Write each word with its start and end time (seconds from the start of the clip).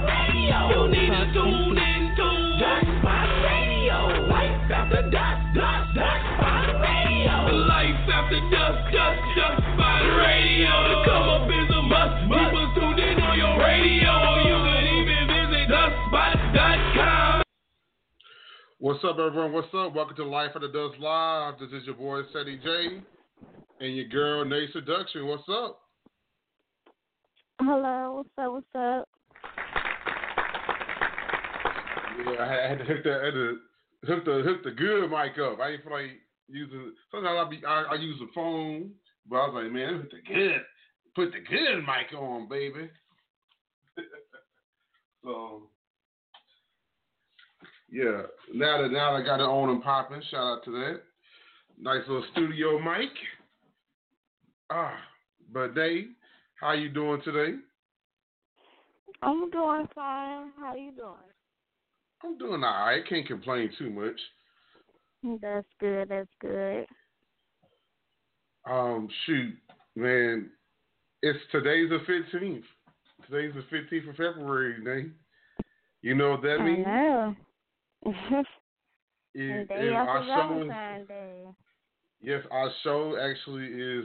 Radio. 0.00 0.72
You 0.72 0.88
need 0.88 1.12
to 1.12 1.28
tune 1.36 1.76
in 1.76 2.16
to 2.16 2.28
Radio. 3.44 4.24
Life 4.32 4.64
after 4.72 5.02
dust, 5.10 5.44
dust, 5.52 5.92
Radio. 5.92 7.36
Life 7.68 8.08
after 8.08 8.40
dust, 8.48 8.80
dust, 8.96 9.60
Radio. 10.16 10.72
Come 11.04 11.28
up 11.28 11.52
is 11.52 11.68
a 11.68 11.82
must. 11.84 12.16
People 12.32 12.96
in 12.96 13.20
on 13.20 13.36
your 13.36 13.60
radio. 13.60 14.08
You 14.48 14.56
even 15.04 15.28
visit. 15.28 15.68
What's 18.78 19.04
up, 19.04 19.18
everyone? 19.18 19.52
What's 19.52 19.68
up? 19.74 19.94
Welcome 19.94 20.16
to 20.16 20.24
Life 20.24 20.56
of 20.56 20.62
the 20.62 20.68
Dusk 20.68 20.98
Live. 20.98 21.58
This 21.60 21.68
is 21.78 21.84
your 21.84 21.96
boy, 21.96 22.22
Ceddy 22.34 22.56
J, 22.62 23.02
and 23.80 23.94
your 23.94 24.08
girl, 24.08 24.46
Nayy 24.46 24.72
Seduction. 24.72 25.26
What's 25.26 25.46
up? 25.50 25.82
Hello, 27.62 28.24
what's 28.24 28.30
up? 28.38 28.52
What's 28.52 28.66
up? 28.74 29.08
Yeah, 32.24 32.42
I 32.42 32.68
had 32.70 32.78
to 32.78 32.84
hook 32.84 33.04
the, 33.04 33.12
had 33.12 33.34
to 33.34 33.58
hook 34.06 34.24
the, 34.24 34.42
hook 34.46 34.64
the 34.64 34.70
good 34.70 35.10
mic 35.10 35.38
up. 35.38 35.60
I 35.60 35.72
ain't 35.72 35.82
feel 35.82 35.92
like 35.92 36.10
using, 36.48 36.94
sometimes 37.10 37.38
I, 37.38 37.50
be, 37.50 37.62
I, 37.66 37.82
I 37.82 37.94
use 37.96 38.18
the 38.18 38.28
phone, 38.34 38.92
but 39.28 39.36
I 39.36 39.46
was 39.46 39.62
like, 39.62 39.72
man, 39.72 40.00
put 40.00 40.10
the 40.10 40.34
good, 40.34 40.62
put 41.14 41.32
the 41.32 41.40
good 41.40 41.80
mic 41.80 42.18
on, 42.18 42.48
baby. 42.48 42.88
so, 45.22 45.64
yeah, 47.90 48.22
now 48.54 48.80
that 48.80 48.90
now 48.90 49.12
that 49.12 49.22
I 49.22 49.26
got 49.26 49.40
it 49.40 49.42
on 49.42 49.68
and 49.68 49.82
popping, 49.82 50.22
shout 50.30 50.40
out 50.40 50.64
to 50.64 50.70
that. 50.70 51.02
Nice 51.78 52.08
little 52.08 52.24
studio 52.32 52.78
mic. 52.78 53.10
Ah, 54.70 54.96
but 55.52 55.74
Dave, 55.74 56.06
how 56.60 56.72
you 56.72 56.88
doing 56.88 57.20
today? 57.24 57.56
I'm 59.22 59.50
doing 59.50 59.86
fine. 59.94 60.50
How 60.58 60.74
you 60.76 60.92
doing? 60.92 61.14
I'm 62.24 62.38
doing 62.38 62.62
all 62.64 62.86
right. 62.86 63.02
Can't 63.08 63.26
complain 63.26 63.70
too 63.78 63.90
much. 63.90 64.20
That's 65.42 65.66
good. 65.78 66.08
That's 66.08 66.28
good. 66.40 66.86
Um, 68.68 69.08
shoot, 69.26 69.54
man, 69.96 70.50
it's 71.22 71.38
today's 71.50 71.88
the 71.90 71.98
fifteenth. 72.06 72.64
Today's 73.28 73.54
the 73.54 73.62
fifteenth 73.70 74.08
of 74.08 74.16
February, 74.16 74.76
Nate. 74.82 75.12
You 76.02 76.14
know 76.14 76.30
what 76.32 76.42
that 76.42 76.58
I 76.60 76.64
means? 76.64 76.86
know. 76.86 77.36
It- 78.06 78.46
Day 79.68 79.90
after 79.94 80.10
our 80.10 80.24
show, 80.24 80.48
Valentine's 80.48 81.08
Day. 81.08 81.42
yes, 82.20 82.42
our 82.50 82.70
show 82.82 83.16
actually 83.20 83.66
is 83.66 84.04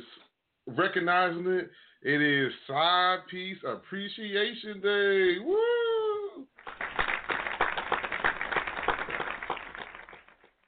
recognizing 0.67 1.47
it. 1.47 1.69
It 2.02 2.21
is 2.21 2.52
Side 2.67 3.19
Piece 3.30 3.58
Appreciation 3.67 4.81
Day. 4.81 5.38
Woo! 5.39 6.45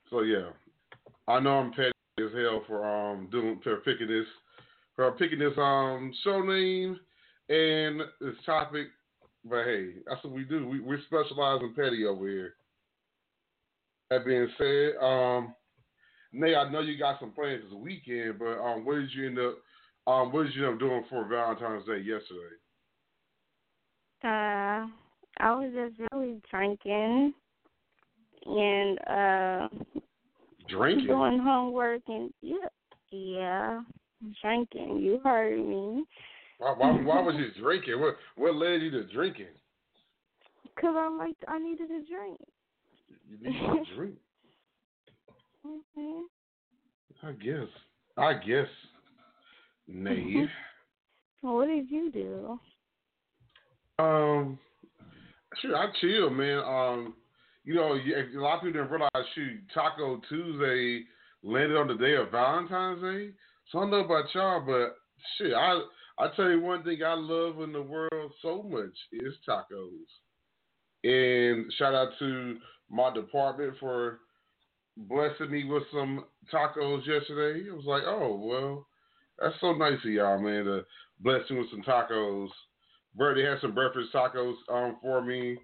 So 0.10 0.22
yeah, 0.22 0.50
I 1.28 1.40
know 1.40 1.60
I'm 1.60 1.72
petty 1.72 1.92
as 2.20 2.34
hell 2.34 2.64
for 2.66 2.86
um 2.86 3.28
doing 3.32 3.60
for 3.64 3.78
picking 3.78 4.08
this 4.08 4.26
for 4.96 5.12
picking 5.12 5.40
this 5.40 5.54
um 5.58 6.12
show 6.24 6.42
name 6.42 7.00
and 7.50 8.02
this 8.20 8.36
topic, 8.46 8.88
but 9.46 9.66
hey, 9.66 9.90
that's 10.08 10.24
what 10.24 10.34
we 10.34 10.44
do. 10.44 10.68
We 10.68 10.80
we 10.80 10.98
specialize 11.06 11.62
in 11.62 11.74
petty 11.76 12.06
over 12.06 12.28
here. 12.28 12.54
That 14.10 14.26
being 14.26 14.48
said, 14.58 15.04
um, 15.04 15.54
Nay, 16.32 16.56
I 16.56 16.70
know 16.72 16.80
you 16.80 16.98
got 16.98 17.20
some 17.20 17.32
plans 17.32 17.64
this 17.64 17.78
weekend, 17.78 18.40
but 18.40 18.58
um, 18.60 18.86
what 18.86 18.96
did 18.96 19.12
you 19.14 19.28
end 19.28 19.40
up 19.40 19.58
um 20.08 20.32
what 20.32 20.46
did 20.46 20.56
you 20.56 20.66
end 20.66 20.76
up 20.76 20.80
doing 20.80 21.04
for 21.10 21.26
Valentine's 21.26 21.86
Day 21.86 21.98
yesterday? 21.98 22.56
Uh, 24.24 24.88
I 25.40 25.54
was 25.54 25.72
just 25.76 26.10
really 26.12 26.42
drinking 26.50 27.34
and 28.46 29.00
uh 29.08 29.68
Drinking. 30.68 31.08
doing 31.08 31.40
homework 31.40 32.02
and 32.08 32.34
yeah, 32.42 32.56
yeah, 33.12 33.82
drinking. 34.42 35.00
You 35.00 35.20
heard 35.24 35.58
me. 35.60 36.04
Why, 36.58 36.74
why, 36.76 36.92
why 37.02 37.22
was 37.22 37.36
you 37.36 37.62
drinking? 37.62 38.00
What 38.02 38.16
what 38.36 38.56
led 38.56 38.82
you 38.82 38.92
to 38.92 39.04
drinking? 39.06 39.48
Cause 40.80 40.96
I 40.96 41.10
like 41.18 41.36
I 41.48 41.60
needed 41.60 41.90
a 41.92 42.04
drink. 42.10 42.40
You 43.30 43.38
need 43.42 43.60
to 43.60 43.96
drink. 43.96 44.16
hmm 45.94 46.22
I 47.24 47.32
guess. 47.32 47.68
I 48.18 48.34
guess. 48.34 48.68
Nay. 49.88 50.48
What 51.42 51.68
did 51.68 51.90
you 51.92 52.12
do? 52.12 52.60
Um, 54.04 54.58
sure, 55.62 55.78
I 55.78 55.86
chill, 56.02 56.32
man. 56.32 56.58
Um, 56.60 57.14
you 57.64 57.76
know, 57.76 57.94
a 57.94 58.40
lot 58.40 58.56
of 58.56 58.64
people 58.64 58.82
didn't 58.82 58.90
realize, 58.90 59.30
shoot, 59.36 59.60
Taco 59.74 60.20
Tuesday 60.28 61.04
landed 61.44 61.78
on 61.78 61.88
the 61.88 61.96
day 61.96 62.16
of 62.16 62.32
Valentine's 62.32 63.02
Day. 63.02 63.34
So 63.72 63.78
I 63.78 63.82
don't 63.82 63.92
know 63.92 64.06
about 64.06 64.34
y'all, 64.34 64.62
but 64.66 64.96
shit, 65.38 65.54
I 65.54 65.80
I 66.20 66.28
tell 66.36 66.50
you 66.50 66.62
one 66.62 66.84
thing 66.84 67.04
I 67.04 67.14
love 67.14 67.62
in 67.62 67.72
the 67.72 67.82
world 67.82 68.32
so 68.42 68.64
much 68.64 68.96
is 69.12 69.34
tacos. 69.48 70.08
And 71.04 71.72
shout 71.78 71.94
out 71.94 72.10
to 72.20 72.58
my 72.90 73.14
department 73.14 73.74
for 73.80 74.20
blessing 74.96 75.52
me 75.52 75.66
with 75.66 75.84
some 75.92 76.26
tacos 76.52 77.06
yesterday. 77.06 77.68
It 77.68 77.76
was 77.76 77.86
like, 77.86 78.04
oh 78.06 78.36
well, 78.44 78.88
that's 79.40 79.56
so 79.62 79.74
nice 79.74 80.00
of 80.04 80.12
y'all, 80.12 80.40
man, 80.40 80.66
to 80.66 80.86
bless 81.20 81.50
me 81.50 81.60
with 81.60 81.70
some 81.72 81.84
tacos. 81.84 82.50
Bro, 83.16 83.36
they 83.36 83.44
had 83.44 83.60
some 83.62 83.74
breakfast 83.74 84.14
tacos 84.14 84.56
um 84.70 84.98
for 85.02 85.22
me. 85.22 85.58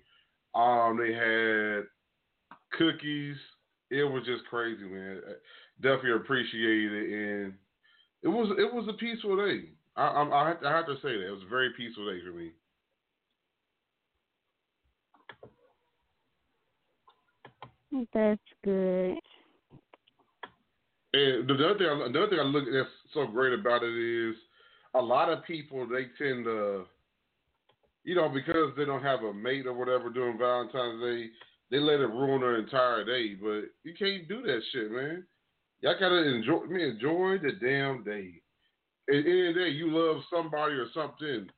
Um, 0.55 0.97
they 0.97 1.13
had 1.13 1.83
cookies. 2.77 3.37
It 3.89 4.03
was 4.03 4.23
just 4.25 4.45
crazy, 4.45 4.83
man. 4.83 5.21
Definitely 5.81 6.13
appreciate 6.13 6.91
it, 6.91 7.13
and 7.13 7.53
it 8.21 8.27
was 8.27 8.49
it 8.57 8.73
was 8.73 8.87
a 8.89 8.93
peaceful 8.93 9.35
day. 9.37 9.69
I 9.95 10.03
I, 10.05 10.43
I, 10.43 10.47
have, 10.49 10.61
to, 10.61 10.67
I 10.67 10.71
have 10.71 10.85
to 10.87 10.95
say 10.95 11.17
that 11.17 11.27
it 11.27 11.31
was 11.31 11.43
a 11.45 11.49
very 11.49 11.71
peaceful 11.77 12.05
day 12.05 12.19
for 12.25 12.31
me. 12.31 12.51
That's 18.13 18.41
good. 18.63 19.19
And 21.13 21.47
the 21.47 21.53
other 21.53 21.77
thing, 21.77 21.87
I- 21.87 22.11
the 22.11 22.23
other 22.23 22.29
thing 22.29 22.39
I 22.39 22.43
look 22.43 22.67
at 22.67 22.73
that's 22.73 22.89
so 23.13 23.27
great 23.27 23.53
about 23.53 23.83
it 23.83 23.93
is 23.93 24.35
a 24.95 25.01
lot 25.01 25.29
of 25.29 25.43
people 25.43 25.85
they 25.85 26.05
tend 26.17 26.45
to, 26.45 26.87
you 28.03 28.15
know, 28.15 28.29
because 28.29 28.75
they 28.75 28.85
don't 28.85 29.03
have 29.03 29.23
a 29.23 29.33
mate 29.33 29.67
or 29.67 29.73
whatever 29.73 30.09
during 30.09 30.37
Valentine's 30.37 31.01
Day, 31.01 31.31
they 31.69 31.79
let 31.79 31.99
it 31.99 32.07
ruin 32.07 32.41
their 32.41 32.57
entire 32.57 33.03
day. 33.03 33.35
But 33.35 33.69
you 33.83 33.93
can't 33.97 34.27
do 34.27 34.41
that 34.41 34.61
shit, 34.71 34.91
man. 34.91 35.25
Y'all 35.81 35.99
gotta 35.99 36.23
enjoy, 36.23 36.65
me 36.65 36.83
enjoy 36.83 37.37
the 37.39 37.51
damn 37.51 38.03
day. 38.03 38.41
At 39.09 39.15
end 39.15 39.49
of 39.49 39.55
the 39.55 39.61
day, 39.61 39.69
you 39.69 39.91
love 39.91 40.23
somebody 40.29 40.75
or 40.75 40.87
something. 40.93 41.49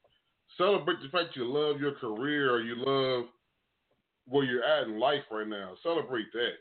Celebrate 0.57 1.02
the 1.02 1.10
fact 1.10 1.36
you 1.36 1.46
love 1.46 1.80
your 1.80 1.94
career 1.94 2.52
or 2.52 2.62
you 2.62 2.75
love 2.75 3.25
where 4.25 4.46
you're 4.46 4.63
at 4.63 4.88
in 4.88 5.00
life 5.00 5.24
right 5.30 5.48
now. 5.48 5.75
Celebrate 5.84 6.31
that. 6.34 6.56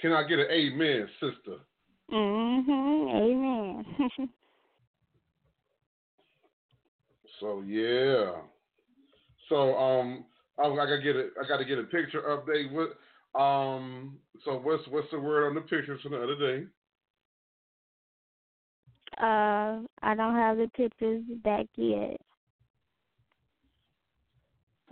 Can 0.00 0.12
I 0.12 0.24
get 0.24 0.38
an 0.38 0.46
amen, 0.50 1.08
sister? 1.20 1.58
Mhm. 2.10 3.14
Amen. 3.14 4.10
So 7.40 7.60
yeah. 7.66 8.32
So 9.48 9.76
um, 9.76 10.24
I, 10.58 10.62
I 10.68 10.74
gotta 10.76 11.02
get 11.02 11.16
a 11.16 11.28
I 11.42 11.46
gotta 11.46 11.64
get 11.64 11.78
a 11.78 11.82
picture 11.84 12.22
update. 12.22 12.70
What 12.72 12.96
um? 13.38 14.18
So 14.44 14.58
what's 14.58 14.86
what's 14.88 15.10
the 15.10 15.20
word 15.20 15.48
on 15.48 15.54
the 15.54 15.60
pictures 15.60 16.00
from 16.02 16.12
the 16.12 16.22
other 16.22 16.36
day? 16.36 16.66
uh, 19.18 19.80
I 20.02 20.14
don't 20.14 20.34
have 20.34 20.56
the 20.56 20.68
pictures 20.74 21.22
back 21.44 21.66
yet. 21.76 22.20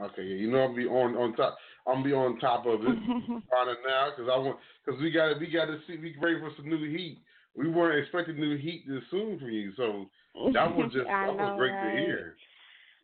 Okay, 0.03 0.23
yeah, 0.23 0.37
you 0.37 0.51
know 0.51 0.59
I'm 0.59 0.75
be 0.75 0.87
on 0.87 1.15
on 1.17 1.35
top. 1.35 1.56
I'm 1.86 1.96
gonna 1.96 2.04
be 2.04 2.12
on 2.12 2.38
top 2.38 2.66
of 2.66 2.81
it 2.81 2.86
on 2.88 3.69
it 3.69 3.78
now 3.86 4.10
because 4.10 4.31
I 4.32 4.38
want 4.38 4.58
because 4.84 5.00
we 5.00 5.10
got 5.10 5.38
we 5.38 5.50
got 5.50 5.66
to 5.66 5.78
see 5.86 5.96
we 5.98 6.16
ready 6.20 6.40
for 6.40 6.50
some 6.56 6.69
new 6.69 6.90
heat. 6.90 7.19
We 7.56 7.70
weren't 7.70 8.02
expecting 8.02 8.36
new 8.36 8.56
heat 8.56 8.84
this 8.88 9.02
soon 9.10 9.38
from 9.38 9.50
you, 9.50 9.72
so 9.76 10.06
that 10.52 10.75
was 10.75 10.90
just 10.92 11.06
that 11.06 11.26
know, 11.26 11.34
was 11.34 11.52
great 11.56 11.72
right? 11.72 11.92
to 11.92 11.98
hear. 11.98 12.36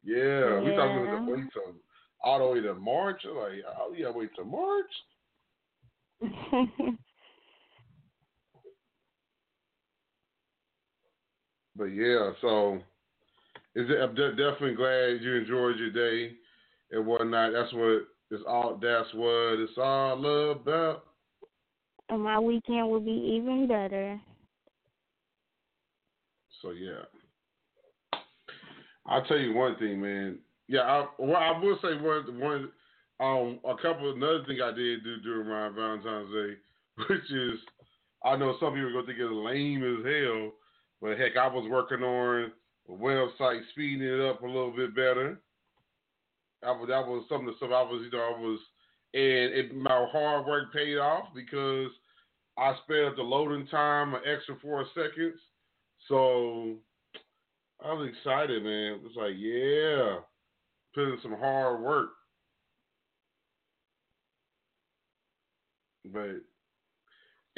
Yeah, 0.02 0.54
yeah. 0.54 0.60
we 0.60 0.74
thought 0.74 0.94
we 0.94 1.00
was 1.02 1.10
gonna 1.10 1.30
wait 1.30 1.52
till 1.52 1.74
all 2.22 2.38
the 2.38 2.46
way 2.46 2.60
to 2.60 2.74
March. 2.74 3.22
Like, 3.24 3.62
oh 3.78 3.92
yeah, 3.96 4.10
wait 4.10 4.30
till 4.34 4.46
March. 4.46 4.86
but 11.76 11.84
yeah, 11.84 12.30
so 12.40 12.80
is 13.74 13.88
it, 13.88 14.00
I'm 14.02 14.14
de- 14.14 14.36
definitely 14.36 14.74
glad 14.74 15.22
you 15.22 15.36
enjoyed 15.36 15.78
your 15.78 15.90
day 15.90 16.34
and 16.90 17.06
whatnot. 17.06 17.52
That's 17.52 17.72
what 17.72 18.08
it's 18.30 18.44
all 18.46 18.78
that's 18.80 19.12
what 19.14 19.58
it's 19.58 19.72
all 19.76 20.52
about. 20.52 21.04
And 22.08 22.22
my 22.22 22.38
weekend 22.38 22.88
will 22.88 23.00
be 23.00 23.38
even 23.40 23.66
better. 23.66 24.20
So 26.62 26.70
yeah, 26.70 27.02
I'll 29.06 29.24
tell 29.24 29.38
you 29.38 29.54
one 29.54 29.76
thing, 29.76 30.00
man. 30.00 30.38
Yeah, 30.68 30.82
I, 30.82 31.06
well, 31.18 31.36
I 31.36 31.58
will 31.58 31.78
say 31.82 32.00
one 32.00 32.38
one 32.38 32.68
um 33.18 33.58
a 33.64 33.74
couple 33.82 34.12
another 34.12 34.44
thing 34.46 34.60
I 34.62 34.72
did 34.72 35.02
do 35.02 35.20
during 35.22 35.48
my 35.48 35.68
Valentine's 35.68 36.30
Day, 36.32 36.54
which 37.08 37.30
is 37.30 37.58
I 38.24 38.36
know 38.36 38.56
some 38.60 38.74
people 38.74 38.88
are 38.88 38.92
gonna 38.92 39.06
think 39.06 39.18
it's 39.18 39.32
lame 39.32 39.82
as 39.82 40.04
hell, 40.04 40.52
but 41.02 41.18
heck, 41.18 41.36
I 41.36 41.48
was 41.48 41.68
working 41.68 42.04
on 42.04 42.52
a 42.88 42.92
website, 42.92 43.62
speeding 43.72 44.06
it 44.06 44.20
up 44.20 44.42
a 44.42 44.46
little 44.46 44.72
bit 44.72 44.94
better. 44.94 45.40
I 46.62 46.70
was 46.72 46.88
that 46.88 47.06
was 47.06 47.24
something 47.28 47.54
that 47.60 47.66
I 47.66 47.82
was 47.82 48.02
you 48.04 48.10
know 48.10 48.34
I 48.36 48.38
was 48.38 48.60
and 49.12 49.54
it, 49.54 49.76
my 49.76 50.06
hard 50.12 50.46
work 50.46 50.72
paid 50.72 50.98
off 50.98 51.28
because 51.34 51.90
I 52.56 52.74
spared 52.84 53.16
the 53.16 53.22
loading 53.22 53.66
time 53.66 54.14
an 54.14 54.20
extra 54.24 54.56
four 54.62 54.84
seconds. 54.94 55.40
So 56.08 56.76
I 57.84 57.92
was 57.92 58.08
excited, 58.08 58.62
man. 58.62 58.94
It 58.94 59.02
was 59.02 59.12
like, 59.16 59.34
yeah, 59.36 60.18
put 60.94 61.12
in 61.12 61.18
some 61.22 61.38
hard 61.38 61.80
work. 61.80 62.10
But 66.12 66.42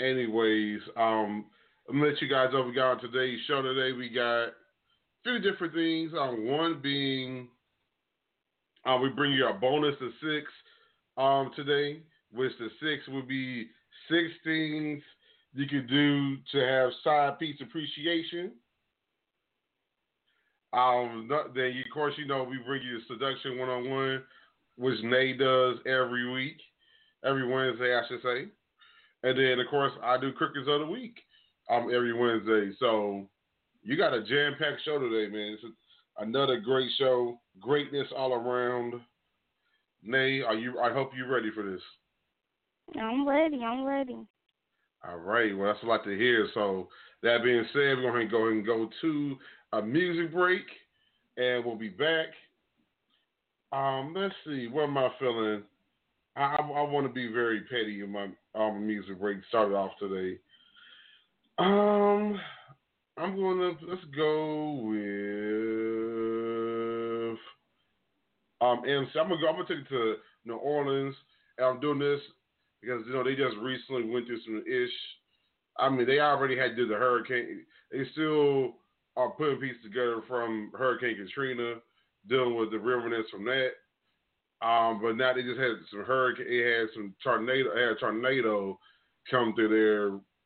anyways, 0.02 0.80
um, 0.96 1.46
I'm 1.88 1.98
gonna 1.98 2.10
let 2.10 2.22
you 2.22 2.28
guys 2.28 2.48
know 2.52 2.62
we 2.62 2.72
got 2.72 2.92
on 2.92 3.00
today's 3.00 3.40
show 3.46 3.62
today. 3.62 3.92
We 3.96 4.08
got 4.08 4.44
a 4.44 4.52
few 5.24 5.38
different 5.38 5.74
things. 5.74 6.12
Um, 6.18 6.46
one 6.46 6.80
being 6.82 7.48
uh, 8.84 8.98
we 9.00 9.08
bring 9.08 9.32
you 9.32 9.46
a 9.46 9.54
bonus 9.54 9.94
of 10.00 10.10
six 10.20 10.50
um, 11.16 11.50
today, 11.54 12.00
which 12.32 12.52
the 12.58 12.68
six 12.80 13.06
would 13.08 13.28
be 13.28 13.68
six 14.08 14.28
things 14.44 15.02
you 15.54 15.66
could 15.66 15.88
do 15.88 16.36
to 16.50 16.58
have 16.58 16.90
side 17.04 17.38
piece 17.38 17.60
appreciation. 17.60 18.52
Um, 20.72 21.28
then, 21.54 21.72
you, 21.74 21.82
of 21.82 21.92
course, 21.92 22.14
you 22.16 22.26
know 22.26 22.44
we 22.44 22.58
bring 22.64 22.82
you 22.82 22.98
the 22.98 23.04
seduction 23.14 23.58
one 23.58 23.68
on 23.68 23.90
one, 23.90 24.22
which 24.76 24.98
Nay 25.02 25.34
does 25.34 25.76
every 25.86 26.32
week, 26.32 26.56
every 27.24 27.46
Wednesday, 27.46 27.94
I 27.94 28.02
should 28.08 28.22
say. 28.22 28.48
And 29.22 29.38
then, 29.38 29.60
of 29.60 29.70
course, 29.70 29.92
I 30.02 30.18
do 30.18 30.32
crickets 30.32 30.66
of 30.68 30.80
the 30.80 30.86
week 30.86 31.18
um, 31.70 31.90
every 31.94 32.14
Wednesday. 32.14 32.74
So 32.80 33.28
you 33.82 33.96
got 33.96 34.14
a 34.14 34.24
jam 34.24 34.54
packed 34.58 34.82
show 34.84 34.98
today, 34.98 35.30
man. 35.30 35.52
It's 35.52 35.62
Another 36.18 36.60
great 36.60 36.90
show, 36.98 37.38
greatness 37.60 38.06
all 38.16 38.34
around. 38.34 38.94
Nay, 40.02 40.42
are 40.42 40.54
you? 40.54 40.78
I 40.80 40.92
hope 40.92 41.12
you're 41.16 41.32
ready 41.32 41.50
for 41.54 41.62
this. 41.68 41.80
I'm 43.00 43.26
ready. 43.26 43.62
I'm 43.64 43.84
ready. 43.84 44.18
All 45.08 45.18
right. 45.18 45.56
Well, 45.56 45.72
that's 45.72 45.82
a 45.82 45.86
lot 45.86 46.04
to 46.04 46.16
hear. 46.16 46.48
So 46.54 46.88
that 47.22 47.42
being 47.42 47.64
said, 47.72 47.98
we're 47.98 48.12
going 48.12 48.26
to 48.26 48.30
go 48.30 48.42
ahead 48.46 48.52
and 48.52 48.66
go 48.66 48.88
to 49.00 49.36
a 49.72 49.82
music 49.82 50.32
break, 50.32 50.64
and 51.36 51.64
we'll 51.64 51.76
be 51.76 51.88
back. 51.88 52.26
Um, 53.72 54.12
let's 54.14 54.34
see. 54.44 54.68
What 54.68 54.84
am 54.84 54.98
I 54.98 55.08
feeling? 55.18 55.62
I, 56.36 56.42
I, 56.42 56.56
I 56.56 56.82
want 56.82 57.06
to 57.06 57.12
be 57.12 57.32
very 57.32 57.62
petty 57.62 58.02
in 58.02 58.10
my 58.10 58.28
um, 58.54 58.86
music 58.86 59.18
break. 59.18 59.38
Started 59.48 59.74
off 59.74 59.92
today. 59.98 60.38
Um, 61.58 62.38
I'm 63.16 63.36
going 63.36 63.58
to 63.58 63.86
let's 63.86 64.04
go 64.16 64.72
with. 64.84 65.61
Um, 68.62 68.84
and 68.86 69.08
so 69.14 69.20
I'm 69.20 69.30
gonna 69.30 69.42
go, 69.42 69.48
I'm 69.50 69.56
gonna 69.56 69.68
take 69.68 69.86
it 69.86 69.90
to 69.90 70.16
New 70.46 70.56
Orleans, 70.56 71.16
and 71.58 71.66
I'm 71.68 71.80
doing 71.80 72.00
this 72.00 72.20
because 72.82 73.02
you 73.08 73.14
know 73.14 73.24
they 73.24 73.36
just 73.36 73.58
recently 73.62 74.04
went 74.10 74.28
through 74.28 74.42
some 74.46 74.64
ish. 74.68 74.92
I 75.78 75.90
mean, 75.90 76.06
they 76.06 76.20
already 76.20 76.56
had 76.58 76.70
to 76.70 76.76
do 76.76 76.88
the 76.88 76.96
hurricane. 76.96 77.66
They 77.92 78.04
still 78.12 78.74
are 79.16 79.32
putting 79.32 79.60
pieces 79.60 79.82
together 79.84 80.22
from 80.28 80.72
Hurricane 80.74 81.18
Katrina, 81.18 81.76
dealing 82.28 82.56
with 82.56 82.72
the 82.72 82.80
riverness 82.80 83.26
from 83.32 83.46
that. 83.46 83.70
Um, 84.66 85.00
but 85.02 85.16
now 85.16 85.34
they 85.34 85.42
just 85.42 85.60
had 85.60 85.72
some 85.90 86.04
hurricane. 86.04 86.46
It 86.48 86.80
had 86.80 86.88
some 86.94 87.14
tornado. 87.24 87.70
had 87.74 87.96
a 87.96 87.96
tornado 87.96 88.78
come 89.30 89.54
through 89.54 89.70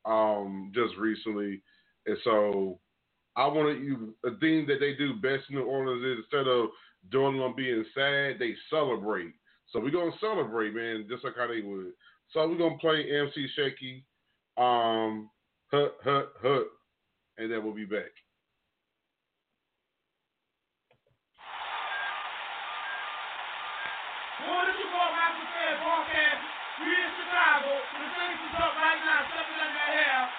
there 0.07 0.13
um, 0.13 0.73
just 0.75 0.97
recently, 0.99 1.63
and 2.07 2.19
so 2.25 2.81
I 3.37 3.47
want 3.49 3.79
to. 3.79 4.15
A 4.27 4.37
thing 4.39 4.67
that 4.69 4.81
they 4.81 4.95
do 4.95 5.15
best 5.15 5.51
in 5.51 5.57
New 5.57 5.65
Orleans 5.65 6.05
is 6.05 6.25
instead 6.25 6.49
of 6.49 6.69
during 7.11 7.39
them 7.39 7.55
being 7.57 7.85
sad, 7.95 8.39
they 8.39 8.55
celebrate. 8.71 9.33
So 9.73 9.81
we're 9.81 9.91
gonna 9.91 10.13
celebrate, 10.21 10.75
man, 10.75 11.07
just 11.09 11.25
like 11.25 11.35
how 11.37 11.49
they 11.49 11.61
would. 11.61 11.93
So 12.33 12.47
we're 12.49 12.59
gonna 12.59 12.79
play 12.79 13.05
MC 13.11 13.47
Shaky, 13.55 14.05
um, 14.57 15.31
hut 15.71 15.97
hut 16.03 16.33
hut, 16.41 16.67
and 17.39 17.51
then 17.51 17.65
we'll 17.65 17.75
be 17.75 17.85
back. 17.85 18.11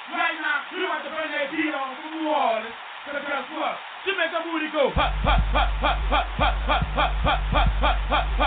Right 0.07 0.39
now, 0.39 0.63
have 0.87 1.03
to 1.03 1.11
that 1.11 1.51
beat 1.51 1.73
on 1.75 1.95
from 1.99 2.23
New 2.23 2.29
Orleans. 2.31 3.86
Jamaica 4.07 4.39
booty 4.42 4.71
go. 4.71 4.89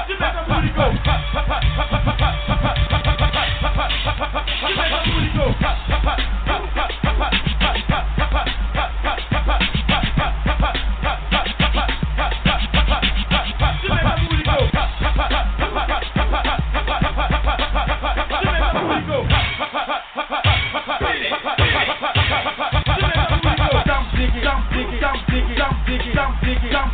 Jamaica 0.09 0.43
booty 0.49 0.71
go. 0.73 0.87
Jamaica 4.65 5.01
booty 5.05 5.31
go. 5.37 6.30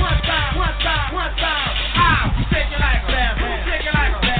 One 0.00 0.22
time, 0.22 0.56
one 0.56 0.78
time, 0.78 1.14
one 1.14 1.36
time. 1.36 1.74
Ah, 1.96 2.38
you 2.38 2.44
shake 2.50 2.72
it 2.72 2.80
like 2.80 3.02
a 3.02 3.10
man, 3.10 3.34
shake 3.66 3.86
it 3.86 3.94
like 3.94 4.14
a 4.14 4.26
man. 4.26 4.39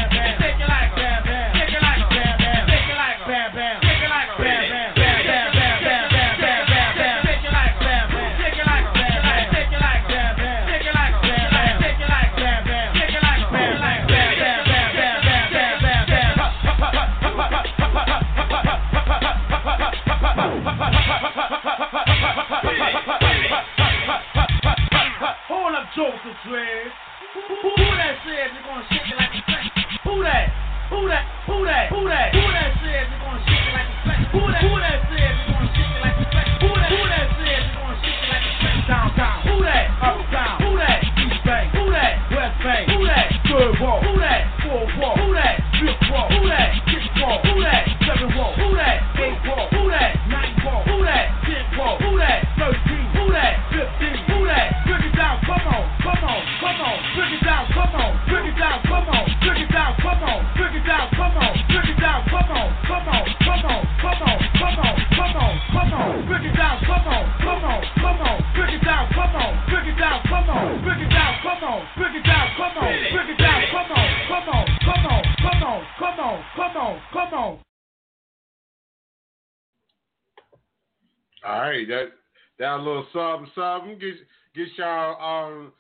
Something 83.13 83.51
something 83.55 83.99
get 83.99 84.15
get 84.55 84.69
y'all 84.77 85.21
um 85.21 85.73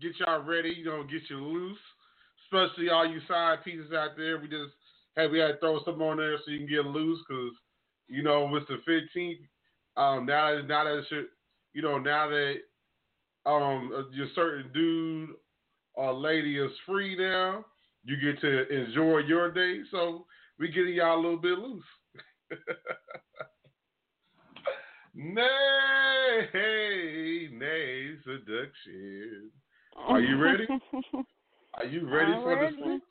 get 0.00 0.12
y'all 0.20 0.42
ready, 0.42 0.74
you 0.78 0.84
know, 0.84 1.02
get 1.04 1.22
you 1.28 1.38
loose. 1.38 1.78
Especially 2.44 2.88
all 2.88 3.06
you 3.06 3.20
side 3.28 3.58
pieces 3.64 3.92
out 3.92 4.10
there. 4.16 4.38
We 4.38 4.48
just 4.48 4.72
hey 5.16 5.26
we 5.26 5.38
had 5.38 5.52
to 5.52 5.58
throw 5.58 5.80
some 5.84 6.00
on 6.02 6.16
there 6.18 6.38
so 6.38 6.50
you 6.50 6.58
can 6.58 6.68
get 6.68 6.86
loose 6.86 7.20
because 7.28 7.52
you 8.08 8.22
know 8.22 8.46
with 8.46 8.66
the 8.68 8.78
fifteenth. 8.86 9.40
Um 9.96 10.26
now 10.26 10.54
that 10.54 10.66
now 10.66 10.84
that 10.84 11.02
you 11.74 11.82
know 11.82 11.98
now 11.98 12.28
that 12.28 12.56
um 13.46 14.08
your 14.12 14.28
certain 14.34 14.70
dude 14.72 15.30
or 15.94 16.14
lady 16.14 16.58
is 16.58 16.70
free 16.86 17.16
now, 17.18 17.64
you 18.04 18.16
get 18.16 18.40
to 18.40 18.68
enjoy 18.68 19.18
your 19.18 19.50
day. 19.50 19.80
So 19.90 20.26
we 20.58 20.68
getting 20.68 20.94
y'all 20.94 21.16
a 21.16 21.20
little 21.20 21.38
bit 21.38 21.58
loose. 21.58 21.84
Nay, 25.20 26.46
nay, 27.52 28.10
seduction. 28.22 29.50
Are 29.96 30.20
you 30.20 30.40
ready? 30.40 30.64
Are 31.74 31.86
you 31.86 32.08
ready 32.08 32.32
I'm 32.32 32.42
for 32.42 32.54
ready. 32.54 32.76
the 32.76 32.82
six? 32.84 33.04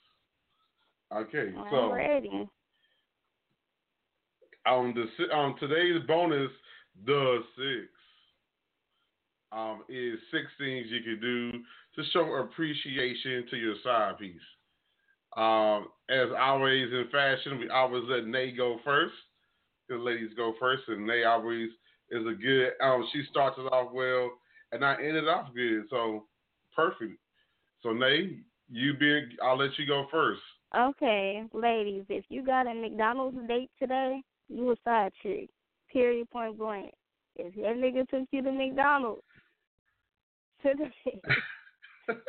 Okay, 1.14 1.54
I'm 1.58 1.66
so 1.70 1.92
ready. 1.92 2.48
on 4.66 4.94
the 4.94 5.36
on 5.36 5.60
today's 5.60 6.02
bonus, 6.08 6.50
the 7.06 7.40
six, 7.58 7.90
um, 9.52 9.84
is 9.90 10.18
six 10.32 10.46
things 10.58 10.88
you 10.90 11.04
can 11.04 11.20
do 11.20 11.52
to 11.52 12.10
show 12.14 12.36
appreciation 12.36 13.48
to 13.50 13.58
your 13.58 13.76
side 13.84 14.18
piece. 14.18 14.40
Um, 15.36 15.90
as 16.10 16.30
always 16.40 16.90
in 16.90 17.10
fashion, 17.12 17.60
we 17.60 17.68
always 17.68 18.04
let 18.08 18.26
Nay 18.28 18.54
go 18.54 18.80
first. 18.86 19.14
The 19.90 19.98
ladies 19.98 20.32
go 20.38 20.54
first, 20.58 20.84
and 20.88 21.06
Nay 21.06 21.26
always 21.26 21.68
is 22.12 22.26
a 22.26 22.34
good. 22.34 22.72
Um, 22.82 23.08
she 23.14 23.24
starts 23.30 23.58
it 23.58 23.72
off 23.72 23.92
well, 23.94 24.32
and 24.72 24.84
I 24.84 24.96
ended 24.96 25.28
off 25.28 25.54
good, 25.54 25.84
so 25.90 26.26
perfect. 26.76 27.20
So 27.84 27.94
Nay, 27.94 28.40
you 28.70 28.94
be. 28.94 29.26
I'll 29.44 29.58
let 29.58 29.78
you 29.78 29.86
go 29.86 30.08
first. 30.12 30.42
Okay, 30.76 31.44
ladies, 31.54 32.04
if 32.10 32.26
you 32.30 32.46
got 32.46 32.68
a 32.68 32.74
McDonald's 32.74 33.38
date 33.48 33.72
today, 33.80 34.22
you 34.50 34.72
a 34.72 34.76
side 34.84 35.12
chick. 35.24 35.50
Period, 35.92 36.30
point 36.30 36.58
blank. 36.58 36.94
If 37.38 37.56
that 37.56 37.78
nigga 37.78 38.08
took 38.10 38.28
you 38.32 38.42
to 38.42 38.52
McDonald's 38.52 39.22
today, 40.62 41.22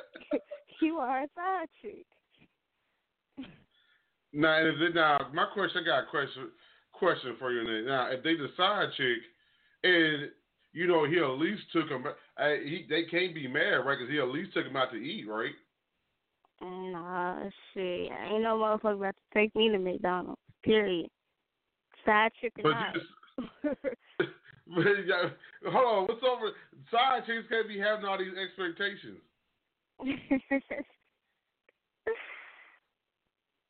you 0.81 0.99
are 0.99 1.23
a 1.23 1.29
side 1.35 1.69
chick. 1.83 2.07
Now, 4.33 4.59
if 4.59 4.75
they, 4.79 4.95
now 4.95 5.19
my 5.33 5.47
question, 5.53 5.83
I 5.83 5.87
got 5.87 6.05
a 6.05 6.11
question 6.11 6.51
question 6.93 7.37
for 7.39 7.53
you. 7.53 7.87
Now, 7.87 8.11
if 8.11 8.23
they 8.23 8.35
decide 8.35 8.89
chick, 8.97 9.19
and 9.85 10.31
you 10.73 10.87
know 10.87 11.05
he 11.07 11.19
at 11.19 11.39
least 11.39 11.63
took 11.73 11.89
him, 11.89 12.05
uh, 12.07 12.49
he 12.65 12.87
they 12.89 13.05
can't 13.05 13.35
be 13.35 13.47
mad, 13.49 13.85
right? 13.85 13.99
Because 13.99 14.11
he 14.11 14.19
at 14.19 14.29
least 14.29 14.53
took 14.55 14.67
him 14.67 14.77
out 14.77 14.91
to 14.93 14.97
eat, 14.97 15.27
right? 15.29 15.55
Nah, 16.61 17.45
shit. 17.73 18.11
Ain't 18.11 18.43
no 18.43 18.57
motherfucker 18.59 18.97
about 18.97 19.15
to 19.15 19.23
take 19.39 19.55
me 19.55 19.69
to 19.71 19.79
McDonald's. 19.79 20.41
Period. 20.65 21.09
Side 22.05 22.33
chick 22.41 22.53
or 22.59 22.63
But 22.65 22.71
not. 22.71 22.95
you 22.95 23.01
just, 23.01 23.13
but 24.75 24.85
you 24.85 25.07
got- 25.07 25.37
hold 25.73 25.87
on, 25.87 26.07
what's 26.09 26.23
over? 26.25 26.51
Side 26.91 27.27
chicks 27.27 27.47
can't 27.49 27.69
be 27.69 27.79
having 27.79 28.05
all 28.07 28.19
these 28.19 28.37
expectations. 28.37 29.21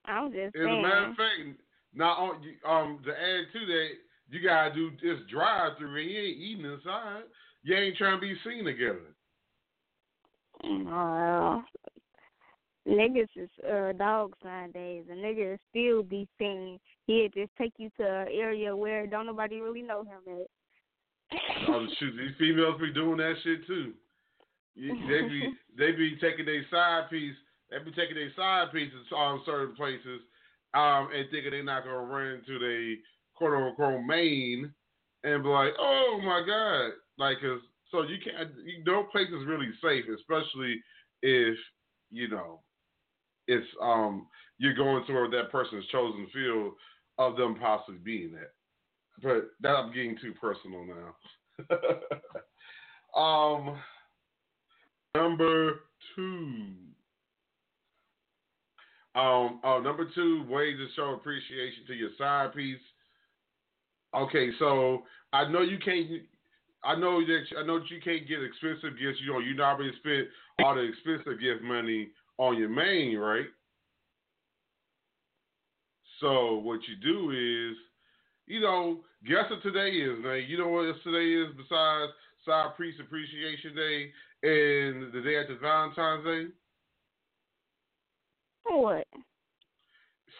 I'm 0.07 0.33
just 0.33 0.57
As 0.57 0.62
a 0.62 0.67
matter 0.67 1.09
of 1.11 1.17
fact, 1.17 1.61
not 1.95 2.19
on 2.19 2.37
um 2.67 3.00
to 3.05 3.11
add 3.12 3.45
to 3.53 3.67
that, 3.67 3.88
you 4.30 4.40
gotta 4.42 4.75
do 4.75 4.90
this 5.02 5.18
drive 5.30 5.78
through, 5.78 5.97
and 6.00 6.11
you 6.11 6.18
ain't 6.18 6.38
eating 6.38 6.64
inside. 6.64 7.23
You 7.62 7.76
ain't 7.76 7.97
trying 7.97 8.16
to 8.16 8.20
be 8.20 8.35
seen 8.44 8.64
together. 8.64 9.14
Well, 10.62 11.64
niggas 12.87 13.28
is 13.37 13.49
uh, 13.64 13.92
dogs 13.92 14.38
nowadays. 14.44 15.04
A 15.11 15.14
nigga 15.14 15.56
still 15.70 16.02
be 16.02 16.28
seen. 16.38 16.78
He'll 17.06 17.28
just 17.28 17.50
take 17.56 17.73
you 17.78 17.90
to 17.99 18.04
an 18.04 18.28
area 18.32 18.75
where 18.75 19.06
don't 19.06 19.26
nobody 19.26 19.61
really 19.61 19.82
know 19.82 20.02
him 20.02 20.40
at. 20.40 21.38
Oh 21.68 21.87
shoot, 21.99 22.12
these 22.16 22.37
females 22.38 22.80
be 22.80 22.92
doing 22.92 23.18
that 23.18 23.35
shit 23.44 23.66
too. 23.66 23.92
They 24.76 25.28
be 25.28 25.52
they 25.78 25.92
be 25.92 26.16
taking 26.20 26.47
their 26.47 26.64
side 26.70 27.11
piece. 27.11 27.35
They 27.70 27.78
be 27.78 27.92
taking 27.92 28.16
their 28.16 28.32
side 28.37 28.73
pieces 28.73 29.06
on 29.14 29.42
certain 29.44 29.75
places, 29.76 30.20
um, 30.75 31.08
and 31.14 31.30
thinking 31.30 31.50
they're 31.50 31.62
not 31.62 31.85
gonna 31.85 31.99
run 31.99 32.38
into 32.38 32.58
the 32.58 32.97
quote 33.38 33.54
unquote 33.54 34.04
main, 34.04 34.73
and 35.25 35.42
be 35.42 35.49
like, 35.49 35.73
oh 35.78 36.21
my 36.23 36.42
god, 36.47 36.92
like 37.18 37.40
'cause 37.40 37.61
so 37.90 38.02
you 38.02 38.18
can't. 38.23 38.50
You, 38.64 38.85
no 38.85 39.04
place 39.04 39.28
is 39.28 39.47
really 39.47 39.71
safe, 39.83 40.04
especially 40.18 40.83
if 41.23 41.57
you 42.11 42.28
know 42.28 42.61
it's 43.49 43.66
um 43.83 44.26
you're 44.59 44.75
going 44.75 45.04
toward 45.07 45.33
that 45.33 45.50
person's 45.50 45.87
chosen 45.88 46.26
field 46.33 46.75
of 47.18 47.37
them 47.37 47.57
possibly 47.59 48.00
being 48.04 48.33
that. 48.33 48.52
But 49.23 49.50
that 49.61 49.71
I'm 49.76 49.92
getting 49.92 50.16
too 50.21 50.35
personal 50.40 50.85
now. 50.87 51.90
um, 53.21 53.78
number 55.14 55.80
two. 56.14 56.64
Um, 59.14 59.61
oh, 59.64 59.80
number 59.83 60.09
two, 60.14 60.45
ways 60.49 60.76
to 60.78 60.87
show 60.95 61.14
appreciation 61.14 61.87
to 61.88 61.95
your 61.95 62.11
side 62.18 62.54
piece. 62.54 62.78
Okay, 64.15 64.50
so 64.59 65.03
I 65.33 65.49
know 65.49 65.61
you 65.61 65.79
can't. 65.79 66.09
I 66.85 66.95
know 66.95 67.21
that 67.21 67.45
I 67.59 67.67
know 67.67 67.81
that 67.81 67.91
you 67.91 68.00
can't 68.00 68.27
get 68.29 68.43
expensive 68.43 68.99
gifts. 68.99 69.19
You 69.21 69.33
know, 69.33 69.38
you 69.41 69.55
not 69.55 69.79
really 69.79 69.93
spent 69.99 70.29
all 70.65 70.75
the 70.75 70.83
expensive 70.83 71.41
gift 71.41 71.62
money 71.62 72.09
on 72.38 72.57
your 72.57 72.69
main, 72.69 73.17
right? 73.19 73.47
So 76.21 76.57
what 76.57 76.81
you 76.88 76.97
do 76.97 77.31
is, 77.31 77.77
you 78.47 78.61
know, 78.61 79.00
guess 79.27 79.50
what 79.50 79.62
today 79.62 79.91
is, 79.91 80.23
man. 80.23 80.45
You 80.49 80.59
know 80.59 80.69
what 80.69 80.95
today 81.05 81.35
is 81.35 81.55
besides 81.57 82.12
Side 82.45 82.77
Piece 82.79 82.95
Appreciation 83.00 83.75
Day 83.75 84.11
and 84.43 85.12
the 85.12 85.21
day 85.23 85.37
after 85.41 85.59
Valentine's 85.61 86.25
Day? 86.25 86.47
What? 88.65 89.07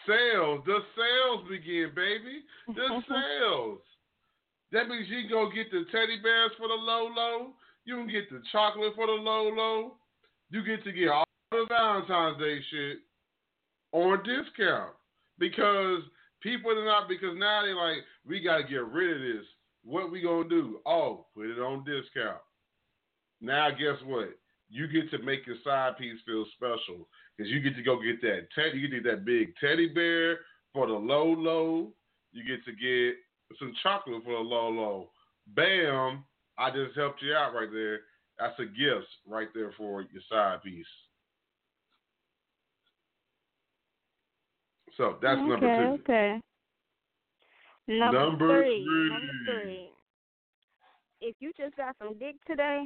Sales. 0.07 0.61
The 0.65 0.79
sales 0.95 1.47
begin, 1.49 1.91
baby. 1.95 2.43
The 2.67 3.01
sales. 3.09 3.79
That 4.71 4.87
means 4.87 5.07
you 5.09 5.21
can 5.21 5.29
go 5.29 5.49
get 5.49 5.71
the 5.71 5.85
teddy 5.91 6.21
bears 6.21 6.51
for 6.57 6.67
the 6.67 6.73
low 6.73 7.09
low. 7.15 7.53
You 7.85 7.95
can 7.95 8.07
get 8.07 8.29
the 8.29 8.41
chocolate 8.51 8.93
for 8.95 9.07
the 9.07 9.13
low 9.13 9.49
low. 9.49 9.93
You 10.51 10.63
get 10.63 10.83
to 10.83 10.91
get 10.91 11.09
all 11.09 11.25
the 11.51 11.65
Valentine's 11.69 12.39
Day 12.39 12.59
shit 12.69 12.97
on 13.91 14.19
discount 14.19 14.93
because 15.39 16.01
people 16.41 16.71
are 16.71 16.85
not 16.85 17.09
because 17.09 17.35
now 17.37 17.63
they're 17.63 17.75
like 17.75 18.03
we 18.27 18.41
got 18.41 18.57
to 18.57 18.63
get 18.63 18.85
rid 18.85 19.15
of 19.15 19.21
this. 19.21 19.45
What 19.83 20.11
we 20.11 20.21
gonna 20.21 20.47
do? 20.47 20.79
Oh, 20.85 21.25
put 21.35 21.47
it 21.47 21.59
on 21.59 21.83
discount. 21.85 22.41
Now 23.41 23.69
guess 23.71 23.97
what? 24.05 24.29
You 24.69 24.87
get 24.87 25.09
to 25.11 25.23
make 25.23 25.47
your 25.47 25.55
side 25.63 25.97
piece 25.97 26.19
feel 26.25 26.45
special 26.55 27.07
because 27.39 27.51
you 27.51 27.61
get 27.61 27.75
to 27.77 27.83
go 27.83 28.01
get 28.01 28.21
that 28.21 28.47
teddy. 28.53 28.79
You 28.79 28.89
get 28.89 29.09
that 29.09 29.23
big 29.23 29.53
teddy 29.61 29.87
bear 29.87 30.39
for 30.73 30.87
the 30.87 30.93
low 30.93 31.25
low. 31.25 31.87
You 32.33 32.43
get 32.43 32.65
to 32.65 32.71
get 32.73 33.15
some 33.57 33.73
chocolate 33.81 34.23
for 34.25 34.33
the 34.33 34.39
low 34.39 34.69
low. 34.69 35.09
Bam! 35.55 36.25
I 36.57 36.69
just 36.69 36.97
helped 36.97 37.21
you 37.21 37.33
out 37.33 37.53
right 37.53 37.69
there. 37.71 38.01
That's 38.37 38.59
a 38.59 38.65
gift 38.65 39.07
right 39.25 39.47
there 39.53 39.71
for 39.77 40.01
your 40.01 40.21
side 40.29 40.61
piece. 40.63 40.85
So 44.97 45.15
that's 45.21 45.39
okay, 45.39 45.47
number 45.47 45.97
two. 45.97 46.03
Okay. 46.03 46.41
Number, 47.87 48.19
Number 48.19 48.61
three. 48.61 48.85
three. 48.85 49.09
Number 49.09 49.63
three. 49.63 49.89
If 51.21 51.35
you 51.39 51.51
just 51.57 51.75
got 51.77 51.95
some 51.99 52.19
dick 52.19 52.35
today, 52.45 52.85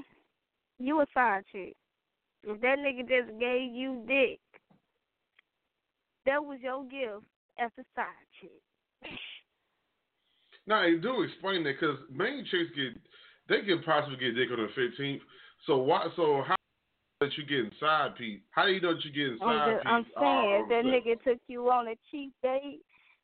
you 0.78 1.02
a 1.02 1.06
side 1.14 1.44
chick. 1.52 1.76
If 2.44 2.62
that 2.62 2.78
nigga 2.80 3.08
just 3.08 3.40
gave 3.40 3.74
you 3.74 4.04
dick, 4.08 4.40
that 6.26 6.44
was 6.44 6.60
your 6.62 6.84
gift 6.84 7.26
as 7.60 7.72
a 7.80 7.84
side 7.96 8.06
chick. 8.40 8.62
Now, 10.66 10.86
you 10.86 11.00
do 11.00 11.24
explain 11.24 11.64
that 11.64 11.76
because 11.80 11.98
main 12.12 12.46
chicks 12.46 12.72
get 12.76 13.02
they 13.50 13.66
can 13.66 13.84
possibly 13.84 14.18
get 14.18 14.36
dick 14.36 14.50
on 14.52 14.58
the 14.58 14.70
fifteenth. 14.76 15.22
So 15.68 15.78
why? 15.78 16.08
So 16.16 16.44
how 16.46 16.56
that 17.20 17.38
you 17.38 17.46
getting 17.46 17.72
side 17.80 18.16
piece? 18.18 18.40
How 18.52 18.66
do 18.66 18.72
you 18.72 18.82
know 18.82 18.94
that 18.94 19.06
you 19.06 19.12
getting 19.12 19.40
I'm, 19.42 19.58
side 19.58 19.82
piece? 19.82 19.92
I'm 19.92 20.06
saying, 20.20 20.56
um, 20.56 20.62
if 20.62 20.70
that 20.70 20.86
nigga 20.86 21.24
took 21.24 21.40
you 21.48 21.70
on 21.70 21.88
a 21.88 21.96
cheap 22.12 22.34
date 22.42 22.82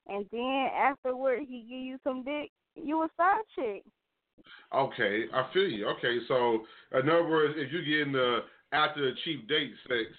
and 0.07 0.25
then 0.31 0.69
afterward 0.75 1.39
he 1.47 1.61
give 1.61 1.79
you 1.79 1.97
some 2.03 2.23
dick, 2.23 2.51
you 2.75 3.03
a 3.03 3.09
side 3.17 3.43
chick. 3.55 3.83
Okay, 4.73 5.25
I 5.33 5.49
feel 5.53 5.67
you. 5.67 5.87
Okay, 5.87 6.19
so 6.27 6.65
in 6.93 7.09
other 7.09 7.27
words, 7.27 7.55
if 7.57 7.71
you're 7.71 7.83
getting 7.83 8.13
the 8.13 8.39
after 8.71 9.01
the 9.01 9.15
cheap 9.23 9.47
date 9.47 9.73
sex, 9.87 10.09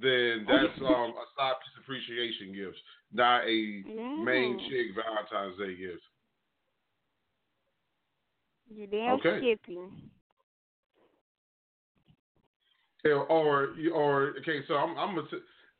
then 0.00 0.44
that's 0.46 0.80
um 0.80 1.12
a 1.12 1.26
side 1.36 1.54
piece 1.62 1.82
appreciation 1.82 2.54
gift, 2.54 2.76
not 3.12 3.44
a 3.44 3.82
main 4.24 4.58
chick 4.68 4.88
Valentine's 4.94 5.58
Day 5.58 5.76
gift. 5.76 6.02
You 8.74 8.86
damn 8.86 9.18
Okay. 9.18 9.38
skippy. 9.38 9.78
Yeah, 13.04 13.12
Or 13.12 13.70
or 13.94 14.34
okay, 14.40 14.60
so 14.66 14.74
I'm 14.74 14.98
I'm 14.98 15.14
gonna 15.14 15.28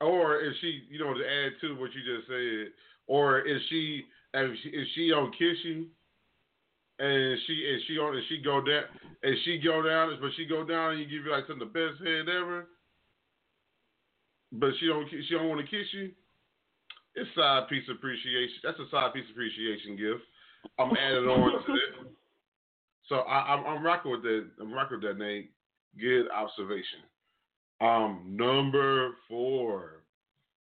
or 0.00 0.40
is 0.40 0.54
she 0.60 0.82
you 0.88 0.98
know 0.98 1.12
to 1.14 1.20
add 1.20 1.52
to 1.60 1.74
what 1.78 1.90
you 1.92 2.16
just 2.16 2.28
said, 2.28 2.72
or 3.06 3.40
is 3.40 3.60
she 3.68 4.04
if 4.34 4.58
she 4.62 4.68
is 4.70 4.88
she 4.94 5.12
on 5.12 5.32
kiss 5.32 5.58
you, 5.64 5.86
and 6.98 7.38
she 7.46 7.52
is 7.52 7.82
she 7.86 7.98
on 7.98 8.14
and 8.14 8.24
she 8.28 8.38
go 8.38 8.60
down 8.64 8.84
and 9.22 9.36
she 9.44 9.58
go 9.58 9.82
down 9.82 10.16
but 10.20 10.30
she 10.36 10.46
go 10.46 10.64
down 10.64 10.92
and 10.92 11.00
you 11.00 11.06
give 11.06 11.24
you 11.24 11.32
like 11.32 11.46
some 11.46 11.60
of 11.62 11.72
the 11.72 11.72
best 11.72 12.02
head 12.04 12.28
ever, 12.28 12.66
but 14.52 14.70
she 14.80 14.86
don't 14.86 15.08
she 15.10 15.34
don't 15.34 15.48
want 15.48 15.60
to 15.60 15.66
kiss 15.66 15.86
you. 15.92 16.10
It's 17.14 17.30
side 17.34 17.68
piece 17.68 17.88
appreciation. 17.90 18.58
That's 18.62 18.78
a 18.78 18.88
side 18.90 19.12
piece 19.14 19.26
appreciation 19.30 19.96
gift. 19.96 20.22
I'm 20.78 20.96
adding 20.96 21.28
on 21.28 21.64
to 21.66 21.72
it. 21.72 22.12
So 23.08 23.16
I, 23.16 23.54
I'm 23.54 23.64
I'm 23.66 23.84
rocking 23.84 24.12
with 24.12 24.22
that. 24.22 24.46
I'm 24.60 24.72
rocking 24.72 25.00
with 25.00 25.06
that 25.06 25.18
Nate. 25.18 25.50
Good 25.98 26.28
observation. 26.30 27.06
Um, 27.80 28.36
number 28.36 29.10
four. 29.28 30.02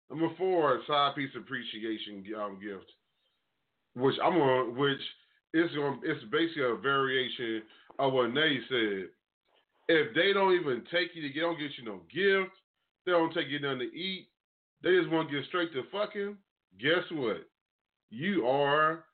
Number 0.10 0.30
four, 0.38 0.82
side 0.88 1.16
piece 1.16 1.32
appreciation 1.36 2.24
um, 2.40 2.60
gift, 2.62 2.92
which 3.96 4.16
I'm 4.24 4.36
on, 4.36 4.78
which 4.78 5.00
is 5.54 5.72
going, 5.76 6.00
it's 6.04 6.24
basically 6.26 6.64
a 6.64 6.76
variation 6.76 7.62
of 8.00 8.14
what 8.14 8.34
Nate 8.34 8.62
said. 8.70 9.06
If 9.88 10.16
they 10.16 10.34
don't 10.34 10.54
even 10.54 10.84
take 10.92 11.10
you, 11.14 11.22
they 11.22 11.40
don't 11.40 11.60
get 11.60 11.72
you 11.78 11.86
no 11.86 12.02
gift, 12.14 12.56
they 13.06 13.12
don't 13.12 13.34
take 13.34 13.50
you 13.50 13.60
nothing 13.60 13.80
to 13.80 13.98
eat, 13.98 14.28
they 14.82 14.98
just 14.98 15.10
want 15.10 15.30
to 15.30 15.36
get 15.36 15.46
straight 15.48 15.72
to 15.74 15.84
fucking. 15.92 16.38
Guess 16.80 17.04
what? 17.12 17.48
You 18.10 18.48
are 18.48 19.06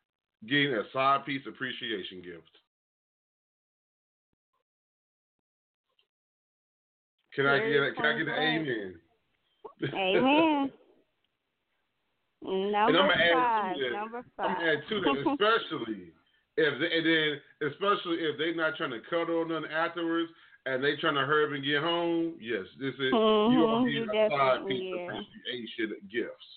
getting 0.48 0.74
a 0.74 0.84
side 0.94 1.26
piece 1.26 1.42
appreciation 1.48 2.22
gift. 2.22 2.50
Can 7.36 7.46
I 7.46 7.60
get 7.60 7.84
a, 7.84 7.92
can 7.94 8.06
I 8.06 8.18
get 8.18 8.28
an 8.28 8.34
amen? 8.34 8.96
Amen. 9.94 10.72
and 12.42 12.72
Number 12.72 13.00
I'm 13.00 13.10
gonna 13.10 13.14
add 13.14 13.34
five. 13.34 13.76
to 13.76 13.82
that. 13.82 13.92
Number 13.92 14.18
I'm 14.18 14.24
five. 14.38 14.58
gonna 14.58 14.72
add 14.72 14.82
to 14.90 15.02
that, 15.02 15.32
especially 15.32 16.12
if 16.60 16.74
they, 16.80 16.92
and 16.98 17.06
then 17.08 17.72
especially 17.72 18.18
if 18.28 18.38
they're 18.38 18.56
not 18.56 18.76
trying 18.76 18.92
to 18.92 19.00
cuddle 19.10 19.38
or 19.38 19.48
nothing 19.48 19.72
afterwards, 19.72 20.30
and 20.66 20.84
they 20.84 20.96
trying 20.98 21.16
to 21.16 21.22
hurry 21.26 21.46
up 21.46 21.54
and 21.56 21.64
get 21.64 21.82
home. 21.82 22.36
Yes, 22.40 22.66
this 22.80 22.94
is 22.96 23.00
you 23.00 23.16
mm-hmm, 23.16 23.64
are 23.64 23.88
getting 23.88 24.04
a 24.04 24.30
side 24.30 24.60
definitely- 24.60 24.74
piece 24.74 24.94
yeah. 24.96 25.04
appreciation 25.04 25.96
gifts. 26.12 26.50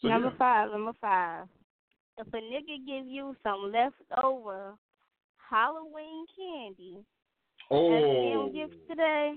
So, 0.00 0.08
number 0.08 0.28
yeah. 0.28 0.38
five. 0.38 0.70
Number 0.72 0.92
five. 1.00 1.46
If 2.18 2.26
a 2.28 2.36
nigga 2.36 2.76
give 2.86 3.06
you 3.06 3.34
some 3.42 3.72
leftover 3.72 4.74
Halloween 5.50 6.26
candy 6.36 6.98
as 6.98 7.04
a 7.70 7.74
Oh, 7.74 8.50
damn 8.50 8.54
gift 8.54 8.74
today, 8.88 9.34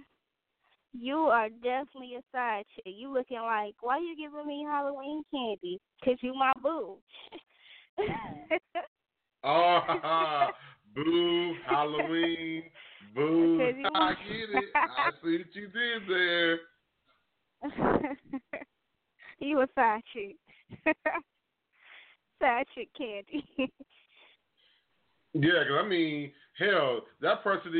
you 0.99 1.17
are 1.17 1.49
definitely 1.49 2.15
a 2.15 2.21
side 2.31 2.65
chick. 2.75 2.85
You 2.97 3.13
looking 3.13 3.39
like, 3.39 3.75
why 3.81 3.97
you 3.99 4.15
giving 4.17 4.45
me 4.47 4.65
Halloween 4.69 5.23
candy? 5.31 5.79
Cause 6.03 6.17
you 6.21 6.33
my 6.33 6.51
boo. 6.61 6.97
oh, 9.43 10.49
boo, 10.95 11.55
Halloween, 11.67 12.63
boo. 13.13 13.57
You- 13.77 13.89
I 13.95 14.13
get 14.27 14.49
it. 14.49 14.69
I 14.75 15.11
see 15.23 15.37
what 15.37 15.55
you 15.55 15.67
did 15.67 16.07
there. 16.07 16.59
you 19.39 19.61
a 19.61 19.67
side 19.75 20.01
chick. 20.13 20.35
side 22.41 22.65
chick 22.75 22.89
candy. 22.97 23.45
Yeah, 25.33 25.63
'cause 25.67 25.83
I 25.83 25.87
mean, 25.87 26.31
hell, 26.57 27.01
that 27.21 27.43
person 27.43 27.73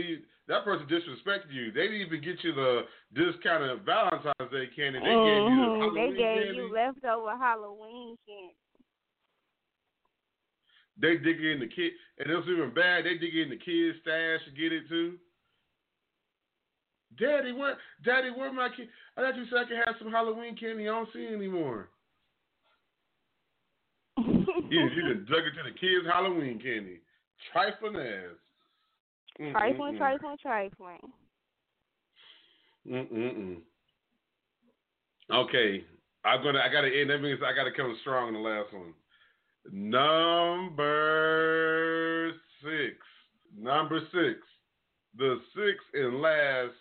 that 0.48 0.64
person 0.64 0.86
disrespected 0.88 1.52
you. 1.52 1.72
They 1.72 1.88
didn't 1.88 2.02
even 2.08 2.22
get 2.22 2.44
you 2.44 2.54
the 2.54 2.82
discount 3.14 3.64
of 3.64 3.82
Valentine's 3.82 4.52
Day 4.52 4.68
candy. 4.76 5.00
They 5.00 5.06
gave 5.06 5.44
you 5.44 5.56
the 5.56 5.72
Mhm, 5.72 5.80
Halloween 5.80 6.12
They 6.12 6.18
gave 6.18 6.46
candy. 6.46 6.58
you 6.58 6.68
leftover 6.70 7.38
Halloween 7.38 8.18
candy. 8.28 8.56
They 10.98 11.18
dig 11.18 11.44
in 11.44 11.60
the 11.60 11.68
kid, 11.68 11.94
and 12.20 12.32
it 12.32 12.36
was 12.36 12.48
even 12.48 12.70
bad. 12.74 13.04
They 13.06 13.18
dig 13.18 13.36
in 13.36 13.50
the 13.50 13.58
kids' 13.58 14.00
stash 14.00 14.46
to 14.46 14.52
get 14.52 14.72
it 14.72 14.88
too. 14.88 15.20
Daddy, 17.18 17.52
where, 17.52 17.78
Daddy, 18.04 18.30
where 18.32 18.52
my 18.52 18.70
kid? 18.70 18.90
I 19.18 19.22
thought 19.22 19.36
you 19.36 19.46
said 19.48 19.60
I 19.60 19.66
could 19.66 19.78
have 19.78 19.98
some 20.00 20.12
Halloween 20.12 20.56
candy. 20.56 20.88
I 20.88 20.92
don't 20.92 21.12
see 21.12 21.28
anymore. 21.28 21.90
You, 24.68 24.90
you 24.90 25.02
done 25.02 25.26
dug 25.30 25.46
into 25.46 25.64
the 25.64 25.78
kids' 25.78 26.08
Halloween 26.08 26.60
candy. 26.60 27.02
Trifling 27.52 27.98
ass. 27.98 28.36
Mm, 29.42 29.52
trifling, 29.52 29.96
Mm-mm-mm. 29.96 29.98
trifling, 29.98 30.38
trifling. 30.42 31.12
Mm-mm-mm. 32.88 33.58
Okay, 35.34 35.84
I'm 36.24 36.44
gonna. 36.44 36.60
I 36.60 36.70
gotta 36.72 36.88
end. 36.88 37.10
That 37.10 37.22
means 37.22 37.42
I 37.44 37.54
gotta 37.56 37.72
come 37.72 37.98
strong 38.02 38.28
in 38.30 38.36
the 38.36 38.40
last 38.40 38.72
one. 38.74 38.94
Number 39.72 41.12
six. 42.62 42.96
Number 43.58 44.00
six. 44.12 44.40
The 45.18 45.40
sixth 45.56 45.88
and 45.94 46.22
last 46.22 46.74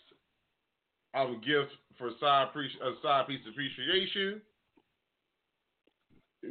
um, 1.15 1.41
gift 1.45 1.73
for 1.97 2.11
side 2.21 2.49
appreci- 2.55 2.83
uh, 2.85 3.01
side 3.03 3.27
piece 3.29 3.41
appreciation. 3.49 4.43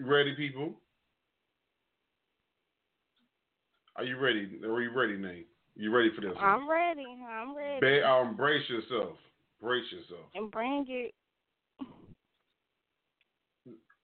Ready, 0.01 0.33
people? 0.35 0.73
Are 3.95 4.03
you 4.03 4.17
ready? 4.17 4.59
Are 4.65 4.81
you 4.81 4.91
ready, 4.95 5.17
Nate? 5.17 5.47
You 5.75 5.95
ready 5.95 6.11
for 6.15 6.21
this? 6.21 6.35
one? 6.35 6.43
I'm 6.43 6.69
ready. 6.69 7.05
I'm 7.29 7.55
ready. 7.55 7.79
Ba- 7.81 8.07
um, 8.07 8.35
brace 8.35 8.67
yourself. 8.69 9.17
Brace 9.61 9.85
yourself. 9.91 10.27
and 10.35 10.51
bring 10.51 10.85
it. 10.89 11.13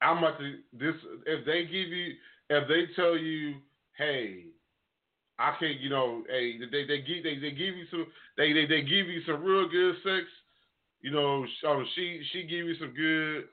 I'm 0.01 0.19
about 0.19 0.39
to 0.39 0.55
this 0.73 0.95
if 1.25 1.45
they 1.45 1.63
give 1.63 1.89
you 1.89 2.13
if 2.49 2.67
they 2.67 2.85
tell 2.95 3.17
you, 3.17 3.55
hey, 3.97 4.45
I 5.37 5.55
can't, 5.59 5.79
you 5.79 5.89
know, 5.89 6.23
hey, 6.29 6.57
they 6.59 6.85
they 6.85 7.01
give 7.01 7.23
they, 7.23 7.37
they 7.37 7.51
give 7.51 7.75
you 7.75 7.85
some 7.91 8.07
they, 8.37 8.53
they 8.53 8.65
they 8.65 8.81
give 8.81 9.07
you 9.07 9.21
some 9.25 9.43
real 9.43 9.67
good 9.69 9.95
sex, 10.03 10.25
you 11.01 11.11
know, 11.11 11.45
um, 11.67 11.85
she 11.95 12.21
she 12.31 12.43
give 12.43 12.65
you 12.65 12.75
some 12.79 12.93
good 12.95 13.45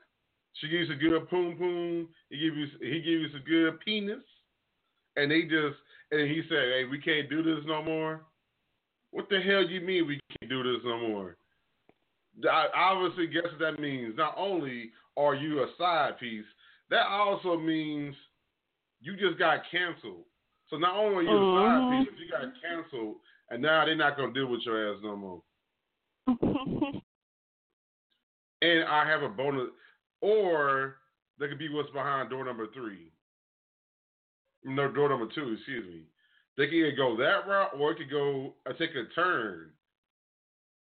she 0.53 0.69
gives 0.69 0.87
you 0.87 0.95
some 0.95 0.99
good 0.99 1.29
poom 1.29 1.57
poom, 1.57 2.07
he 2.29 2.37
give 2.37 2.55
you 2.55 2.67
he 2.79 2.99
give 3.01 3.21
you 3.21 3.29
some 3.31 3.43
good 3.45 3.79
penis, 3.81 4.23
and 5.17 5.29
they 5.29 5.43
just 5.43 5.75
and 6.11 6.29
he 6.29 6.41
said, 6.49 6.73
hey, 6.73 6.83
we 6.89 6.99
can't 6.99 7.29
do 7.29 7.43
this 7.43 7.63
no 7.65 7.81
more. 7.83 8.21
What 9.11 9.29
the 9.29 9.39
hell 9.41 9.63
you 9.63 9.81
mean 9.81 10.07
we 10.07 10.19
can't 10.39 10.49
do 10.49 10.63
this 10.63 10.81
no 10.83 10.99
more? 11.07 11.37
I 12.49 12.67
obviously 12.75 13.27
guess 13.27 13.45
what 13.51 13.59
that 13.59 13.81
means. 13.81 14.15
Not 14.17 14.35
only 14.37 14.91
are 15.17 15.35
you 15.35 15.59
a 15.59 15.67
side 15.77 16.19
piece, 16.19 16.45
that 16.89 17.07
also 17.07 17.57
means 17.57 18.15
you 19.01 19.15
just 19.17 19.39
got 19.39 19.61
canceled. 19.71 20.25
So 20.69 20.77
not 20.77 20.95
only 20.95 21.17
are 21.17 21.23
you 21.23 21.29
a 21.29 21.61
side 21.61 21.81
mm-hmm. 21.81 22.03
piece, 22.03 22.13
you 22.19 22.31
got 22.31 22.53
canceled, 22.61 23.15
and 23.49 23.61
now 23.61 23.85
they're 23.85 23.95
not 23.95 24.17
gonna 24.17 24.33
deal 24.33 24.47
with 24.47 24.61
your 24.65 24.93
ass 24.93 24.99
no 25.03 25.15
more. 25.15 25.41
And 28.61 28.85
I 28.85 29.07
have 29.07 29.21
a 29.21 29.29
bonus, 29.29 29.69
or 30.21 30.95
that 31.37 31.49
could 31.49 31.59
be 31.59 31.69
what's 31.69 31.91
behind 31.91 32.31
door 32.31 32.43
number 32.43 32.65
three. 32.73 33.11
No, 34.63 34.91
door 34.91 35.09
number 35.09 35.27
two. 35.33 35.53
Excuse 35.53 35.85
me. 35.87 36.01
They 36.57 36.67
can 36.67 36.75
either 36.75 36.95
go 36.95 37.15
that 37.17 37.47
route, 37.47 37.71
or 37.79 37.91
it 37.91 37.97
could 37.97 38.09
go 38.09 38.55
uh, 38.67 38.73
take 38.73 38.91
a 38.91 39.13
turn. 39.13 39.69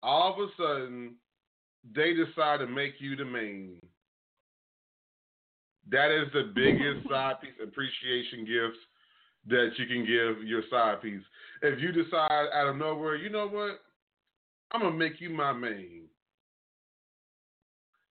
All 0.03 0.33
of 0.33 0.39
a 0.39 0.51
sudden, 0.55 1.15
they 1.95 2.13
decide 2.13 2.59
to 2.59 2.67
make 2.67 2.93
you 2.99 3.15
the 3.15 3.25
main. 3.25 3.79
That 5.89 6.11
is 6.11 6.31
the 6.33 6.51
biggest 6.53 7.07
side 7.09 7.41
piece 7.41 7.51
appreciation 7.61 8.45
gift 8.45 8.77
that 9.47 9.71
you 9.77 9.87
can 9.87 10.05
give 10.05 10.47
your 10.47 10.61
side 10.69 11.01
piece. 11.01 11.21
If 11.61 11.79
you 11.79 11.91
decide 11.91 12.47
out 12.53 12.67
of 12.67 12.77
nowhere, 12.77 13.15
you 13.15 13.29
know 13.29 13.47
what? 13.47 13.79
I'm 14.71 14.81
gonna 14.81 14.95
make 14.95 15.19
you 15.19 15.29
my 15.29 15.53
main. 15.53 16.03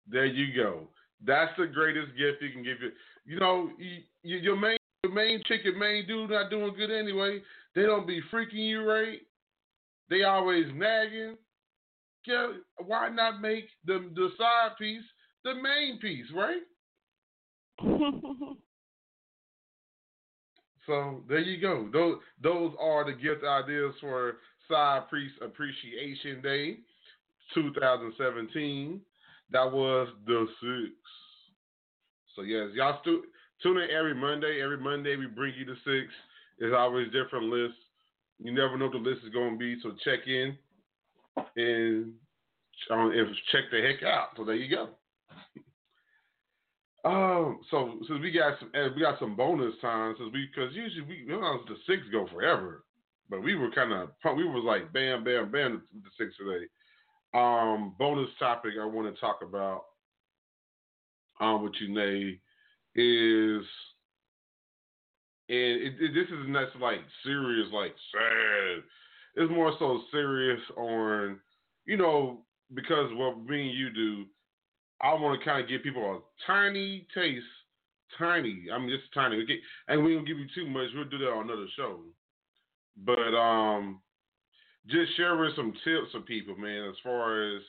There 0.09 0.26
you 0.26 0.54
go. 0.54 0.88
That's 1.26 1.52
the 1.59 1.66
greatest 1.66 2.16
gift 2.16 2.42
you 2.42 2.50
can 2.52 2.62
give 2.62 2.80
you. 2.80 2.90
You 3.26 3.40
know, 3.40 3.70
you, 4.22 4.38
your 4.38 4.57
main 4.57 4.76
your 5.05 5.12
main 5.12 5.43
chick, 5.47 5.61
your 5.64 5.79
main 5.79 6.07
dude 6.07 6.31
not 6.31 6.51
doing 6.51 6.75
good 6.77 6.90
anyway. 6.90 7.40
They 7.75 7.83
don't 7.83 8.07
be 8.07 8.23
freaking 8.33 8.55
you 8.55 8.88
right. 8.88 9.19
They 10.09 10.23
always 10.25 10.67
nagging. 10.75 11.37
Yeah, 12.27 12.53
why 12.87 13.11
not 13.11 13.43
make 13.43 13.69
the 13.85 14.11
the 14.14 14.31
side 14.38 14.71
piece 14.79 15.03
the 15.45 15.55
main 15.55 15.99
piece, 16.01 16.27
right? 16.35 16.62
so 20.87 21.23
there 21.29 21.40
you 21.40 21.61
go. 21.61 21.90
Those 21.93 22.17
those 22.43 22.73
are 22.81 23.05
the 23.05 23.12
gift 23.12 23.45
ideas 23.45 23.95
for 24.01 24.37
Side 24.71 25.03
Piece 25.11 25.33
Appreciation 25.43 26.40
Day, 26.40 26.79
2017. 27.53 29.03
That 29.51 29.71
was 29.71 30.09
the 30.27 30.47
six. 30.61 30.95
So 32.35 32.40
yes, 32.43 32.69
y'all 32.75 32.99
stu- 33.03 33.25
tune 33.62 33.79
in 33.79 33.90
every 33.90 34.14
Monday. 34.14 34.61
Every 34.62 34.79
Monday 34.79 35.17
we 35.17 35.27
bring 35.27 35.55
you 35.57 35.64
the 35.64 35.77
six. 35.85 36.12
It's 36.59 36.75
always 36.77 37.07
different 37.12 37.47
lists. 37.47 37.79
You 38.38 38.53
never 38.53 38.77
know 38.77 38.87
what 38.87 38.93
the 38.93 38.99
list 38.99 39.25
is 39.25 39.33
going 39.33 39.53
to 39.53 39.59
be, 39.59 39.77
so 39.83 39.93
check 40.05 40.27
in 40.27 40.57
and 41.57 42.12
um, 42.90 43.12
if 43.14 43.29
check 43.53 43.64
the 43.71 43.81
heck 43.81 44.03
out. 44.03 44.29
So 44.37 44.45
there 44.45 44.55
you 44.55 44.75
go. 44.75 44.88
Um, 47.07 47.61
so 47.71 47.99
since 48.09 48.19
we 48.23 48.33
got 48.33 48.59
some, 48.59 48.71
we 48.97 49.03
got 49.03 49.19
some 49.19 49.37
bonus 49.37 49.75
time, 49.83 50.14
since 50.19 50.33
we 50.33 50.47
because 50.47 50.75
usually 50.75 51.03
we 51.03 51.17
you 51.17 51.38
know, 51.38 51.59
the 51.69 51.75
six 51.87 52.01
go 52.11 52.27
forever, 52.33 52.85
but 53.29 53.43
we 53.43 53.55
were 53.55 53.71
kind 53.73 53.93
of 53.93 54.09
we 54.35 54.45
was 54.45 54.64
like 54.64 54.90
bam, 54.90 55.23
bam, 55.23 55.53
bam 55.53 55.83
the 55.93 56.09
six 56.17 56.35
today. 56.38 56.64
Um, 57.35 57.95
bonus 57.99 58.31
topic 58.38 58.73
I 58.81 58.87
want 58.87 59.14
to 59.14 59.21
talk 59.21 59.40
about 59.47 59.83
um 61.43 61.62
with 61.62 61.75
you, 61.79 61.93
Nay, 61.93 62.40
is 62.94 63.64
and 65.48 65.59
it, 65.59 65.94
it, 66.00 66.14
this 66.14 66.28
is 66.28 66.46
not 66.46 66.68
like 66.80 67.00
serious, 67.22 67.68
like 67.72 67.94
sad. 68.12 68.83
It's 69.37 69.52
more 69.52 69.72
so 69.78 70.00
serious 70.11 70.61
on, 70.76 71.38
you 71.85 71.96
know, 71.96 72.42
because 72.72 73.11
what 73.12 73.44
me 73.44 73.68
and 73.68 73.78
you 73.78 73.90
do, 73.90 74.24
I 75.02 75.12
want 75.14 75.38
to 75.38 75.44
kind 75.44 75.62
of 75.62 75.68
give 75.68 75.83
people 75.83 76.02
a 76.02 76.46
tiny 76.46 77.07
taste, 77.14 77.44
tiny. 78.18 78.66
I 78.72 78.78
mean, 78.78 78.88
just 78.88 79.12
tiny. 79.12 79.42
Okay, 79.42 79.59
and 79.88 80.02
we 80.02 80.14
don't 80.14 80.24
give 80.24 80.38
you 80.38 80.46
too 80.54 80.66
much. 80.66 80.88
We'll 80.94 81.04
do 81.04 81.18
that 81.18 81.30
on 81.30 81.44
another 81.44 81.66
show. 81.76 82.00
But 83.04 83.37
um, 83.37 84.00
just 84.87 85.16
sharing 85.16 85.52
some 85.57 85.72
tips 85.85 86.12
for 86.12 86.20
people, 86.20 86.57
man, 86.57 86.88
as 86.88 86.96
far 87.02 87.57
as 87.57 87.62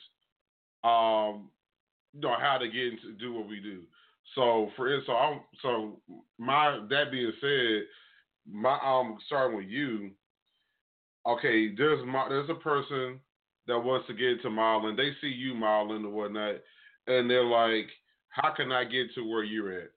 um, 0.82 1.50
you 2.14 2.20
know 2.20 2.36
how 2.40 2.56
to 2.58 2.68
get 2.68 2.84
into 2.84 3.12
do 3.18 3.34
what 3.34 3.48
we 3.48 3.60
do. 3.60 3.82
So 4.34 4.70
for 4.76 4.88
it, 4.88 5.02
so 5.06 5.12
I'm 5.12 5.40
so 5.62 6.00
my 6.38 6.80
that 6.90 7.10
being 7.10 7.32
said, 7.40 7.82
my 8.50 8.78
um 8.84 9.18
starting 9.26 9.56
with 9.56 9.66
you. 9.66 10.10
Okay, 11.26 11.74
there's 11.74 12.04
my 12.06 12.28
there's 12.28 12.50
a 12.50 12.54
person 12.54 13.20
that 13.66 13.78
wants 13.78 14.06
to 14.06 14.14
get 14.14 14.28
into 14.28 14.50
modeling. 14.50 14.96
They 14.96 15.10
see 15.20 15.28
you 15.28 15.54
modeling 15.54 16.04
or 16.04 16.10
whatnot, 16.10 16.56
and 17.06 17.28
they're 17.28 17.44
like, 17.44 17.88
"How 18.28 18.52
can 18.54 18.72
I 18.72 18.84
get 18.84 19.14
to 19.14 19.28
where 19.28 19.42
you're 19.42 19.72
at? 19.72 19.90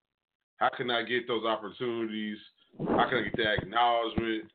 How 0.58 0.70
can 0.76 0.90
I 0.90 1.04
get 1.04 1.28
those 1.28 1.46
opportunities? 1.46 2.38
How 2.80 3.10
can 3.10 3.20
I 3.20 3.24
get 3.24 3.38
that 3.38 3.64
acknowledgement? 3.64 4.52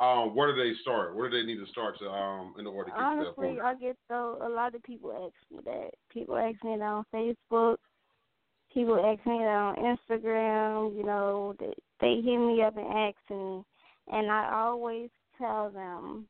Um, 0.00 0.34
where 0.34 0.54
do 0.54 0.62
they 0.62 0.74
start? 0.80 1.14
Where 1.14 1.28
do 1.28 1.38
they 1.38 1.46
need 1.46 1.64
to 1.64 1.70
start 1.70 1.98
to 1.98 2.08
um 2.10 2.54
in 2.58 2.66
order 2.66 2.90
to 2.90 2.96
get 2.96 3.04
Honestly, 3.04 3.24
to 3.24 3.54
that 3.54 3.60
point? 3.60 3.60
I 3.60 3.74
get 3.74 3.96
so 4.08 4.38
a 4.42 4.48
lot 4.48 4.74
of 4.74 4.82
people 4.82 5.12
ask 5.12 5.50
me 5.50 5.60
that. 5.64 5.90
People 6.10 6.36
ask 6.36 6.62
me 6.64 6.76
that 6.78 6.82
on 6.82 7.04
Facebook. 7.14 7.76
People 8.72 8.96
ask 8.96 9.24
me 9.26 9.38
that 9.38 9.46
on 9.46 9.76
Instagram. 9.76 10.96
You 10.96 11.04
know, 11.04 11.54
they, 11.58 11.74
they 12.00 12.14
hit 12.16 12.38
me 12.38 12.62
up 12.62 12.76
and 12.76 12.86
ask 12.86 13.16
me, 13.30 13.64
and 14.12 14.30
I 14.30 14.50
always 14.54 15.10
tell 15.38 15.70
them 15.70 16.26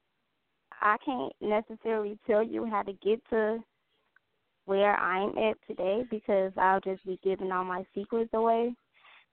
I 0.81 0.97
can't 1.05 1.33
necessarily 1.41 2.19
tell 2.27 2.43
you 2.43 2.67
how 2.67 2.83
to 2.83 2.93
get 2.95 3.21
to 3.31 3.63
where 4.67 4.95
I'm 4.97 5.37
at 5.37 5.57
today 5.67 6.05
because 6.11 6.53
I'll 6.57 6.81
just 6.81 7.05
be 7.05 7.19
giving 7.23 7.53
all 7.53 7.65
my 7.65 7.85
secrets 7.95 8.31
away. 8.33 8.75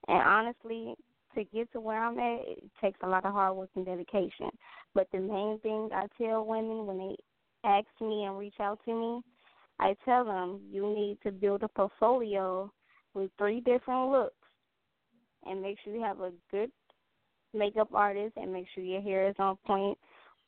And 0.08 0.18
honestly, 0.18 0.96
to 1.36 1.44
get 1.46 1.72
to 1.74 1.80
where 1.80 2.04
I'm 2.04 2.20
at, 2.20 2.42
it 2.48 2.64
takes 2.82 3.00
a 3.04 3.08
lot 3.08 3.26
of 3.26 3.34
hard 3.34 3.56
work 3.56 3.70
and 3.76 3.86
dedication. 3.86 4.50
But 4.94 5.08
the 5.12 5.20
main 5.20 5.60
thing 5.60 5.90
I 5.94 6.08
tell 6.18 6.46
women 6.46 6.86
when 6.88 6.98
they 6.98 7.16
ask 7.64 7.88
me 8.02 8.24
and 8.26 8.38
reach 8.38 8.60
out 8.60 8.80
to 8.86 8.94
me, 8.94 9.22
I 9.80 9.96
tell 10.06 10.26
them 10.26 10.62
you 10.72 10.88
need 10.88 11.20
to 11.24 11.32
build 11.32 11.64
a 11.64 11.68
portfolio 11.68 12.72
with 13.18 13.32
three 13.38 13.60
different 13.62 14.12
looks. 14.12 14.34
And 15.46 15.62
make 15.62 15.78
sure 15.84 15.94
you 15.94 16.02
have 16.02 16.20
a 16.20 16.32
good 16.52 16.72
makeup 17.54 17.90
artist 17.94 18.34
and 18.38 18.52
make 18.52 18.68
sure 18.74 18.84
your 18.84 19.02
hair 19.02 19.28
is 19.28 19.36
on 19.40 19.58
point 19.66 19.98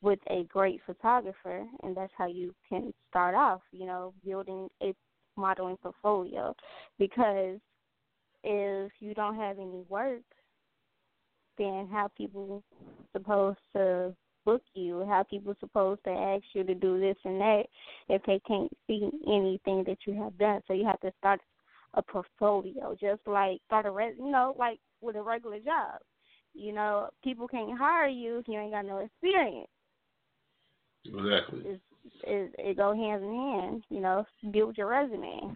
with 0.02 0.20
a 0.30 0.44
great 0.44 0.82
photographer. 0.86 1.66
And 1.84 1.96
that's 1.96 2.14
how 2.18 2.28
you 2.28 2.54
can 2.68 2.94
start 3.10 3.36
off, 3.36 3.62
you 3.72 3.86
know, 3.86 4.14
building 4.26 4.68
a 4.82 4.94
modeling 5.38 5.78
portfolio. 5.78 6.54
Because 6.98 7.60
if 8.44 8.92
you 9.00 9.14
don't 9.14 9.36
have 9.36 9.58
any 9.58 9.84
work 9.90 10.22
then 11.60 11.88
how 11.92 12.10
people 12.18 12.64
supposed 13.12 13.60
to 13.76 14.16
book 14.46 14.62
you, 14.74 15.06
how 15.08 15.24
people 15.24 15.54
supposed 15.60 16.04
to 16.06 16.10
ask 16.10 16.44
you 16.54 16.64
to 16.64 16.74
do 16.74 17.00
this 17.00 17.18
and 17.26 17.40
that 17.40 17.64
if 18.08 18.24
they 18.24 18.40
can't 18.48 18.72
see 18.88 19.10
anything 19.28 19.84
that 19.86 19.98
you 20.08 20.14
have 20.14 20.36
done. 20.40 20.62
So 20.68 20.74
you 20.74 20.86
have 20.86 21.00
to 21.02 21.12
start 21.20 21.42
a 21.94 22.02
portfolio, 22.02 22.96
just 23.00 23.22
like 23.26 23.62
start 23.66 23.86
a 23.86 23.92
res, 23.92 24.16
you 24.18 24.32
know, 24.32 24.56
like 24.58 24.80
with 25.02 25.16
a 25.16 25.22
regular 25.22 25.60
job. 25.60 26.00
You 26.54 26.74
know, 26.74 27.10
people 27.24 27.48
can't 27.48 27.78
hire 27.78 28.08
you 28.08 28.40
if 28.40 28.48
you 28.48 28.60
ain't 28.60 28.72
got 28.72 28.86
no 28.86 28.98
experience. 28.98 29.70
Exactly. 31.06 31.62
It's, 31.66 31.82
it, 32.24 32.56
it 32.58 32.78
go 32.78 32.94
hand 32.94 33.24
in 33.24 33.34
hand. 33.34 33.84
You 33.90 34.02
know, 34.02 34.26
build 34.52 34.78
your 34.78 34.88
resume. 34.88 35.56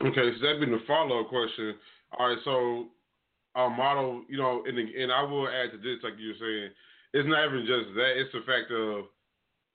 Okay, 0.00 0.30
so 0.40 0.46
that 0.46 0.60
being 0.60 0.72
the 0.72 0.80
follow 0.86 1.20
up 1.20 1.28
question. 1.28 1.74
All 2.18 2.28
right, 2.28 2.38
so 2.44 2.86
our 3.54 3.70
model, 3.70 4.22
you 4.28 4.38
know, 4.38 4.62
and 4.66 4.78
and 4.78 5.12
I 5.12 5.22
will 5.22 5.48
add 5.48 5.72
to 5.72 5.78
this, 5.78 6.02
like 6.02 6.14
you 6.18 6.28
were 6.28 6.40
saying, 6.40 6.70
it's 7.12 7.28
not 7.28 7.46
even 7.46 7.66
just 7.66 7.94
that. 7.94 8.12
It's 8.16 8.32
the 8.32 8.40
fact 8.46 8.70
of 8.72 9.04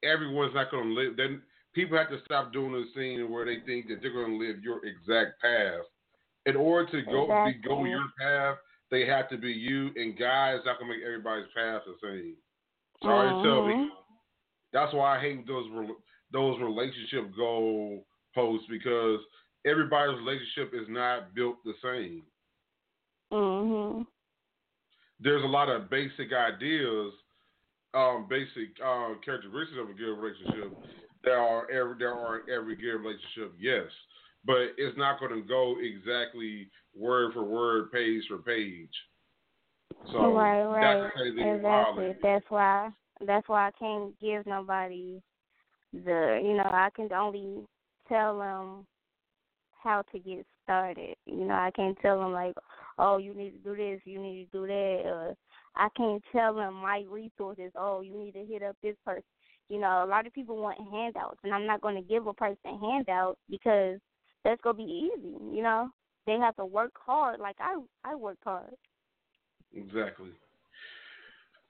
everyone's 0.02 0.54
not 0.54 0.70
going 0.70 0.88
to 0.88 0.94
live. 0.94 1.16
Then 1.16 1.42
people 1.78 1.96
have 1.96 2.10
to 2.10 2.18
stop 2.24 2.52
doing 2.52 2.72
the 2.72 2.84
scene 2.92 3.30
where 3.30 3.44
they 3.44 3.58
think 3.64 3.86
that 3.86 4.02
they're 4.02 4.12
going 4.12 4.32
to 4.32 4.44
live 4.44 4.64
your 4.64 4.84
exact 4.84 5.40
path. 5.40 5.86
In 6.44 6.56
order 6.56 6.90
to 6.90 7.02
go 7.02 7.28
be, 7.44 7.52
go 7.54 7.84
your 7.84 8.06
path, 8.20 8.56
they 8.90 9.06
have 9.06 9.28
to 9.28 9.38
be 9.38 9.52
you. 9.52 9.90
And 9.94 10.18
guys, 10.18 10.58
not 10.64 10.80
going 10.80 10.90
to 10.90 10.96
make 10.96 11.06
everybody's 11.06 11.46
path 11.54 11.82
the 11.86 11.94
same. 12.02 12.34
Sorry 13.00 13.32
to 13.32 13.42
tell 13.42 13.62
Mhm. 13.62 13.84
you. 13.84 13.92
That's 14.72 14.92
why 14.92 15.16
I 15.16 15.20
hate 15.20 15.46
those 15.46 15.70
those 16.32 16.60
relationship 16.60 17.34
goal 17.36 18.04
posts 18.34 18.66
because 18.68 19.20
everybody's 19.64 20.18
relationship 20.18 20.74
is 20.74 20.88
not 20.88 21.32
built 21.34 21.62
the 21.64 21.74
same. 21.80 22.26
Mhm. 23.30 24.06
there's 25.20 25.42
a 25.42 25.46
lot 25.46 25.68
of 25.68 25.90
basic 25.90 26.32
ideas, 26.32 27.12
um, 27.92 28.26
basic 28.28 28.70
uh, 28.80 29.14
characteristics 29.24 29.78
of 29.80 29.90
a 29.90 29.92
good 29.92 30.14
relationship. 30.16 30.72
There 31.28 31.38
are 31.38 31.70
every 31.70 31.98
there 31.98 32.14
are 32.14 32.40
every 32.50 32.74
good 32.74 32.96
relationship, 32.96 33.52
yes, 33.60 33.84
but 34.46 34.72
it's 34.78 34.96
not 34.96 35.20
going 35.20 35.34
to 35.34 35.46
go 35.46 35.76
exactly 35.78 36.70
word 36.96 37.34
for 37.34 37.44
word, 37.44 37.92
page 37.92 38.22
for 38.28 38.38
page. 38.38 38.88
So 40.10 40.32
right, 40.32 40.64
right. 40.64 41.02
that's 41.02 41.14
the 41.14 41.20
same 41.20 41.36
thing 41.36 41.46
with 41.46 41.56
Exactly. 41.56 42.16
That's 42.22 42.44
why. 42.48 42.88
That's 43.26 43.46
why 43.46 43.68
I 43.68 43.70
can't 43.78 44.18
give 44.20 44.46
nobody 44.46 45.20
the. 45.92 46.40
You 46.42 46.54
know, 46.54 46.62
I 46.64 46.88
can 46.96 47.12
only 47.12 47.66
tell 48.08 48.38
them 48.38 48.86
how 49.82 50.04
to 50.10 50.18
get 50.18 50.46
started. 50.64 51.14
You 51.26 51.44
know, 51.44 51.54
I 51.54 51.70
can't 51.76 51.98
tell 52.00 52.20
them 52.20 52.32
like, 52.32 52.54
oh, 52.98 53.18
you 53.18 53.34
need 53.34 53.50
to 53.50 53.58
do 53.58 53.76
this, 53.76 54.00
you 54.06 54.18
need 54.18 54.48
to 54.50 54.58
do 54.60 54.66
that. 54.66 55.02
Or 55.04 55.34
I 55.76 55.88
can't 55.94 56.22
tell 56.32 56.54
them 56.54 56.72
my 56.72 57.04
resources. 57.06 57.70
Oh, 57.76 58.00
you 58.00 58.16
need 58.16 58.32
to 58.32 58.46
hit 58.46 58.62
up 58.62 58.76
this 58.82 58.96
person. 59.04 59.24
You 59.68 59.78
know, 59.78 60.02
a 60.04 60.08
lot 60.08 60.26
of 60.26 60.32
people 60.32 60.56
want 60.56 60.78
handouts, 60.90 61.40
and 61.44 61.52
I'm 61.52 61.66
not 61.66 61.80
going 61.80 61.94
to 61.96 62.02
give 62.02 62.26
a 62.26 62.32
person 62.32 62.56
a 62.64 62.78
handout 62.78 63.38
because 63.50 63.98
that's 64.44 64.60
going 64.62 64.76
to 64.76 64.84
be 64.84 64.90
easy. 64.90 65.36
You 65.54 65.62
know, 65.62 65.90
they 66.26 66.34
have 66.34 66.56
to 66.56 66.64
work 66.64 66.92
hard. 66.98 67.38
Like 67.40 67.56
I, 67.60 67.76
I 68.04 68.14
worked 68.14 68.44
hard. 68.44 68.74
Exactly. 69.74 70.30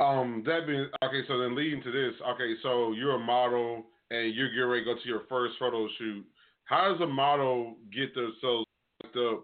Um, 0.00 0.44
that 0.46 0.66
being 0.66 0.88
okay, 1.02 1.22
so 1.26 1.38
then 1.38 1.56
leading 1.56 1.82
to 1.82 1.90
this, 1.90 2.14
okay, 2.34 2.54
so 2.62 2.92
you're 2.92 3.16
a 3.16 3.18
model, 3.18 3.84
and 4.10 4.32
you're 4.32 4.50
getting 4.50 4.68
ready 4.68 4.84
to 4.84 4.94
go 4.94 5.00
to 5.00 5.08
your 5.08 5.22
first 5.28 5.54
photo 5.58 5.88
shoot, 5.98 6.24
how 6.64 6.92
does 6.92 7.00
a 7.00 7.06
model 7.06 7.76
get 7.92 8.14
themselves 8.14 8.66
up 9.04 9.42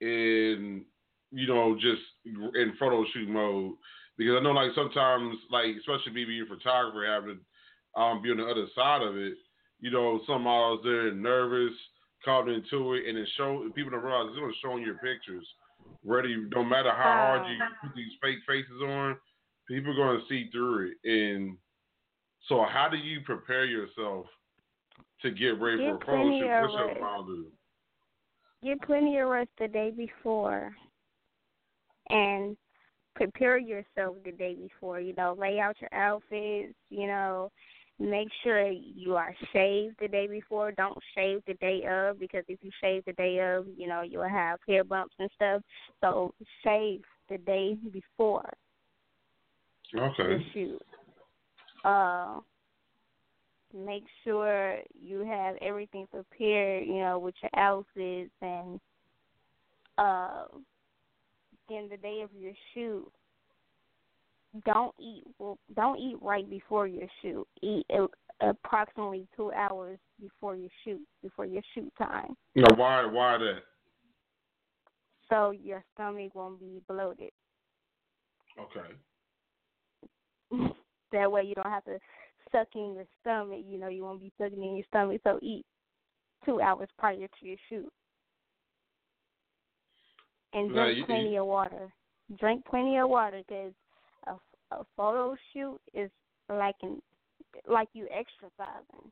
in, 0.00 0.84
you 1.30 1.46
know, 1.46 1.74
just 1.74 2.02
in 2.26 2.74
photo 2.78 3.04
shoot 3.14 3.28
mode? 3.28 3.72
Because 4.18 4.34
I 4.38 4.42
know, 4.42 4.50
like 4.50 4.72
sometimes, 4.74 5.36
like 5.50 5.74
especially 5.80 6.12
me 6.12 6.26
being 6.26 6.42
a 6.42 6.54
photographer, 6.54 7.06
having 7.06 7.40
um, 7.96 8.22
be 8.22 8.30
on 8.30 8.38
the 8.38 8.44
other 8.44 8.66
side 8.74 9.02
of 9.02 9.16
it, 9.16 9.34
you 9.80 9.90
know, 9.90 10.20
some 10.26 10.42
models 10.42 10.80
they're 10.84 11.12
nervous, 11.12 11.74
caught 12.24 12.48
into 12.48 12.94
it, 12.94 13.08
and 13.08 13.18
it 13.18 13.28
show 13.36 13.68
people 13.74 13.90
don't 13.90 14.04
realize 14.04 14.30
it's 14.30 14.38
to 14.38 14.52
show 14.62 14.76
in 14.76 14.82
your 14.82 14.94
pictures. 14.94 15.46
Ready, 16.04 16.36
no 16.54 16.64
matter 16.64 16.90
how 16.90 17.02
hard 17.02 17.50
you 17.50 17.58
put 17.82 17.94
these 17.96 18.12
fake 18.22 18.38
faces 18.46 18.80
on, 18.86 19.16
people 19.68 19.92
are 19.92 19.96
going 19.96 20.20
to 20.20 20.26
see 20.28 20.48
through 20.50 20.92
it. 20.92 21.10
And 21.10 21.56
so, 22.48 22.64
how 22.68 22.88
do 22.88 22.96
you 22.96 23.20
prepare 23.20 23.64
yourself 23.64 24.26
to 25.22 25.30
get 25.30 25.60
ready 25.60 25.78
Get 25.78 25.90
for 25.90 25.96
a 25.96 26.06
photo 26.06 26.38
shoot? 26.38 26.48
What's 26.48 26.74
your 26.74 26.88
rest. 26.88 27.26
do? 27.26 27.46
Get 28.64 28.82
plenty 28.82 29.18
of 29.18 29.28
rest 29.28 29.50
the 29.58 29.68
day 29.68 29.90
before, 29.90 30.72
and 32.10 32.56
prepare 33.16 33.58
yourself 33.58 34.16
the 34.24 34.32
day 34.32 34.54
before. 34.54 35.00
You 35.00 35.14
know, 35.16 35.36
lay 35.38 35.58
out 35.58 35.76
your 35.80 35.92
outfits. 35.92 36.74
You 36.90 37.08
know, 37.08 37.50
make 38.02 38.28
sure 38.42 38.68
you 38.68 39.14
are 39.16 39.34
shaved 39.52 39.96
the 40.00 40.08
day 40.08 40.26
before. 40.26 40.72
Don't 40.72 40.98
shave 41.14 41.42
the 41.46 41.54
day 41.54 41.84
of 41.88 42.18
because 42.18 42.44
if 42.48 42.58
you 42.62 42.70
shave 42.80 43.04
the 43.04 43.12
day 43.14 43.38
of, 43.38 43.66
you 43.76 43.86
know, 43.86 44.02
you'll 44.02 44.28
have 44.28 44.58
hair 44.66 44.84
bumps 44.84 45.14
and 45.18 45.30
stuff. 45.36 45.62
So 46.00 46.34
shave 46.64 47.02
the 47.28 47.38
day 47.38 47.76
before 47.92 48.52
the 49.92 50.00
Okay. 50.00 50.46
shoot. 50.52 50.82
Uh, 51.84 52.40
make 53.74 54.04
sure 54.24 54.78
you 55.00 55.20
have 55.20 55.56
everything 55.60 56.06
prepared, 56.10 56.86
you 56.86 56.98
know, 56.98 57.18
with 57.18 57.34
your 57.42 57.50
outfits 57.56 58.30
and 58.40 58.80
uh 59.98 60.44
then 61.68 61.86
the 61.90 61.96
day 61.98 62.22
of 62.22 62.30
your 62.34 62.52
shoot 62.72 63.12
don't 64.64 64.94
eat 65.00 65.24
don't 65.74 65.98
eat 65.98 66.16
right 66.20 66.48
before 66.48 66.86
your 66.86 67.08
shoot. 67.20 67.46
Eat 67.62 67.86
approximately 68.40 69.26
2 69.36 69.52
hours 69.52 69.98
before 70.20 70.56
your 70.56 70.70
shoot, 70.84 71.00
before 71.22 71.46
your 71.46 71.62
shoot 71.74 71.92
time. 71.96 72.34
Now, 72.54 72.74
why? 72.76 73.06
Why 73.06 73.38
that? 73.38 73.60
So 75.28 75.52
your 75.52 75.82
stomach 75.94 76.34
won't 76.34 76.60
be 76.60 76.82
bloated. 76.88 77.30
Okay. 78.60 78.94
that 81.12 81.32
way 81.32 81.42
you 81.44 81.54
don't 81.54 81.70
have 81.72 81.84
to 81.84 81.98
suck 82.50 82.68
in 82.74 82.94
your 82.94 83.06
stomach. 83.20 83.60
You 83.66 83.78
know, 83.78 83.88
you 83.88 84.02
won't 84.02 84.20
be 84.20 84.32
sucking 84.38 84.62
in 84.62 84.76
your 84.76 84.84
stomach. 84.88 85.20
So 85.24 85.38
eat 85.40 85.64
two 86.44 86.60
hours 86.60 86.88
prior 86.98 87.16
to 87.16 87.46
your 87.46 87.56
shoot, 87.68 87.90
and 90.52 90.70
drink 90.70 90.98
you- 90.98 91.06
plenty 91.06 91.36
of 91.36 91.46
water. 91.46 91.92
Drink 92.38 92.64
plenty 92.66 92.98
of 92.98 93.08
water 93.08 93.42
because 93.46 93.72
a, 94.72 94.80
a 94.80 94.86
photo 94.96 95.36
shoot 95.52 95.80
is 95.94 96.10
like 96.48 96.76
an 96.82 97.00
like 97.68 97.88
you 97.92 98.06
exercising. 98.10 99.10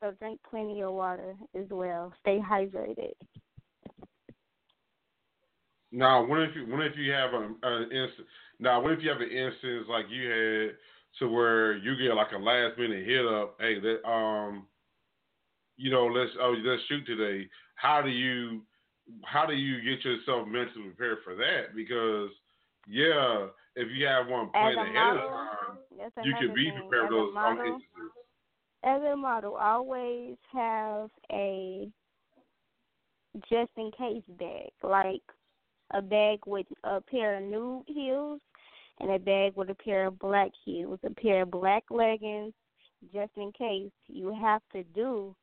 So 0.00 0.12
drink 0.20 0.40
plenty 0.48 0.82
of 0.82 0.92
water 0.92 1.34
as 1.58 1.66
well. 1.70 2.12
Stay 2.20 2.38
hydrated. 2.38 3.14
Now, 5.90 6.24
what 6.24 6.40
if 6.40 6.50
you 6.54 6.66
what 6.66 6.84
if 6.86 6.92
you 6.96 7.10
have 7.12 7.32
an, 7.34 7.56
an 7.62 7.82
instance? 7.84 8.28
Now, 8.60 8.82
what 8.82 8.92
if 8.92 9.02
you 9.02 9.08
have 9.08 9.20
an 9.20 9.30
instance 9.30 9.86
like 9.88 10.06
you 10.10 10.28
had 10.28 10.70
to 11.18 11.28
where 11.28 11.76
you 11.78 11.96
get 11.96 12.14
like 12.14 12.32
a 12.32 12.38
last 12.38 12.78
minute 12.78 13.06
hit 13.06 13.26
up? 13.26 13.56
Hey, 13.58 13.80
that 13.80 14.08
um, 14.08 14.66
you 15.76 15.90
know, 15.90 16.06
let's 16.06 16.30
oh 16.40 16.54
let's 16.64 16.82
shoot 16.88 17.06
today. 17.06 17.48
How 17.76 18.02
do 18.02 18.10
you 18.10 18.62
how 19.24 19.46
do 19.46 19.54
you 19.54 19.80
get 19.80 20.04
yourself 20.04 20.46
mentally 20.46 20.84
prepared 20.84 21.18
for 21.24 21.34
that? 21.36 21.74
Because 21.74 22.30
yeah, 22.86 23.46
if 23.78 23.88
you 23.96 24.06
have 24.06 24.26
one 24.26 24.50
planned 24.50 24.76
ahead 24.78 25.16
of 25.16 25.30
time, 25.30 25.78
that's 25.98 26.26
you 26.26 26.34
can 26.34 26.54
be 26.54 26.70
prepared 26.72 27.04
As 27.04 27.08
for 27.08 27.14
a 27.14 27.26
those 27.26 27.34
model, 27.34 27.64
instances. 27.64 28.12
as 28.84 29.02
a 29.02 29.16
model, 29.16 29.54
always 29.54 30.36
have 30.52 31.10
a 31.32 31.88
just 33.48 33.70
in 33.76 33.90
case 33.96 34.22
bag, 34.38 34.70
like 34.82 35.22
a 35.92 36.02
bag 36.02 36.40
with 36.46 36.66
a 36.84 37.00
pair 37.00 37.36
of 37.36 37.42
nude 37.44 37.84
heels 37.86 38.40
and 39.00 39.10
a 39.12 39.18
bag 39.18 39.52
with 39.54 39.70
a 39.70 39.74
pair 39.74 40.06
of 40.06 40.18
black 40.18 40.50
heels, 40.64 40.98
a 41.04 41.10
pair 41.10 41.42
of 41.42 41.50
black 41.50 41.84
leggings, 41.90 42.52
just 43.12 43.30
in 43.36 43.52
case 43.52 43.92
you 44.08 44.34
have 44.40 44.62
to 44.72 44.82
do 44.94 45.34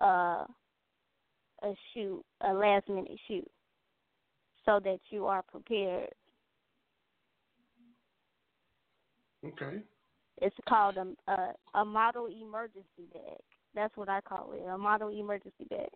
uh, 0.00 0.44
a 1.62 1.74
shoot, 1.94 2.24
a 2.40 2.52
last 2.52 2.88
minute 2.88 3.18
shoot, 3.28 3.48
so 4.66 4.80
that 4.82 4.98
you 5.10 5.26
are 5.26 5.42
prepared. 5.42 6.08
Okay. 9.44 9.82
It's 10.40 10.56
called 10.68 10.96
a, 10.96 11.30
a 11.30 11.52
a 11.74 11.84
model 11.84 12.26
emergency 12.26 13.06
bag. 13.12 13.40
That's 13.74 13.96
what 13.96 14.08
I 14.08 14.20
call 14.20 14.52
it, 14.52 14.66
a 14.66 14.78
model 14.78 15.08
emergency 15.08 15.66
bag. 15.68 15.88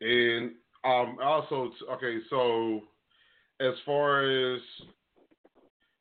And 0.00 0.52
um, 0.84 1.18
also, 1.22 1.70
okay, 1.92 2.18
so 2.30 2.80
as 3.60 3.74
far 3.84 4.54
as 4.54 4.60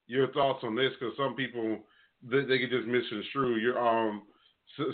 your 0.08 0.32
thoughts 0.32 0.64
on 0.64 0.76
this, 0.76 0.92
because 1.00 1.16
some 1.18 1.36
people 1.36 1.80
they, 2.24 2.42
they 2.46 2.60
can 2.60 2.70
just 2.70 2.88
misconstrue 2.88 3.58
your 3.58 3.78
um. 3.80 4.24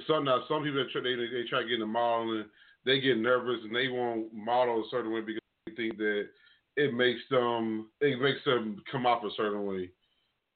Some 0.07 0.23
now 0.25 0.43
some 0.47 0.63
people 0.63 0.83
that 0.83 0.91
try, 0.91 1.01
they 1.01 1.15
they 1.15 1.47
try 1.49 1.61
to 1.61 1.67
get 1.67 1.75
into 1.75 1.85
modeling, 1.85 2.45
they 2.85 2.99
get 3.01 3.17
nervous 3.17 3.59
and 3.63 3.75
they 3.75 3.87
won't 3.87 4.33
model 4.33 4.81
a 4.81 4.89
certain 4.89 5.11
way 5.11 5.21
because 5.21 5.41
they 5.67 5.73
think 5.73 5.97
that 5.97 6.27
it 6.77 6.93
makes 6.93 7.21
them 7.29 7.89
it 8.01 8.19
makes 8.19 8.43
them 8.45 8.83
come 8.91 9.05
off 9.05 9.23
a 9.23 9.29
certain 9.35 9.65
way. 9.65 9.91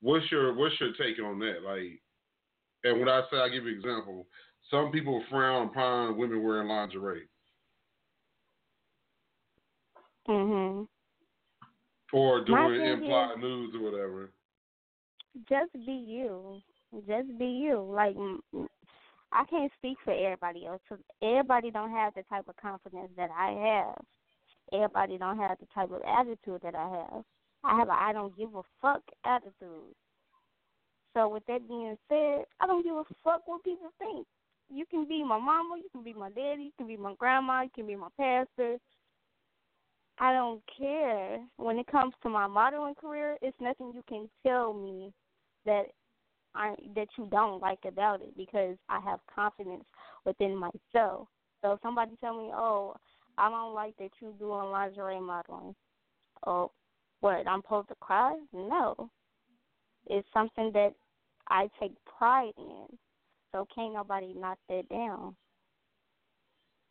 What's 0.01 0.29
your 0.32 0.53
what's 0.53 0.79
your 0.79 0.93
take 0.93 1.19
on 1.23 1.39
that? 1.39 1.63
Like, 1.63 2.01
and 2.84 2.99
when 2.99 3.10
I 3.10 3.21
say 3.29 3.38
I 3.38 3.49
give 3.49 3.65
you 3.65 3.71
an 3.71 3.77
example, 3.77 4.27
some 4.69 4.91
people 4.91 5.23
frown 5.29 5.67
upon 5.67 6.17
women 6.17 6.43
wearing 6.43 6.67
lingerie. 6.67 7.27
Mhm. 10.27 10.88
or 12.12 12.43
doing 12.43 12.82
implied 12.82 13.39
nudes 13.39 13.75
or 13.75 13.82
whatever. 13.82 14.32
Just 15.47 15.71
be 15.86 15.91
you. 15.93 16.62
Just 17.08 17.38
be 17.38 17.45
you. 17.45 17.82
Like 17.82 18.15
I 19.32 19.45
can't 19.45 19.71
speak 19.73 19.97
for 20.03 20.12
everybody 20.12 20.65
else. 20.65 20.82
'cause 20.89 20.99
everybody 21.21 21.69
don't 21.71 21.91
have 21.91 22.13
the 22.15 22.23
type 22.23 22.47
of 22.47 22.55
confidence 22.58 23.12
that 23.15 23.29
I 23.32 23.51
have. 23.51 24.05
Everybody 24.73 25.17
don't 25.17 25.38
have 25.38 25.58
the 25.60 25.67
type 25.73 25.91
of 25.91 26.01
attitude 26.08 26.62
that 26.63 26.75
I 26.75 26.89
have. 26.89 27.23
I 27.63 27.77
have 27.77 27.89
a 27.89 27.93
I 27.93 28.13
don't 28.13 28.38
give 28.38 28.53
a 28.55 28.62
fuck 28.82 29.01
attitude. 29.25 29.95
So 31.15 31.27
with 31.27 31.43
that 31.47 31.67
being 31.67 31.97
said, 32.08 32.45
I 32.60 32.67
don't 32.67 32.84
give 32.84 32.95
a 32.95 33.03
fuck 33.23 33.41
what 33.47 33.63
people 33.63 33.91
think. 33.97 34.25
You 34.71 34.86
can 34.86 35.08
be 35.08 35.23
my 35.23 35.39
mama, 35.39 35.77
you 35.77 35.89
can 35.91 36.03
be 36.03 36.13
my 36.13 36.29
daddy, 36.29 36.63
you 36.63 36.71
can 36.77 36.88
be 36.88 36.97
my 36.97 37.15
grandma, 37.17 37.63
you 37.63 37.71
can 37.73 37.88
be 37.88 37.95
my 37.95 38.10
pastor. 38.17 38.77
I 40.19 40.34
don't 40.34 40.62
care. 40.77 41.39
When 41.58 41.79
it 41.79 41.88
comes 41.88 42.13
to 42.21 42.29
my 42.29 42.45
modeling 42.45 42.95
career, 42.95 43.38
it's 43.41 43.58
nothing 43.60 43.91
you 43.93 44.03
can 44.08 44.29
tell 44.45 44.73
me 44.73 45.12
that 45.65 45.86
I 46.55 46.75
that 46.95 47.08
you 47.17 47.27
don't 47.32 47.62
like 47.62 47.79
about 47.86 48.21
it 48.21 48.36
because 48.36 48.75
I 48.89 48.99
have 49.01 49.19
confidence 49.34 49.86
within 50.25 50.55
myself. 50.55 51.27
So 51.62 51.73
if 51.73 51.82
somebody 51.82 52.12
tell 52.21 52.38
me, 52.38 52.51
"Oh, 52.53 52.95
I 53.39 53.49
don't 53.49 53.73
like 53.73 53.95
that 53.97 54.12
you 54.19 54.34
doing 54.38 54.71
lingerie 54.71 55.19
modeling," 55.19 55.75
oh, 56.45 56.71
what 57.21 57.47
I'm 57.47 57.62
supposed 57.62 57.88
to 57.89 57.95
cry? 57.95 58.38
No, 58.54 59.10
it's 60.08 60.28
something 60.34 60.71
that 60.73 60.93
I 61.49 61.69
take 61.80 61.93
pride 62.06 62.54
in. 62.58 62.86
So 63.52 63.65
can't 63.73 63.93
nobody 63.93 64.34
knock 64.34 64.60
that 64.69 64.88
down. 64.89 65.36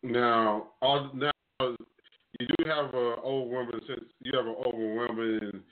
Now, 0.03 0.69
all, 0.81 1.09
now 1.13 1.31
you 1.59 2.47
do 2.47 2.65
have 2.65 2.93
an 2.93 3.15
old 3.23 3.49
woman 3.49 3.79
since 3.87 4.05
you 4.21 4.37
have 4.37 4.45
an 4.45 4.55
overwhelming 4.65 5.63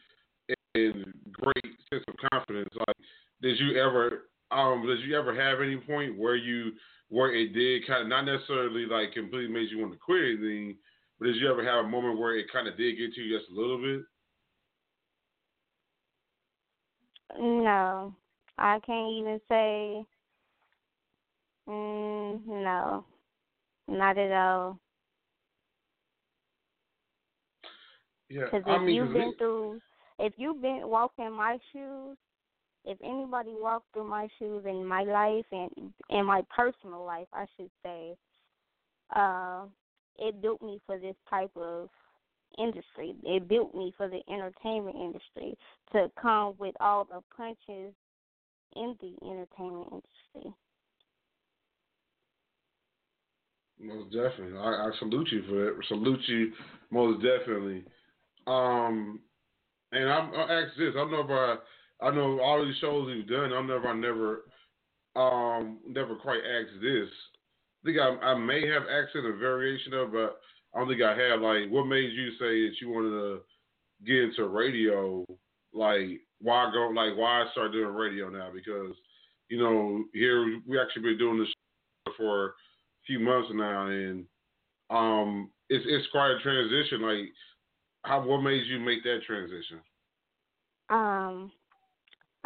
and 0.76 1.13
great 1.32 1.76
sense 1.90 2.04
of 2.08 2.16
confidence. 2.32 2.70
Like, 2.76 2.98
did 3.42 3.60
you 3.60 3.82
ever, 3.82 4.24
um, 4.51 4.86
did 4.86 5.01
you 5.01 5.17
ever 5.17 5.33
have 5.36 5.62
any 5.62 5.77
point 5.77 6.17
where 6.17 6.36
you, 6.36 6.71
where 7.10 7.33
it 7.33 7.53
did 7.53 7.86
kind 7.88 8.01
of 8.03 8.07
not 8.07 8.25
necessarily 8.25 8.86
like 8.86 9.13
completely 9.13 9.47
made 9.53 9.69
you 9.69 9.79
want 9.79 9.93
to 9.93 9.99
quit 9.99 10.23
anything, 10.23 10.77
but 11.19 11.25
did 11.27 11.36
you 11.38 11.49
ever 11.49 11.63
have 11.63 11.86
a 11.86 11.88
moment 11.88 12.19
where 12.19 12.36
it 12.36 12.51
kind 12.51 12.67
of 12.67 12.77
did 12.77 12.97
get 12.97 13.13
to 13.13 13.21
you 13.21 13.38
just 13.38 13.51
a 13.51 13.55
little 13.55 13.77
bit? 13.77 14.01
No, 17.39 18.13
I 18.57 18.79
can't 18.86 19.12
even 19.12 19.39
say. 19.49 20.05
Mm, 21.69 22.45
no, 22.47 23.05
not 23.88 24.17
at 24.17 24.31
all. 24.31 24.79
Yeah, 28.29 28.45
Because 28.45 28.63
I 28.65 28.75
if 28.77 28.81
mean, 28.83 28.95
you've 28.95 29.13
been 29.13 29.29
it- 29.29 29.38
through, 29.38 29.81
if 30.19 30.33
you've 30.38 30.62
been 30.62 30.81
walking 30.88 31.31
my 31.33 31.60
shoes, 31.71 32.17
if 32.88 32.97
anybody 33.04 33.54
walked 33.60 33.93
through 33.93 34.08
my 34.08 34.30
shoes 34.39 34.63
in 34.65 34.86
my 34.86 35.04
life 35.04 35.45
and 35.52 35.69
in 36.10 36.26
my 36.26 36.41
personal 36.56 37.06
life, 37.06 37.28
I 37.34 37.45
should 37.56 37.69
say, 37.84 38.15
uh, 39.13 39.65
it 40.17 40.41
built 40.41 40.62
me 40.62 40.80
for 40.86 40.97
this 40.97 41.15
type 41.30 41.52
of 41.58 41.89
industry. 42.58 43.13
It 43.23 43.47
built 43.50 43.76
me 43.76 43.93
for 43.97 44.08
the 44.08 44.21
entertainment 44.32 44.95
industry 44.95 45.58
to 45.91 46.10
come 46.19 46.56
with 46.58 46.76
all 46.80 47.04
the 47.04 47.21
punches 47.36 47.93
in 48.76 48.95
the 49.02 49.13
entertainment 49.21 49.88
industry. 49.91 50.54
Most 53.80 54.13
definitely. 54.13 54.58
I, 54.58 54.88
I 54.88 54.91
salute 54.97 55.28
you 55.32 55.43
for 55.43 55.56
that. 55.56 55.76
Salute 55.89 56.21
you 56.28 56.52
most 56.89 57.21
definitely. 57.21 57.84
Um, 58.47 59.19
and 59.91 60.10
I'm, 60.10 60.32
I'll 60.34 60.63
ask 60.63 60.76
this. 60.78 60.93
I 60.95 61.00
don't 61.00 61.12
know 61.12 61.21
if 61.21 61.30
I, 61.30 61.56
I 62.01 62.12
know 62.12 62.39
all 62.39 62.63
these 62.63 62.75
shows 62.79 63.10
you've 63.10 63.27
done. 63.27 63.45
I 63.45 63.49
don't 63.49 63.67
know 63.67 63.77
if 63.77 63.86
I 63.86 63.93
never, 63.93 64.43
um, 65.15 65.79
never 65.88 66.15
quite 66.15 66.39
asked 66.39 66.79
this. 66.81 67.10
I 67.83 67.86
think 67.86 67.97
I, 67.99 68.25
I 68.25 68.38
may 68.38 68.67
have 68.67 68.83
asked 68.83 69.15
it 69.15 69.25
a 69.25 69.36
variation 69.38 69.93
of, 69.93 70.12
but 70.12 70.39
I 70.73 70.79
don't 70.79 70.88
think 70.88 71.01
I 71.01 71.17
have. 71.17 71.41
Like, 71.41 71.69
what 71.69 71.86
made 71.86 72.12
you 72.12 72.31
say 72.31 72.67
that 72.67 72.75
you 72.81 72.89
wanted 72.89 73.10
to 73.12 73.39
get 74.05 74.23
into 74.23 74.47
radio? 74.47 75.25
Like, 75.73 76.21
why 76.39 76.69
go? 76.71 76.89
Like, 76.89 77.17
why 77.17 77.45
start 77.51 77.71
doing 77.71 77.93
radio 77.93 78.29
now? 78.29 78.49
Because, 78.53 78.95
you 79.49 79.60
know, 79.60 80.03
here 80.13 80.60
we 80.67 80.79
actually 80.79 81.03
been 81.03 81.17
doing 81.17 81.39
this 81.39 81.49
for 82.15 82.45
a 82.45 82.51
few 83.05 83.19
months 83.19 83.49
now, 83.53 83.88
and 83.88 84.25
um, 84.89 85.49
it's 85.69 85.86
it's 85.88 86.07
quite 86.12 86.31
a 86.31 86.39
transition. 86.39 87.01
Like, 87.01 87.31
how 88.03 88.25
what 88.25 88.41
made 88.41 88.65
you 88.67 88.79
make 88.79 89.03
that 89.03 89.19
transition? 89.25 89.79
Um, 90.89 91.51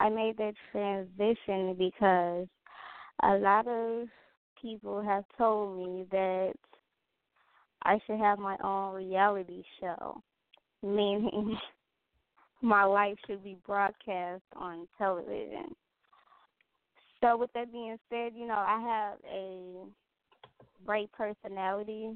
I 0.02 0.10
made 0.10 0.36
that 0.38 0.56
transition 0.72 1.76
because 1.78 2.48
a 3.22 3.36
lot 3.36 3.68
of 3.68 4.08
people 4.60 5.00
have 5.00 5.26
told 5.38 5.78
me 5.78 6.06
that 6.10 6.54
I 7.84 8.00
should 8.08 8.18
have 8.18 8.40
my 8.40 8.58
own 8.64 8.96
reality 8.96 9.62
show, 9.80 10.24
meaning 10.84 11.56
my 12.64 12.84
life 12.84 13.16
should 13.28 13.44
be 13.44 13.58
broadcast 13.64 14.42
on 14.56 14.88
television. 14.98 15.76
So, 17.22 17.38
with 17.38 17.54
that 17.54 17.72
being 17.72 17.98
said, 18.10 18.32
you 18.36 18.48
know, 18.48 18.56
I 18.56 18.82
have 18.82 19.18
a 19.32 19.86
great 20.84 21.12
personality 21.12 22.10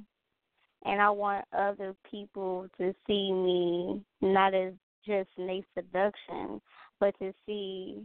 and 0.86 1.00
I 1.00 1.12
want 1.12 1.46
other 1.56 1.94
people 2.10 2.68
to 2.80 2.96
see 3.06 3.32
me 3.32 4.02
not 4.22 4.56
as 4.56 4.74
just 5.06 5.30
Nayy 5.38 5.64
Seduction, 5.76 6.60
but 7.00 7.18
to 7.20 7.34
see 7.46 8.02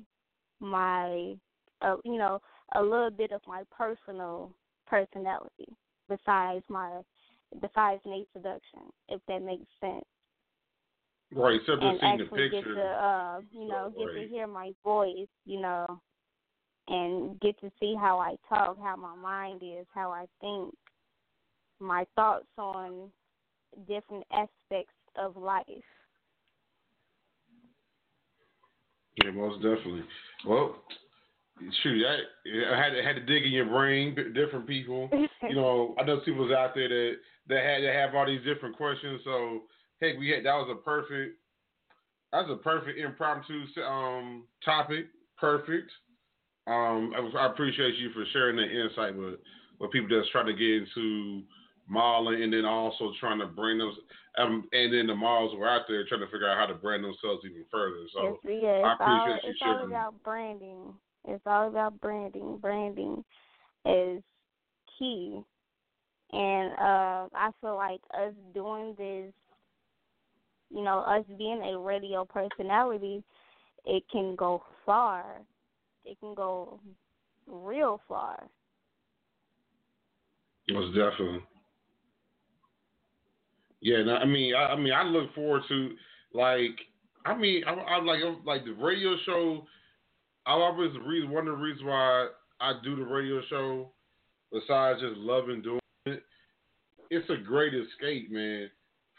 my, 0.61 1.35
uh, 1.83 1.97
you 2.05 2.19
know, 2.19 2.41
a 2.75 2.83
little 2.83 3.11
bit 3.11 3.33
of 3.33 3.41
my 3.47 3.63
personal 3.77 4.53
personality 4.87 5.69
besides 6.09 6.65
my, 6.69 7.01
besides 7.61 8.01
Nayy 8.07 8.27
Seduction, 8.33 8.91
if 9.09 9.21
that 9.29 9.43
makes 9.43 9.67
sense. 9.81 10.05
Right, 11.33 11.61
so 11.65 11.75
and 11.75 11.99
seeing 12.01 12.19
the 12.19 12.25
actually 12.25 12.49
picture. 12.49 12.63
get 12.63 12.75
to, 12.75 12.83
uh, 12.83 13.41
you 13.53 13.69
know, 13.69 13.93
get 13.97 14.07
Right. 14.07 14.23
to 14.23 14.29
hear 14.29 14.47
my 14.47 14.73
voice, 14.83 15.29
you 15.45 15.61
know, 15.61 16.01
and 16.89 17.39
get 17.41 17.59
to 17.61 17.71
see 17.79 17.95
how 17.95 18.19
I 18.19 18.37
talk, 18.49 18.77
how 18.83 18.97
my 18.97 19.15
mind 19.15 19.63
is, 19.63 19.87
how 19.95 20.11
I 20.11 20.27
think, 20.41 20.75
my 21.79 22.05
thoughts 22.17 22.49
on 22.59 23.13
different 23.87 24.25
aspects 24.33 24.95
of 25.17 25.37
life. 25.37 25.67
Yeah, 29.17 29.31
most 29.31 29.57
definitely. 29.57 30.05
Well, 30.47 30.77
shoot, 31.83 32.05
I, 32.07 32.75
I 32.75 32.83
had 32.83 32.91
to, 32.91 33.03
had 33.03 33.17
to 33.17 33.27
dig 33.27 33.45
in 33.45 33.53
your 33.53 33.67
brain, 33.67 34.15
different 34.35 34.67
people. 34.67 35.11
You 35.49 35.55
know, 35.57 35.95
I 35.99 36.05
know 36.05 36.21
people's 36.21 36.53
out 36.53 36.75
there 36.75 36.91
that 36.91 37.15
that 37.49 37.65
had 37.65 37.79
to 37.79 37.91
have 37.91 38.15
all 38.15 38.27
these 38.27 38.45
different 38.45 38.77
questions. 38.77 39.23
So, 39.25 39.63
heck, 39.99 40.19
we 40.19 40.29
had 40.29 40.45
that 40.45 40.53
was 40.53 40.69
a 40.71 40.85
perfect, 40.85 41.39
That's 42.31 42.51
a 42.51 42.57
perfect 42.57 42.99
impromptu 42.99 43.65
um 43.83 44.45
topic. 44.63 45.07
Perfect. 45.39 45.91
Um, 46.67 47.15
I, 47.17 47.39
I 47.39 47.47
appreciate 47.47 47.97
you 47.97 48.11
for 48.13 48.25
sharing 48.35 48.57
that 48.57 48.71
insight 48.71 49.17
with 49.17 49.41
with 49.79 49.91
people 49.93 50.15
that's 50.15 50.29
trying 50.31 50.45
to 50.47 50.53
get 50.53 50.69
into 50.69 51.43
modeling 51.91 52.43
and 52.43 52.53
then 52.53 52.65
also 52.65 53.13
trying 53.19 53.41
to 53.41 53.47
bring 53.47 53.79
them. 53.79 53.93
Um, 54.39 54.69
and 54.73 54.95
then 54.95 55.09
the 55.09 55.15
models 55.15 55.59
were 55.59 55.69
out 55.69 55.83
there 55.89 56.07
trying 56.07 56.21
to 56.21 56.27
figure 56.29 56.49
out 56.49 56.57
how 56.57 56.67
to 56.67 56.75
brand 56.75 57.05
themselves 57.05 57.43
even 57.45 57.65
further. 57.71 58.07
So. 58.15 58.39
it's, 58.45 58.63
yeah, 58.63 58.71
I 58.71 58.93
it's 58.93 59.01
all, 59.01 59.17
appreciate 59.17 59.45
you 59.45 59.51
it's 59.51 59.61
all 59.63 59.85
about 59.85 60.23
branding. 60.23 60.95
It's 61.27 61.43
all 61.45 61.69
about 61.69 62.01
branding. 62.01 62.59
Branding 62.59 63.25
is 63.85 64.23
key. 64.99 65.43
And 66.33 66.73
uh 66.75 67.29
I 67.35 67.51
feel 67.61 67.75
like 67.75 68.01
us 68.17 68.33
doing 68.55 68.95
this, 68.97 69.33
you 70.71 70.85
know, 70.85 71.01
us 71.01 71.25
being 71.37 71.61
a 71.61 71.77
radio 71.77 72.25
personality, 72.25 73.25
it 73.85 74.05
can 74.13 74.37
go 74.37 74.63
far. 74.87 75.41
It 76.05 76.19
can 76.21 76.35
go 76.35 76.79
real 77.49 78.01
far. 78.09 78.49
Most 80.71 80.95
definitely. 80.95 81.43
Yeah, 83.81 84.03
no, 84.03 84.17
I 84.17 84.27
mean, 84.27 84.55
I, 84.55 84.73
I 84.73 84.77
mean, 84.77 84.93
I 84.93 85.03
look 85.05 85.35
forward 85.35 85.63
to 85.69 85.91
like, 86.35 86.79
I 87.25 87.37
mean, 87.37 87.65
I, 87.67 87.73
I 87.73 88.03
like 88.03 88.21
like 88.45 88.65
the 88.65 88.73
radio 88.73 89.15
show. 89.25 89.67
I 90.47 90.53
always 90.53 90.91
reason 91.05 91.31
one 91.31 91.49
of 91.49 91.57
the 91.57 91.63
reasons 91.63 91.87
why 91.87 92.29
I 92.61 92.73
do 92.83 92.97
the 92.97 93.05
radio 93.05 93.41
show, 93.49 93.93
besides 94.53 95.01
just 95.01 95.17
loving 95.17 95.63
doing 95.63 95.81
it, 96.07 96.23
it's 97.11 97.29
a 97.31 97.37
great 97.37 97.73
escape, 97.75 98.31
man, 98.31 98.71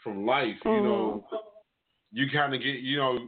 from 0.02 0.26
life. 0.26 0.56
You 0.64 0.82
know, 0.82 1.24
mm-hmm. 1.32 1.36
you 2.12 2.26
kind 2.32 2.54
of 2.54 2.60
get, 2.60 2.80
you 2.80 2.98
know, 2.98 3.18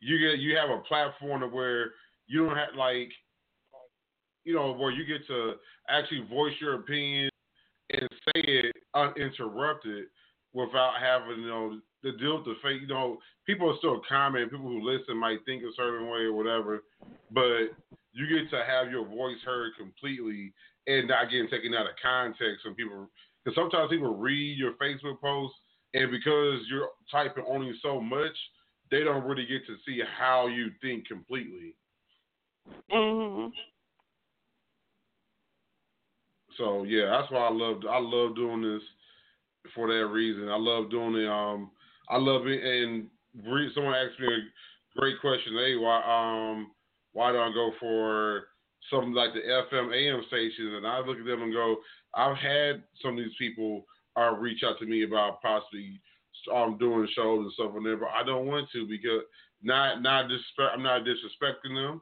you 0.00 0.18
get 0.18 0.40
you 0.40 0.56
have 0.56 0.70
a 0.70 0.82
platform 0.82 1.42
where 1.52 1.92
you 2.26 2.46
don't 2.46 2.56
have 2.56 2.74
like, 2.76 3.10
you 4.44 4.54
know, 4.54 4.72
where 4.72 4.90
you 4.90 5.06
get 5.06 5.26
to 5.28 5.54
actually 5.88 6.26
voice 6.28 6.54
your 6.60 6.74
opinion 6.74 7.30
and 7.90 8.08
say 8.26 8.42
it 8.42 8.76
uninterrupted 8.94 10.04
without 10.52 10.94
having, 11.00 11.42
you 11.42 11.48
know, 11.48 11.80
to 12.02 12.16
deal 12.18 12.36
with 12.38 12.46
the 12.46 12.54
fake. 12.62 12.82
You 12.82 12.88
know, 12.88 13.18
people 13.46 13.70
are 13.70 13.78
still 13.78 14.02
comment. 14.08 14.50
People 14.50 14.66
who 14.66 14.82
listen 14.82 15.16
might 15.16 15.44
think 15.44 15.62
a 15.62 15.72
certain 15.76 16.08
way 16.08 16.20
or 16.20 16.32
whatever, 16.32 16.82
but 17.30 17.72
you 18.12 18.28
get 18.28 18.50
to 18.50 18.64
have 18.64 18.90
your 18.90 19.06
voice 19.06 19.38
heard 19.44 19.72
completely 19.78 20.52
and 20.86 21.08
not 21.08 21.30
getting 21.30 21.48
taken 21.48 21.74
out 21.74 21.86
of 21.86 21.96
context. 22.02 22.66
And 22.66 22.76
people, 22.76 23.08
because 23.44 23.56
sometimes 23.56 23.90
people 23.90 24.16
read 24.16 24.58
your 24.58 24.74
Facebook 24.74 25.20
post, 25.20 25.54
and 25.94 26.10
because 26.10 26.60
you're 26.68 26.88
typing 27.10 27.44
only 27.48 27.72
so 27.82 28.00
much, 28.00 28.36
they 28.90 29.04
don't 29.04 29.24
really 29.24 29.46
get 29.46 29.66
to 29.66 29.76
see 29.86 30.02
how 30.18 30.46
you 30.48 30.70
think 30.80 31.06
completely. 31.06 31.74
Mhm. 32.90 33.52
So 36.56 36.82
yeah, 36.84 37.06
that's 37.06 37.30
why 37.30 37.46
I 37.46 37.50
love 37.50 37.82
I 37.88 37.98
love 37.98 38.36
doing 38.36 38.62
this 38.62 38.82
for 39.74 39.88
that 39.88 40.06
reason. 40.06 40.48
I 40.48 40.56
love 40.56 40.90
doing 40.90 41.16
it. 41.16 41.28
Um, 41.28 41.70
I 42.08 42.18
love 42.18 42.46
it. 42.46 42.62
And 42.62 43.06
someone 43.74 43.94
asked 43.94 44.20
me 44.20 44.26
a 44.26 44.98
great 44.98 45.20
question. 45.20 45.54
Hey, 45.54 45.76
why 45.76 46.02
um 46.02 46.72
why 47.12 47.32
don't 47.32 47.50
I 47.50 47.54
go 47.54 47.72
for 47.78 48.44
something 48.90 49.12
like 49.12 49.32
the 49.34 49.40
FM 49.40 49.94
AM 49.94 50.24
stations? 50.28 50.74
And 50.76 50.86
I 50.86 51.00
look 51.00 51.18
at 51.18 51.26
them 51.26 51.42
and 51.42 51.52
go, 51.52 51.76
I've 52.14 52.36
had 52.36 52.82
some 53.02 53.12
of 53.12 53.18
these 53.18 53.36
people 53.38 53.84
uh, 54.16 54.32
reach 54.32 54.62
out 54.64 54.78
to 54.78 54.86
me 54.86 55.04
about 55.04 55.40
possibly 55.42 56.00
um 56.52 56.76
doing 56.78 57.08
shows 57.14 57.44
and 57.44 57.52
stuff, 57.52 57.72
and 57.74 58.00
but 58.00 58.08
I 58.08 58.24
don't 58.24 58.46
want 58.46 58.68
to 58.72 58.86
because 58.86 59.22
not 59.62 60.02
not 60.02 60.28
disrespect. 60.28 60.72
I'm 60.74 60.82
not 60.82 61.02
disrespecting 61.02 61.74
them, 61.74 62.00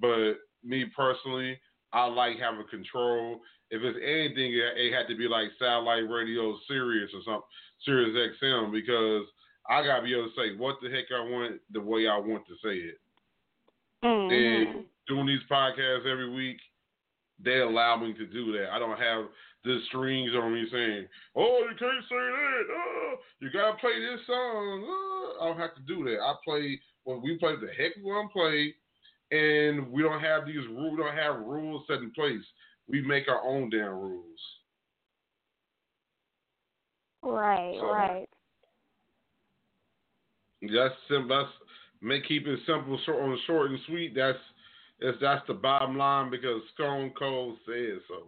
but 0.00 0.34
me 0.62 0.84
personally, 0.96 1.58
I 1.92 2.06
like 2.06 2.38
having 2.38 2.66
control 2.70 3.40
if 3.70 3.82
it's 3.82 3.98
anything, 4.02 4.52
it, 4.52 4.92
had 4.92 5.06
to 5.08 5.16
be 5.16 5.28
like 5.28 5.48
satellite 5.58 6.10
radio, 6.10 6.58
Sirius 6.66 7.10
or 7.14 7.22
something, 7.24 7.48
Sirius 7.84 8.34
XM, 8.42 8.72
because 8.72 9.26
I 9.68 9.84
gotta 9.84 10.02
be 10.02 10.14
able 10.14 10.28
to 10.28 10.34
say 10.34 10.56
what 10.56 10.76
the 10.82 10.90
heck 10.90 11.06
I 11.14 11.22
want 11.22 11.60
the 11.70 11.80
way 11.80 12.08
I 12.08 12.18
want 12.18 12.46
to 12.48 12.54
say 12.62 12.76
it. 12.76 12.98
Mhm. 14.02 14.32
And 14.32 14.86
doing 15.06 15.26
these 15.26 15.42
podcasts 15.44 16.06
every 16.06 16.30
week, 16.30 16.60
they 17.38 17.60
allow 17.60 17.96
me 17.96 18.12
to 18.14 18.26
do 18.26 18.52
that. 18.58 18.72
I 18.72 18.78
don't 18.78 18.98
have 18.98 19.28
the 19.62 19.80
strings 19.86 20.34
on 20.34 20.52
me 20.52 20.68
saying, 20.70 21.08
"Oh, 21.36 21.68
you 21.68 21.76
can't 21.76 22.04
say 22.08 22.16
that. 22.16 22.66
Oh, 22.70 23.20
you 23.40 23.50
gotta 23.50 23.78
play 23.78 24.00
this 24.00 24.26
song." 24.26 24.84
Oh, 24.88 25.38
I 25.40 25.46
don't 25.46 25.58
have 25.58 25.74
to 25.76 25.82
do 25.82 26.04
that. 26.04 26.20
I 26.20 26.34
play 26.42 26.80
when 27.04 27.22
we 27.22 27.38
play 27.38 27.54
the 27.56 27.72
heck 27.72 27.96
we 27.96 28.02
want 28.02 28.30
to 28.30 28.32
play, 28.32 28.74
and 29.30 29.90
we 29.90 30.02
don't 30.02 30.20
have 30.20 30.46
these 30.46 30.66
rules. 30.68 30.96
We 30.98 31.04
don't 31.04 31.16
have 31.16 31.36
rules 31.46 31.84
set 31.86 31.98
in 31.98 32.10
place. 32.12 32.44
We 32.88 33.00
make 33.02 33.28
our 33.28 33.42
own 33.42 33.70
damn 33.70 33.92
rules. 33.92 34.40
Right, 37.22 37.76
So- 37.78 37.92
right. 37.92 38.28
That's 40.62 40.94
simple. 41.08 41.28
That's 41.28 41.52
make 42.02 42.24
keep 42.26 42.46
it 42.46 42.60
simple, 42.66 42.98
short, 43.04 43.22
on 43.22 43.38
short 43.46 43.70
and 43.70 43.80
sweet. 43.86 44.14
That's 44.14 44.38
It's 44.98 45.18
that's 45.20 45.46
the 45.46 45.54
bottom 45.54 45.96
line 45.96 46.30
because 46.30 46.60
Stone 46.74 47.12
Cold 47.18 47.58
said 47.64 48.00
so. 48.08 48.26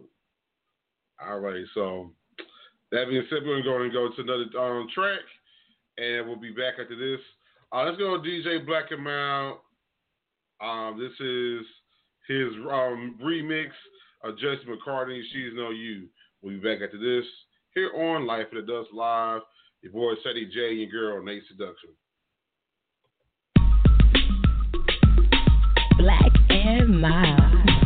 All 1.23 1.39
right, 1.39 1.63
so 1.75 2.11
that 2.91 3.07
being 3.09 3.25
said, 3.29 3.43
we're 3.45 3.61
going 3.61 3.89
to 3.89 3.93
go 3.93 4.09
to 4.09 4.21
another 4.21 4.45
um, 4.59 4.87
track, 4.93 5.19
and 5.97 6.27
we'll 6.27 6.35
be 6.39 6.51
back 6.51 6.75
after 6.81 6.95
this. 6.95 7.19
Uh, 7.71 7.83
let's 7.83 7.97
go 7.97 8.21
to 8.21 8.27
DJ 8.27 8.65
Black 8.65 8.91
and 8.91 9.03
Mild. 9.03 9.59
Um, 10.63 10.97
this 10.97 11.11
is 11.19 11.65
his 12.29 12.53
um, 12.71 13.19
remix 13.21 13.67
of 14.23 14.37
Jesse 14.37 14.63
McCartney, 14.65 15.21
She's 15.33 15.51
No 15.53 15.71
You. 15.71 16.07
We'll 16.41 16.53
be 16.53 16.59
back 16.61 16.79
after 16.81 16.97
this 16.97 17.25
here 17.75 17.91
on 17.93 18.25
Life 18.25 18.47
in 18.53 18.59
the 18.59 18.71
Dusk 18.71 18.89
Live. 18.93 19.41
Your 19.81 19.91
boy 19.91 20.13
Ceddy 20.25 20.49
J 20.49 20.69
and 20.69 20.79
your 20.79 20.89
girl 20.89 21.21
Nayy 21.21 21.41
Seduction. 21.49 21.89
Black 25.97 26.31
and 26.49 27.01
mild. 27.01 27.82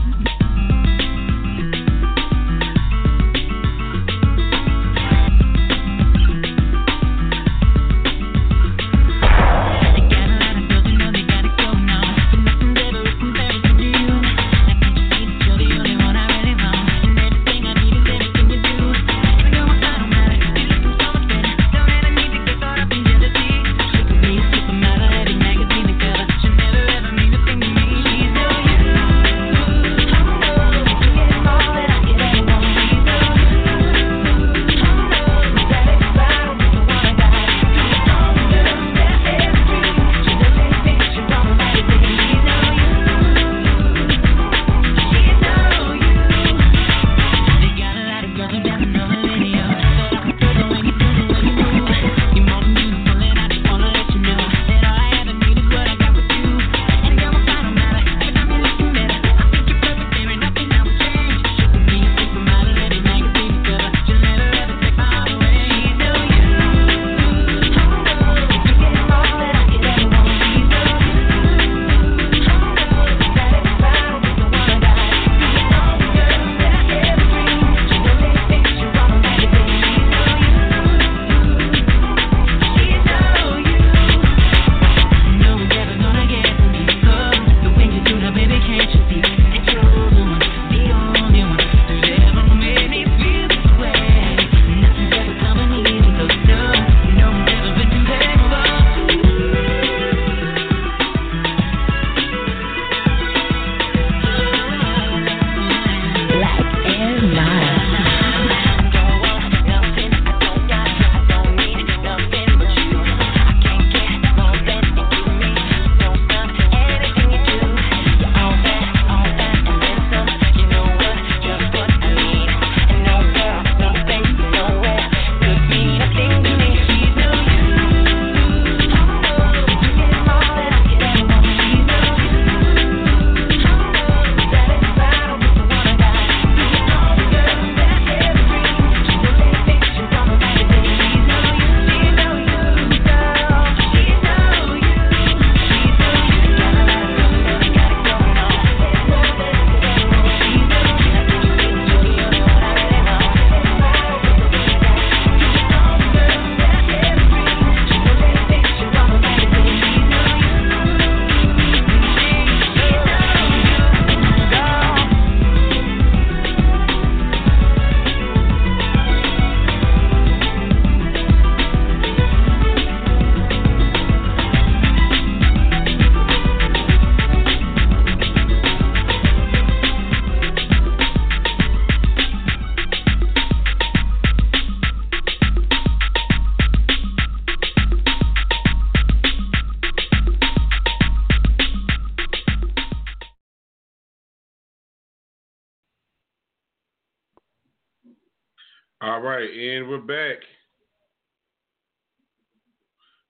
All 199.17 199.23
right, 199.23 199.49
and 199.49 199.89
we're 199.89 199.97
back. 199.97 200.37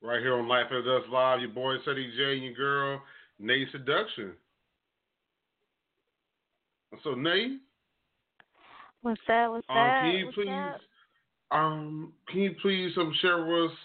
Right 0.01 0.19
here 0.19 0.38
on 0.38 0.45
Life 0.45 0.65
of 0.69 0.85
Us 0.85 1.07
Live, 1.09 1.39
your 1.39 1.49
boy 1.49 1.75
Ceddy 1.88 2.13
J 2.13 2.33
and 2.33 2.43
your 2.43 2.53
girl, 2.55 3.01
Nayy 3.41 3.71
Seduction. 3.71 4.33
So 7.05 7.13
Nate, 7.15 7.61
What's 9.01 9.21
that? 9.29 9.49
What's 9.49 9.65
um, 9.69 9.77
up? 9.77 9.95
can 10.01 10.09
you 10.09 10.25
What's 10.25 10.35
please 10.35 10.49
up? 10.49 11.57
um 11.57 12.11
can 12.27 12.41
you 12.41 12.55
please 12.61 12.91
um 12.97 13.13
share 13.21 13.45
with 13.45 13.71
us 13.71 13.77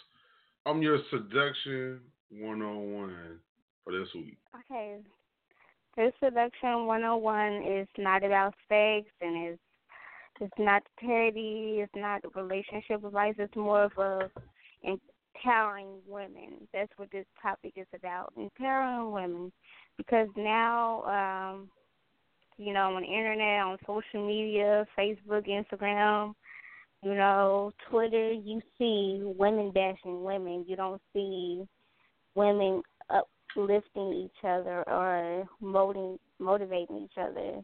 um 0.67 0.83
your 0.83 0.99
seduction 1.09 2.01
one 2.33 2.63
on 2.63 2.93
one 2.95 3.39
for 3.85 3.93
this 3.97 4.09
week? 4.13 4.39
Okay. 4.69 4.97
This 5.97 6.13
seduction 6.19 6.87
101 6.87 7.63
is 7.63 7.87
not 7.97 8.25
about 8.25 8.55
sex 8.69 9.07
and 9.21 9.37
it's 9.47 9.61
it's 10.41 10.53
not 10.59 10.83
parody, 10.99 11.81
it's 11.81 11.93
not 11.95 12.23
relationship 12.35 13.05
advice, 13.05 13.35
it's 13.39 13.57
more 13.57 13.85
of 13.85 13.93
a 13.99 14.31
empowering 14.83 15.99
women. 16.07 16.69
That's 16.73 16.93
what 16.97 17.11
this 17.11 17.27
topic 17.41 17.75
is 17.77 17.87
about. 17.95 18.33
Empowering 18.37 19.13
women. 19.13 19.53
Because 19.97 20.29
now, 20.37 21.03
um, 21.05 21.69
you 22.57 22.73
know, 22.73 22.95
on 22.95 23.03
the 23.03 23.09
internet, 23.09 23.61
on 23.61 23.79
social 23.87 24.27
media, 24.27 24.87
Facebook, 24.99 25.47
Instagram, 25.49 26.35
you 27.03 27.15
know, 27.15 27.73
Twitter, 27.91 28.33
you 28.33 28.61
see 28.79 29.21
women 29.23 29.73
bashing 29.73 30.23
women. 30.23 30.65
You 30.69 30.77
don't 30.77 31.01
see 31.13 31.67
women 32.35 32.83
uplifting 33.11 34.13
each 34.13 34.45
other 34.45 34.89
or 34.89 35.45
motivating 35.61 36.19
motivating 36.39 36.99
each 37.05 37.19
other. 37.19 37.63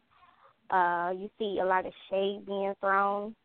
Uh, 0.69 1.11
you 1.15 1.29
see 1.39 1.59
a 1.61 1.65
lot 1.65 1.85
of 1.85 1.93
shade 2.09 2.45
being 2.45 2.73
thrown. 2.79 3.35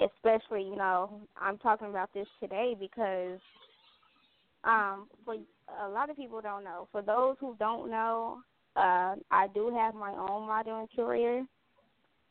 Especially, 0.00 0.62
you 0.62 0.76
know, 0.76 1.20
I'm 1.40 1.58
talking 1.58 1.88
about 1.88 2.12
this 2.14 2.28
today 2.40 2.76
because 2.78 3.40
um 4.64 5.08
for 5.24 5.34
a 5.84 5.88
lot 5.88 6.10
of 6.10 6.16
people 6.16 6.40
don't 6.40 6.64
know. 6.64 6.88
For 6.92 7.02
those 7.02 7.36
who 7.40 7.56
don't 7.58 7.90
know, 7.90 8.38
uh, 8.76 9.16
I 9.30 9.48
do 9.54 9.74
have 9.74 9.94
my 9.94 10.12
own 10.12 10.46
modeling 10.46 10.88
career, 10.94 11.44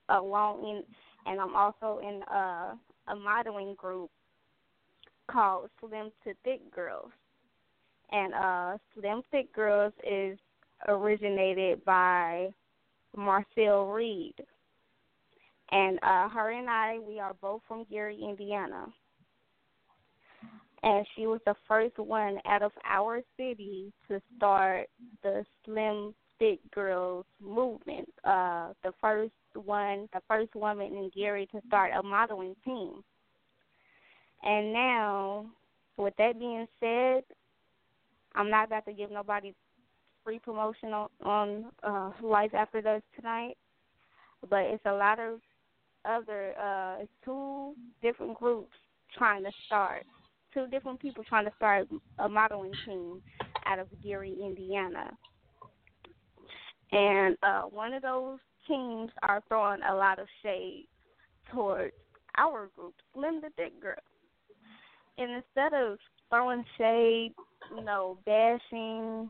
along 0.09 0.67
in, 0.67 0.83
and 1.25 1.39
I'm 1.39 1.55
also 1.55 1.99
in 2.01 2.23
uh, 2.23 2.73
a 3.07 3.15
modeling 3.15 3.75
group 3.75 4.09
called 5.29 5.69
Slim 5.79 6.11
to 6.23 6.33
Thick 6.43 6.73
Girls, 6.73 7.11
and 8.11 8.33
uh, 8.33 8.77
Slim 8.93 9.21
Thick 9.31 9.53
Girls 9.53 9.93
is 10.09 10.37
originated 10.87 11.83
by 11.83 12.49
Marcel 13.15 13.87
Reed, 13.87 14.35
and 15.71 15.99
uh, 16.03 16.29
her 16.29 16.51
and 16.51 16.69
I 16.69 16.99
we 16.99 17.19
are 17.19 17.35
both 17.41 17.61
from 17.67 17.85
Gary, 17.89 18.19
Indiana 18.21 18.87
and 20.83 21.05
she 21.15 21.25
was 21.25 21.39
the 21.45 21.55
first 21.67 21.97
one 21.97 22.39
out 22.45 22.61
of 22.61 22.71
our 22.85 23.21
city 23.35 23.91
to 24.07 24.21
start 24.35 24.87
the 25.23 25.43
Slim 25.65 26.13
Thick 26.39 26.59
Girls 26.73 27.25
movement. 27.41 28.07
Uh, 28.23 28.69
the 28.83 28.93
first 29.01 29.33
one, 29.55 30.07
the 30.13 30.21
first 30.27 30.53
woman 30.55 30.87
in 30.87 31.11
Gary 31.15 31.47
to 31.51 31.61
start 31.67 31.91
a 31.97 32.03
modeling 32.03 32.55
team. 32.63 33.03
And 34.43 34.71
now, 34.71 35.47
with 35.97 36.13
that 36.17 36.37
being 36.37 36.67
said, 36.79 37.23
I'm 38.35 38.51
not 38.51 38.67
about 38.67 38.85
to 38.85 38.93
give 38.93 39.09
nobody 39.09 39.53
free 40.27 40.39
promotion 40.39 40.91
on, 41.23 41.65
uh, 41.83 42.11
Life 42.21 42.53
After 42.53 42.81
Dusk 42.81 43.05
tonight, 43.15 43.55
but 44.49 44.59
it's 44.59 44.85
a 44.85 44.91
lot 44.91 45.19
of 45.19 45.39
other 46.03 46.53
uh, 46.61 47.05
two 47.23 47.73
different 48.01 48.37
groups 48.37 48.75
trying 49.17 49.45
to 49.45 49.51
start 49.67 50.03
two 50.53 50.67
different 50.67 50.99
people 50.99 51.23
trying 51.23 51.45
to 51.45 51.51
start 51.55 51.87
a 52.19 52.27
modeling 52.27 52.73
team 52.85 53.21
out 53.65 53.79
of 53.79 53.87
Gary, 54.03 54.35
Indiana. 54.43 55.11
And 56.91 57.37
uh, 57.41 57.61
one 57.63 57.93
of 57.93 58.01
those 58.01 58.39
teams 58.67 59.09
are 59.23 59.41
throwing 59.47 59.79
a 59.89 59.95
lot 59.95 60.19
of 60.19 60.27
shade 60.43 60.87
towards 61.53 61.93
our 62.37 62.69
group, 62.75 62.95
Slim 63.13 63.39
the 63.39 63.49
Thick 63.55 63.81
Girl. 63.81 63.95
And 65.17 65.31
instead 65.31 65.73
of 65.73 65.99
throwing 66.29 66.65
shade, 66.77 67.33
you 67.73 67.83
know, 67.83 68.17
bashing, 68.25 69.29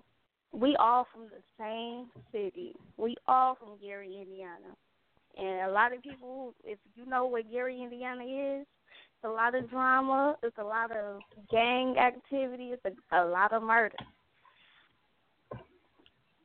we 0.57 0.75
all 0.79 1.05
from 1.13 1.23
the 1.25 1.41
same 1.59 2.07
city. 2.31 2.73
We 2.97 3.15
all 3.27 3.55
from 3.55 3.77
Gary, 3.81 4.17
Indiana. 4.19 4.75
And 5.37 5.69
a 5.69 5.71
lot 5.71 5.93
of 5.93 6.01
people, 6.01 6.53
if 6.63 6.79
you 6.95 7.05
know 7.05 7.27
where 7.27 7.43
Gary, 7.43 7.81
Indiana 7.81 8.23
is, 8.23 8.65
it's 8.65 9.25
a 9.25 9.29
lot 9.29 9.53
of 9.53 9.69
drama. 9.69 10.35
It's 10.41 10.57
a 10.57 10.63
lot 10.63 10.91
of 10.91 11.19
gang 11.51 11.95
activity. 11.97 12.71
It's 12.73 12.85
a, 12.85 13.23
a 13.23 13.25
lot 13.25 13.53
of 13.53 13.61
murder. 13.61 13.95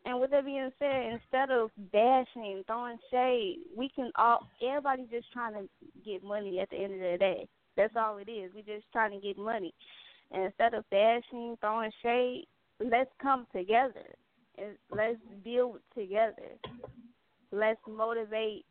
And 0.04 0.20
with 0.20 0.30
that 0.32 0.44
being 0.44 0.70
said, 0.78 1.12
instead 1.12 1.50
of 1.50 1.70
bashing, 1.92 2.64
throwing 2.66 2.98
shade, 3.10 3.60
we 3.76 3.88
can 3.94 4.10
all 4.16 4.48
everybody's 4.62 5.08
just 5.10 5.32
trying 5.32 5.54
to 5.54 5.68
get 6.04 6.24
money 6.24 6.58
at 6.60 6.68
the 6.70 6.76
end 6.76 6.94
of 6.94 7.00
the 7.00 7.16
day. 7.18 7.48
That's 7.76 7.94
all 7.96 8.18
it 8.18 8.28
is. 8.28 8.50
We're 8.54 8.76
just 8.76 8.90
trying 8.92 9.12
to 9.12 9.24
get 9.24 9.38
money. 9.38 9.72
And 10.32 10.44
instead 10.44 10.74
of 10.74 10.84
bashing, 10.90 11.56
throwing 11.60 11.92
shade, 12.02 12.46
let's 12.90 13.10
come 13.20 13.46
together 13.54 14.14
and 14.58 14.76
let's 14.90 15.18
build 15.44 15.78
together. 15.94 16.56
Let's 17.50 17.80
motivate 17.88 18.64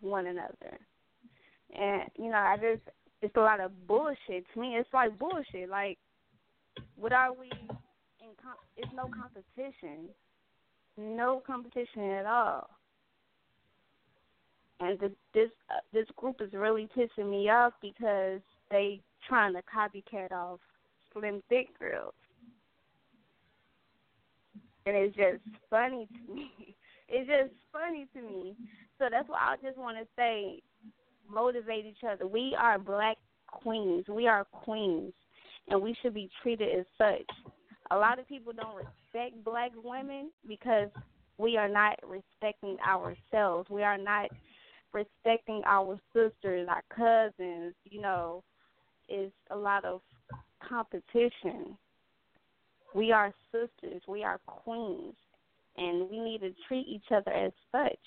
one 0.00 0.26
another. 0.26 0.78
And 1.76 2.02
you 2.16 2.30
know, 2.30 2.36
I 2.36 2.56
just 2.56 2.82
it's 3.20 3.36
a 3.36 3.40
lot 3.40 3.60
of 3.60 3.86
bullshit 3.86 4.44
to 4.52 4.60
me. 4.60 4.76
It's 4.76 4.88
like 4.92 5.18
bullshit. 5.18 5.68
Like, 5.68 5.98
what 6.96 7.12
are 7.12 7.32
we 7.32 7.46
in? 7.46 7.68
Com- 8.42 8.54
it's 8.76 8.90
no 8.94 9.08
competition, 9.08 10.08
no 10.96 11.42
competition 11.46 12.02
at 12.02 12.26
all. 12.26 12.70
And 14.80 14.98
this 15.34 15.50
uh, 15.70 15.80
this 15.92 16.06
group 16.16 16.40
is 16.40 16.52
really 16.52 16.88
pissing 16.96 17.30
me 17.30 17.50
off 17.50 17.72
because 17.82 18.40
they 18.70 19.00
trying 19.28 19.54
to 19.54 19.62
copycat 19.62 20.30
off 20.30 20.60
Slim 21.12 21.42
Thick 21.48 21.68
and 24.88 24.96
it's 24.96 25.16
just 25.16 25.38
funny 25.70 26.06
to 26.06 26.34
me. 26.34 26.50
It's 27.10 27.26
just 27.26 27.58
funny 27.72 28.06
to 28.12 28.20
me. 28.20 28.54
So 28.98 29.06
that's 29.10 29.26
why 29.30 29.38
I 29.40 29.56
just 29.66 29.78
want 29.78 29.96
to 29.96 30.04
say 30.14 30.60
motivate 31.26 31.86
each 31.86 32.04
other. 32.06 32.26
We 32.26 32.54
are 32.60 32.78
black 32.78 33.16
queens. 33.46 34.04
We 34.08 34.26
are 34.26 34.44
queens, 34.44 35.14
and 35.68 35.80
we 35.80 35.96
should 36.02 36.12
be 36.12 36.28
treated 36.42 36.80
as 36.80 36.84
such. 36.98 37.26
A 37.90 37.96
lot 37.96 38.18
of 38.18 38.28
people 38.28 38.52
don't 38.52 38.76
respect 38.76 39.42
black 39.42 39.70
women 39.82 40.30
because 40.46 40.90
we 41.38 41.56
are 41.56 41.68
not 41.68 41.98
respecting 42.06 42.76
ourselves. 42.86 43.70
We 43.70 43.82
are 43.84 43.96
not 43.96 44.28
respecting 44.92 45.62
our 45.64 45.98
sisters, 46.12 46.68
our 46.68 46.82
cousins. 46.94 47.74
You 47.84 48.02
know, 48.02 48.44
it's 49.08 49.32
a 49.50 49.56
lot 49.56 49.86
of 49.86 50.02
competition. 50.68 51.78
We 52.94 53.12
are 53.12 53.32
sisters. 53.52 54.02
We 54.06 54.24
are 54.24 54.40
queens, 54.46 55.14
and 55.76 56.10
we 56.10 56.18
need 56.18 56.40
to 56.40 56.54
treat 56.66 56.86
each 56.88 57.10
other 57.10 57.32
as 57.32 57.52
such 57.70 57.98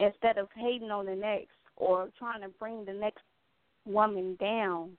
instead 0.00 0.38
of 0.38 0.48
hating 0.54 0.90
on 0.90 1.06
the 1.06 1.14
next 1.14 1.48
or 1.76 2.08
trying 2.18 2.42
to 2.42 2.48
bring 2.48 2.84
the 2.84 2.92
next 2.92 3.22
woman 3.86 4.36
down. 4.40 4.90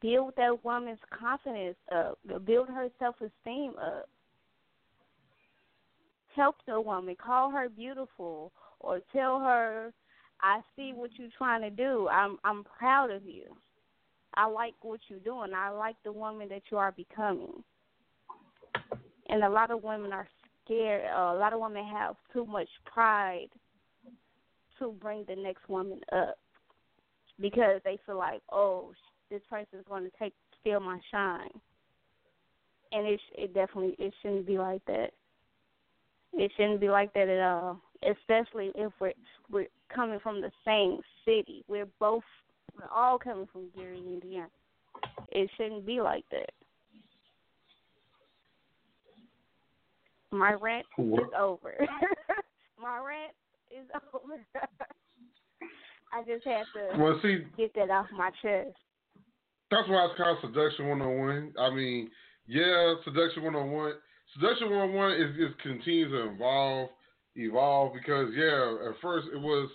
Build 0.00 0.34
that 0.36 0.64
woman's 0.64 0.98
confidence 1.18 1.76
up. 1.94 2.18
Build 2.44 2.68
her 2.68 2.88
self 2.98 3.16
esteem 3.16 3.72
up. 3.80 4.08
Help 6.34 6.56
the 6.66 6.80
woman. 6.80 7.16
Call 7.16 7.50
her 7.50 7.68
beautiful 7.68 8.52
or 8.80 9.00
tell 9.12 9.40
her, 9.40 9.92
I 10.42 10.60
see 10.76 10.92
what 10.94 11.10
you're 11.16 11.28
trying 11.36 11.62
to 11.62 11.70
do. 11.70 12.08
I'm 12.08 12.38
I'm 12.44 12.64
proud 12.64 13.10
of 13.10 13.24
you. 13.24 13.56
I 14.36 14.46
like 14.46 14.74
what 14.82 15.00
you're 15.08 15.18
doing. 15.20 15.52
I 15.54 15.70
like 15.70 15.96
the 16.04 16.12
woman 16.12 16.48
that 16.50 16.62
you 16.70 16.76
are 16.76 16.92
becoming. 16.92 17.62
And 19.28 19.42
a 19.42 19.48
lot 19.48 19.70
of 19.70 19.82
women 19.82 20.12
are 20.12 20.28
scared. 20.64 21.04
Uh, 21.06 21.34
a 21.34 21.38
lot 21.38 21.52
of 21.52 21.60
women 21.60 21.84
have 21.86 22.16
too 22.32 22.44
much 22.44 22.68
pride 22.84 23.48
to 24.78 24.92
bring 25.00 25.24
the 25.26 25.36
next 25.36 25.68
woman 25.68 26.00
up 26.12 26.38
because 27.40 27.80
they 27.84 27.98
feel 28.06 28.18
like, 28.18 28.42
oh, 28.52 28.92
this 29.30 29.42
person 29.48 29.78
is 29.78 29.84
going 29.88 30.04
to 30.04 30.10
take 30.18 30.34
steal 30.60 30.80
my 30.80 30.98
shine, 31.10 31.50
and 32.92 33.06
it 33.06 33.20
it 33.36 33.54
definitely 33.54 33.96
it 33.98 34.12
shouldn't 34.22 34.46
be 34.46 34.58
like 34.58 34.84
that. 34.86 35.10
It 36.32 36.52
shouldn't 36.56 36.80
be 36.80 36.88
like 36.88 37.12
that 37.14 37.28
at 37.28 37.40
all, 37.40 37.80
especially 38.02 38.70
if 38.74 38.92
we're 39.00 39.12
we're 39.50 39.66
coming 39.94 40.20
from 40.20 40.40
the 40.40 40.50
same 40.64 41.00
city. 41.24 41.64
We're 41.68 41.88
both 41.98 42.22
we're 42.74 42.88
all 42.94 43.18
coming 43.18 43.48
from 43.52 43.68
Gary, 43.76 43.98
Indiana. 43.98 44.48
It 45.30 45.50
shouldn't 45.56 45.86
be 45.86 46.00
like 46.00 46.24
that. 46.30 46.50
My 50.32 50.52
rant 50.52 50.86
is 50.98 51.18
over. 51.38 51.74
My 52.82 52.98
rant 52.98 53.32
is 53.70 53.86
over. 54.14 54.46
I 56.12 56.22
just 56.22 56.44
had 56.44 56.64
to 56.74 57.02
well, 57.02 57.18
see, 57.22 57.38
get 57.56 57.74
that 57.74 57.90
off 57.90 58.06
my 58.16 58.30
chest. 58.42 58.76
That's 59.70 59.88
why 59.88 60.06
it's 60.06 60.16
called 60.16 60.38
Seduction 60.40 60.88
101. 60.88 61.54
I 61.58 61.74
mean, 61.74 62.10
yeah, 62.46 62.94
Seduction 63.04 63.42
101. 63.42 63.92
Seduction 64.34 64.70
101 64.70 65.12
is, 65.12 65.50
is 65.50 65.56
continues 65.62 66.12
to 66.12 66.32
evolve, 66.34 66.90
evolve 67.34 67.92
because 67.94 68.30
yeah, 68.36 68.88
at 68.88 68.94
first 69.02 69.26
it 69.34 69.40
was 69.40 69.68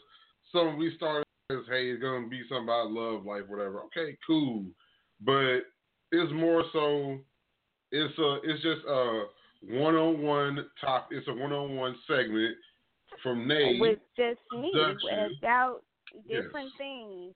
something 0.51 0.77
we 0.77 0.93
started 0.95 1.25
as 1.51 1.65
hey, 1.69 1.91
it's 1.91 2.01
gonna 2.01 2.27
be 2.27 2.41
something 2.47 2.63
about 2.63 2.91
love, 2.91 3.25
life, 3.25 3.43
whatever. 3.47 3.81
Okay, 3.85 4.17
cool, 4.25 4.65
but 5.21 5.61
it's 6.11 6.31
more 6.33 6.63
so. 6.73 7.19
It's 7.91 8.17
a 8.17 8.37
it's 8.43 8.63
just 8.63 8.81
a 8.87 9.23
one 9.69 9.95
on 9.95 10.21
one 10.21 10.65
top. 10.79 11.09
It's 11.11 11.27
a 11.27 11.33
one 11.33 11.51
on 11.51 11.75
one 11.75 11.95
segment 12.07 12.55
from 13.21 13.47
Nay 13.47 13.77
with 13.79 13.99
just 14.17 14.39
me 14.53 14.71
about 15.39 15.83
different 16.27 16.71
yes. 16.77 16.77
things. 16.77 17.33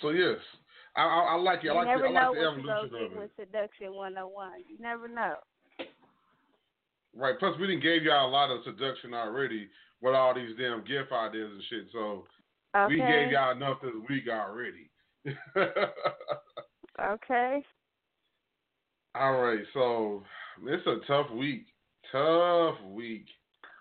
so 0.00 0.10
yes, 0.10 0.38
I, 0.96 1.02
I, 1.02 1.20
I 1.32 1.34
like 1.36 1.60
it. 1.60 1.64
You 1.64 1.72
I 1.72 1.74
like 1.76 1.86
never 1.86 2.02
the, 2.02 2.08
I 2.08 2.12
know 2.12 2.30
like 2.30 2.38
the 2.38 2.44
what 2.44 2.58
evolution 2.58 2.90
you 2.92 3.06
of 3.06 3.12
it. 3.12 3.18
With 3.18 3.30
seduction 3.36 3.94
101, 3.94 4.50
you 4.68 4.76
never 4.80 5.08
know. 5.08 5.34
Right. 7.16 7.38
Plus, 7.38 7.58
we 7.58 7.66
didn't 7.66 7.82
gave 7.82 8.02
y'all 8.02 8.28
a 8.28 8.30
lot 8.30 8.50
of 8.50 8.60
seduction 8.64 9.14
already 9.14 9.68
with 10.00 10.14
all 10.14 10.34
these 10.34 10.56
damn 10.58 10.80
gift 10.84 11.12
ideas 11.12 11.50
and 11.52 11.62
shit. 11.68 11.86
So 11.92 12.24
okay. 12.76 12.94
we 12.94 12.98
gave 12.98 13.32
y'all 13.32 13.52
enough 13.52 13.78
this 13.82 13.92
week 14.08 14.24
already. 14.30 14.90
okay. 17.00 17.64
All 19.14 19.40
right. 19.40 19.64
So 19.74 20.22
it's 20.66 20.86
a 20.86 20.98
tough 21.06 21.30
week. 21.32 21.66
Tough 22.12 22.76
week. 22.90 23.26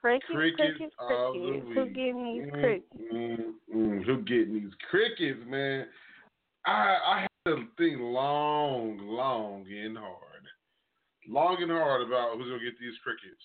Crickets, 0.02 0.26
crickets, 0.32 0.60
crickets, 0.60 0.96
crickets. 1.00 1.66
Who 1.74 1.86
getting 1.88 2.24
these 2.24 2.44
mm, 2.44 2.52
crickets? 2.52 3.14
Mm, 3.14 3.54
mm, 3.76 4.06
who 4.06 4.22
getting 4.24 4.54
these 4.54 4.74
crickets, 4.90 5.40
man? 5.48 5.88
I 6.66 6.98
I 7.06 7.22
had 7.22 7.56
to 7.56 7.64
think 7.78 8.00
long, 8.00 9.00
long 9.02 9.66
and 9.68 9.98
hard. 9.98 10.44
long 11.28 11.58
and 11.62 11.72
hard 11.72 12.08
about 12.08 12.38
who's 12.38 12.48
gonna 12.48 12.64
get 12.64 12.80
these 12.80 12.98
crickets. 13.04 13.44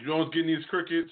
You 0.00 0.06
know 0.06 0.18
what's 0.18 0.34
getting 0.34 0.48
these 0.48 0.64
crickets? 0.68 1.10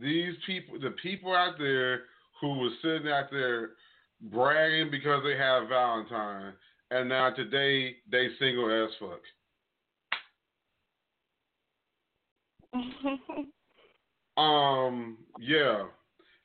These 0.00 0.34
people, 0.46 0.78
the 0.80 0.90
people 1.02 1.34
out 1.34 1.54
there 1.58 2.02
who 2.40 2.58
was 2.58 2.72
sitting 2.82 3.08
out 3.08 3.30
there 3.30 3.70
bragging 4.20 4.90
because 4.90 5.22
they 5.24 5.36
have 5.36 5.68
Valentine, 5.68 6.52
and 6.90 7.08
now 7.08 7.30
today 7.30 7.96
they 8.10 8.28
single 8.38 8.84
as 8.84 8.90
fuck. 9.00 9.20
Um, 14.38 15.18
yeah. 15.40 15.82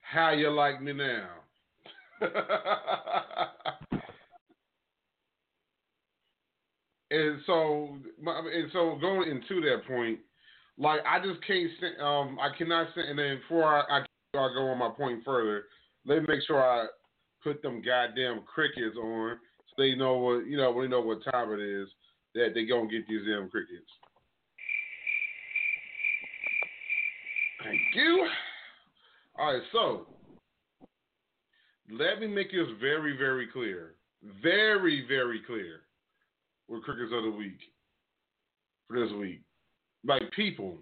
How 0.02 0.32
you 0.32 0.50
like 0.50 0.82
me 0.82 0.94
now? 0.94 1.30
and 7.12 7.40
so, 7.46 8.00
and 8.26 8.72
so 8.74 8.98
going 9.00 9.30
into 9.30 9.62
that 9.62 9.86
point, 9.88 10.18
like 10.78 11.02
I 11.08 11.20
just 11.20 11.46
can't, 11.46 11.70
um, 12.02 12.38
I 12.40 12.56
cannot 12.58 12.92
stand. 12.92 13.10
And 13.10 13.20
then 13.20 13.38
before 13.38 13.66
I, 13.66 14.00
I, 14.00 14.06
go 14.34 14.68
on 14.68 14.80
my 14.80 14.90
point 14.90 15.24
further, 15.24 15.66
let 16.06 16.22
me 16.22 16.26
make 16.28 16.42
sure 16.48 16.62
I 16.62 16.88
put 17.44 17.62
them 17.62 17.82
goddamn 17.86 18.42
crickets 18.52 18.98
on 18.98 19.38
so 19.68 19.74
they 19.78 19.96
know 19.96 20.18
what 20.18 20.48
you 20.48 20.58
know 20.58 20.82
they 20.82 20.88
know 20.88 21.02
what 21.02 21.24
time 21.24 21.52
it 21.52 21.60
is 21.60 21.88
that 22.36 22.52
they 22.56 22.66
gonna 22.66 22.88
get 22.88 23.08
these 23.08 23.22
damn 23.28 23.50
crickets. 23.50 23.90
Thank 27.64 27.80
you. 27.96 28.28
All 29.38 29.54
right, 29.54 29.62
so 29.72 30.08
let 31.92 32.20
me 32.20 32.28
make 32.28 32.52
this 32.52 32.68
very, 32.80 33.16
very 33.18 33.48
clear. 33.48 33.96
Very, 34.42 35.06
very 35.08 35.42
clear 35.46 35.82
We're 36.68 36.80
crickets 36.80 37.12
of 37.14 37.24
the 37.24 37.32
week 37.32 37.60
for 38.88 39.00
this 39.00 39.12
week. 39.14 39.43
Like 40.06 40.24
people, 40.36 40.78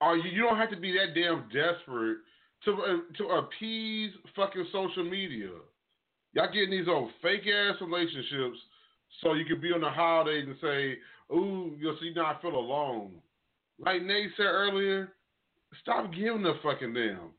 are 0.00 0.16
you? 0.16 0.30
You 0.30 0.42
don't 0.42 0.56
have 0.56 0.70
to 0.70 0.76
be 0.76 0.92
that 0.92 1.14
damn 1.14 1.44
desperate 1.48 2.18
to 2.64 2.72
uh, 2.72 3.16
to 3.18 3.24
appease 3.38 4.12
fucking 4.34 4.66
social 4.72 5.04
media. 5.04 5.50
Y'all 6.34 6.52
getting 6.52 6.70
these 6.70 6.88
old 6.88 7.10
fake 7.20 7.46
ass 7.46 7.76
relationships 7.80 8.58
so 9.20 9.34
you 9.34 9.44
can 9.44 9.60
be 9.60 9.72
on 9.72 9.82
the 9.82 9.90
holidays 9.90 10.46
and 10.48 10.56
say, 10.60 10.98
"Ooh, 11.34 11.76
you'll 11.78 11.96
see 12.00 12.12
now 12.14 12.26
I 12.26 12.42
feel 12.42 12.56
alone." 12.56 13.12
Like 13.78 14.02
Nate 14.02 14.30
said 14.36 14.44
earlier, 14.44 15.12
stop 15.82 16.12
giving 16.12 16.44
a 16.46 16.54
fucking 16.62 16.94
damn. 16.94 17.30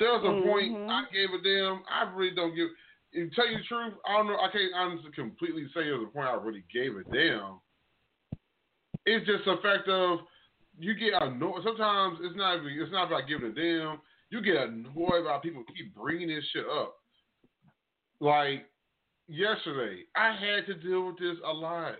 There 0.00 0.12
was 0.12 0.24
a 0.24 0.28
Mm-hmm. 0.28 0.48
point 0.48 0.90
I 0.90 1.04
gave 1.12 1.28
a 1.30 1.42
damn. 1.42 1.82
I 1.90 2.10
really 2.14 2.34
don't 2.34 2.54
give. 2.54 2.68
To 3.14 3.30
tell 3.30 3.46
you 3.46 3.58
the 3.58 3.64
truth, 3.64 3.94
I 4.08 4.16
don't 4.16 4.26
know. 4.26 4.36
I 4.36 4.50
can't 4.50 4.74
honestly 4.74 5.12
completely 5.14 5.66
say 5.74 5.84
there 5.84 5.98
was 5.98 6.08
a 6.08 6.12
point 6.12 6.26
I 6.26 6.34
really 6.34 6.64
gave 6.72 6.96
a 6.96 7.04
damn. 7.14 7.60
It's 9.06 9.26
just 9.26 9.44
the 9.44 9.56
fact 9.62 9.88
of 9.88 10.20
you 10.78 10.94
get 10.94 11.22
annoyed. 11.22 11.62
Sometimes 11.64 12.18
it's 12.22 12.36
not 12.36 12.56
even, 12.56 12.72
it's 12.80 12.92
not 12.92 13.06
about 13.08 13.28
giving 13.28 13.50
a 13.50 13.52
damn. 13.52 14.00
You 14.30 14.42
get 14.42 14.56
annoyed 14.56 15.20
about 15.22 15.42
people 15.42 15.62
keep 15.76 15.94
bringing 15.94 16.28
this 16.28 16.44
shit 16.52 16.64
up. 16.64 16.94
Like 18.20 18.66
yesterday, 19.28 20.02
I 20.16 20.32
had 20.32 20.66
to 20.66 20.74
deal 20.74 21.06
with 21.06 21.18
this 21.18 21.36
a 21.46 21.52
lot. 21.52 21.96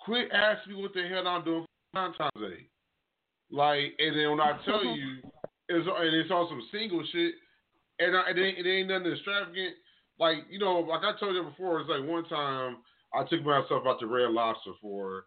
Quit 0.00 0.30
asking 0.32 0.74
me 0.74 0.82
what 0.82 0.94
the 0.94 1.06
hell 1.08 1.26
I'm 1.26 1.44
doing 1.44 1.64
for 1.64 2.00
Valentine's 2.00 2.30
Day. 2.34 2.68
Like, 3.50 3.94
and 3.98 4.16
then 4.16 4.30
when 4.30 4.40
I 4.40 4.58
tell 4.64 4.84
you, 4.96 5.18
it's 5.68 5.86
and 5.86 6.14
it's 6.16 6.30
on 6.30 6.48
some 6.48 6.62
single 6.72 7.04
shit, 7.12 7.34
and 7.98 8.16
I, 8.16 8.30
it 8.30 8.38
ain't 8.38 8.66
it 8.66 8.68
ain't 8.68 8.88
nothing 8.88 9.12
extravagant. 9.12 9.74
Like 10.18 10.38
you 10.50 10.58
know, 10.58 10.80
like 10.80 11.02
I 11.02 11.18
told 11.18 11.34
you 11.34 11.44
before, 11.44 11.80
it's 11.80 11.90
like 11.90 12.08
one 12.08 12.24
time 12.24 12.78
I 13.14 13.24
took 13.24 13.44
myself 13.44 13.84
out 13.86 14.00
to 14.00 14.06
Red 14.06 14.30
Lobster 14.30 14.72
for 14.80 15.24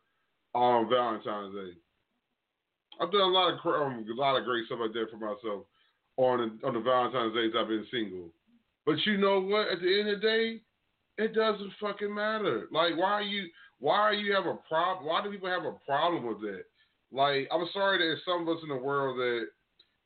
um 0.56 0.90
Valentine's 0.90 1.56
Day. 1.56 1.74
I've 3.00 3.12
done 3.12 3.22
a 3.22 3.26
lot 3.26 3.54
of 3.54 3.60
um, 3.66 4.06
a 4.10 4.20
lot 4.20 4.38
of 4.38 4.46
great 4.46 4.66
stuff 4.66 4.80
like 4.82 4.94
that 4.94 5.08
for 5.10 5.18
myself 5.18 5.66
on 6.18 6.60
the, 6.62 6.68
on 6.68 6.74
the 6.74 6.82
Valentine's 6.82 7.34
days 7.34 7.54
I've 7.58 7.68
been 7.68 7.88
single. 7.92 8.30
But 8.86 8.98
you 9.06 9.18
know 9.18 9.40
what? 9.40 9.70
At 9.70 9.80
the 9.80 10.00
end 10.00 10.10
of 10.10 10.22
the 10.22 10.28
day, 10.28 10.62
it 11.18 11.34
doesn't 11.34 11.72
fucking 11.80 12.14
matter. 12.14 12.68
Like, 12.72 12.98
why 12.98 13.12
are 13.12 13.22
you? 13.22 13.48
Why 13.80 13.98
are 14.00 14.14
you 14.14 14.34
have 14.36 14.46
a 14.46 14.60
problem? 14.68 15.08
Why 15.08 15.24
do 15.24 15.32
people 15.32 15.50
have 15.50 15.66
a 15.66 15.78
problem 15.86 16.26
with 16.26 16.42
that? 16.42 16.64
Like, 17.12 17.48
I'm 17.52 17.68
sorry 17.74 17.98
that 17.98 18.04
there's 18.04 18.26
some 18.26 18.48
of 18.48 18.56
us 18.56 18.62
in 18.64 18.70
the 18.70 18.76
world 18.76 19.18
that 19.18 19.48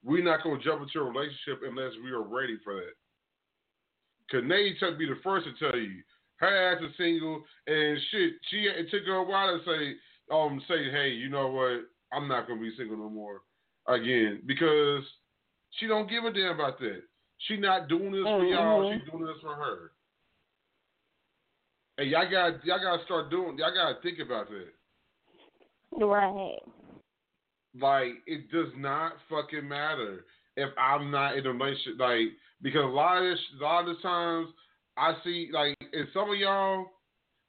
we're 0.03 0.23
not 0.23 0.43
gonna 0.43 0.61
jump 0.63 0.81
into 0.81 0.99
a 0.99 1.11
relationship 1.11 1.61
unless 1.67 1.91
we 2.03 2.11
are 2.11 2.21
ready 2.21 2.57
for 2.63 2.75
that. 2.75 2.95
Cause 4.31 4.43
took 4.79 4.97
be 4.97 5.05
the 5.05 5.19
first 5.23 5.45
to 5.45 5.53
tell 5.59 5.77
you 5.77 6.01
her 6.37 6.73
ass 6.73 6.81
is 6.83 6.95
single 6.97 7.43
and 7.67 7.99
shit. 8.11 8.33
She 8.49 8.67
it 8.67 8.89
took 8.91 9.05
her 9.05 9.15
a 9.15 9.23
while 9.23 9.57
to 9.57 9.63
say, 9.65 9.95
um, 10.32 10.61
say, 10.67 10.89
hey, 10.91 11.09
you 11.09 11.30
know 11.30 11.47
what? 11.49 11.82
I'm 12.13 12.28
not 12.28 12.47
gonna 12.47 12.61
be 12.61 12.71
single 12.78 12.97
no 12.97 13.09
more 13.09 13.41
again 13.88 14.41
because 14.45 15.03
she 15.80 15.88
don't 15.88 16.09
give 16.09 16.23
a 16.23 16.32
damn 16.32 16.55
about 16.55 16.80
that. 16.80 17.01
She 17.47 17.57
not 17.57 17.88
doing 17.88 18.11
this 18.11 18.23
for 18.23 18.43
y'all. 18.45 18.84
Mhm. 18.84 18.99
She's 18.99 19.11
doing 19.11 19.26
this 19.26 19.41
for 19.41 19.55
her. 19.55 19.91
Hey, 21.97 22.05
y'all 22.05 22.30
got 22.30 22.65
y'all 22.65 22.80
got 22.80 22.97
to 22.97 23.05
start 23.05 23.30
doing. 23.30 23.57
Y'all 23.57 23.73
got 23.73 23.93
to 23.93 24.01
think 24.01 24.19
about 24.19 24.47
that. 24.49 24.71
right. 25.91 26.59
Like 27.80 28.13
it 28.26 28.49
does 28.51 28.71
not 28.78 29.13
fucking 29.30 29.67
matter 29.67 30.26
if 30.55 30.69
I'm 30.78 31.11
not 31.11 31.38
in 31.38 31.45
a 31.45 31.51
relationship. 31.51 31.99
Like 31.99 32.28
because 32.61 32.84
a 32.84 32.88
lot 32.88 33.17
of 33.17 33.23
this, 33.23 33.39
a 33.59 33.63
lot 33.63 33.88
of 33.88 33.95
the 33.95 34.01
times 34.01 34.47
I 34.97 35.13
see 35.23 35.49
like 35.53 35.76
and 35.93 36.07
some 36.13 36.30
of 36.30 36.38
y'all 36.38 36.88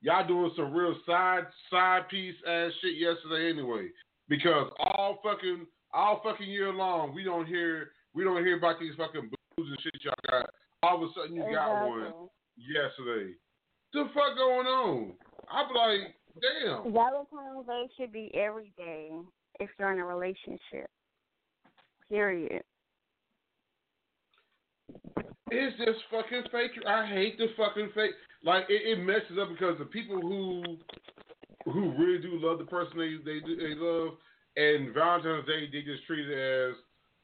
y'all 0.00 0.26
doing 0.26 0.52
some 0.56 0.72
real 0.72 0.94
side 1.06 1.44
side 1.70 2.08
piece 2.08 2.34
ass 2.46 2.72
shit 2.80 2.96
yesterday 2.96 3.50
anyway. 3.50 3.88
Because 4.28 4.70
all 4.78 5.18
fucking 5.22 5.66
all 5.92 6.20
fucking 6.24 6.48
year 6.48 6.72
long 6.72 7.14
we 7.14 7.24
don't 7.24 7.46
hear 7.46 7.90
we 8.14 8.24
don't 8.24 8.44
hear 8.44 8.56
about 8.56 8.80
these 8.80 8.94
fucking 8.96 9.30
booze 9.56 9.68
and 9.68 9.78
shit 9.82 9.94
y'all 10.02 10.14
got. 10.30 10.50
All 10.82 11.02
of 11.02 11.10
a 11.10 11.12
sudden 11.14 11.36
you 11.36 11.42
got 11.42 11.86
one 11.88 12.00
Exactly. 12.00 12.28
yesterday. 12.56 13.32
The 13.92 14.04
fuck 14.14 14.36
going 14.36 14.66
on? 14.66 15.12
I'm 15.50 15.74
like, 15.74 16.14
damn. 16.40 16.92
Valentine's 16.92 17.66
Day 17.66 17.88
should 17.96 18.12
be 18.12 18.30
every 18.34 18.72
day 18.76 19.10
if 19.60 19.70
you're 19.78 19.92
in 19.92 19.98
a 19.98 20.04
relationship. 20.04 20.90
Period. 22.10 22.62
It's 25.50 25.76
just 25.78 26.00
fucking 26.10 26.44
fake. 26.50 26.72
I 26.86 27.06
hate 27.06 27.38
the 27.38 27.46
fucking 27.56 27.90
fake. 27.94 28.12
Like 28.42 28.64
it, 28.68 28.98
it 28.98 29.02
messes 29.02 29.38
up 29.40 29.48
because 29.48 29.78
the 29.78 29.84
people 29.84 30.20
who 30.20 30.78
who 31.70 31.92
really 31.96 32.20
do 32.20 32.38
love 32.40 32.58
the 32.58 32.64
person 32.64 32.98
they 32.98 33.16
they 33.24 33.40
they 33.40 33.74
love, 33.76 34.14
and 34.56 34.92
Valentine's 34.92 35.46
Day 35.46 35.68
they 35.70 35.82
just 35.82 36.04
treat 36.06 36.28
it 36.28 36.34
as 36.38 36.74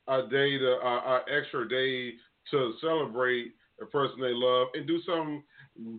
a 0.09 0.29
day 0.29 0.59
to 0.59 0.79
uh, 0.85 1.19
a 1.19 1.21
extra 1.31 1.69
day 1.69 2.13
to 2.51 2.75
celebrate 2.81 3.55
the 3.79 3.87
person 3.87 4.21
they 4.21 4.33
love 4.33 4.69
and 4.75 4.87
do 4.87 5.01
something 5.07 5.43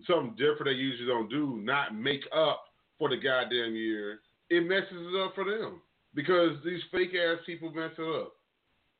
something 0.06 0.34
different 0.36 0.66
they 0.66 0.72
usually 0.72 1.08
don't 1.08 1.28
do. 1.28 1.60
Not 1.62 1.94
make 1.94 2.24
up 2.34 2.64
for 2.98 3.10
the 3.10 3.16
goddamn 3.16 3.74
year. 3.74 4.20
It 4.48 4.66
messes 4.66 4.88
it 4.92 5.20
up 5.20 5.34
for 5.34 5.44
them 5.44 5.82
because 6.14 6.56
these 6.64 6.80
fake 6.90 7.14
ass 7.14 7.38
people 7.44 7.70
mess 7.70 7.92
it 7.98 8.22
up. 8.22 8.32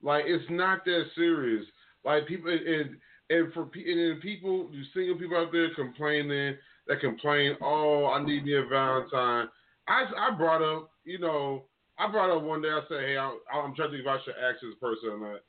Like 0.02 0.24
it's 0.26 0.44
not 0.50 0.84
that 0.84 1.04
serious. 1.14 1.64
Like 2.04 2.26
people 2.26 2.50
and 2.50 2.96
and 3.30 3.52
for 3.52 3.62
and 3.62 4.20
people, 4.20 4.68
you 4.72 4.82
single 4.92 5.16
people 5.16 5.36
out 5.36 5.52
there 5.52 5.74
complaining 5.74 6.56
that 6.86 7.00
complain, 7.00 7.56
oh, 7.62 8.06
I 8.06 8.24
need 8.24 8.44
me 8.44 8.56
a 8.56 8.66
Valentine. 8.66 9.48
I 9.88 10.04
I 10.18 10.36
brought 10.36 10.62
up, 10.62 10.90
you 11.04 11.18
know, 11.18 11.64
I 11.98 12.10
brought 12.10 12.34
up 12.36 12.42
one 12.42 12.62
day. 12.62 12.68
I 12.68 12.80
said, 12.88 13.00
hey, 13.00 13.16
I, 13.16 13.28
I'm 13.52 13.74
trying 13.74 13.90
to 13.90 13.96
think 13.96 14.02
if 14.02 14.06
I 14.06 14.18
should 14.24 14.34
ask 14.34 14.60
this 14.60 14.74
person 14.80 15.10
or 15.10 15.32
not. 15.32 15.40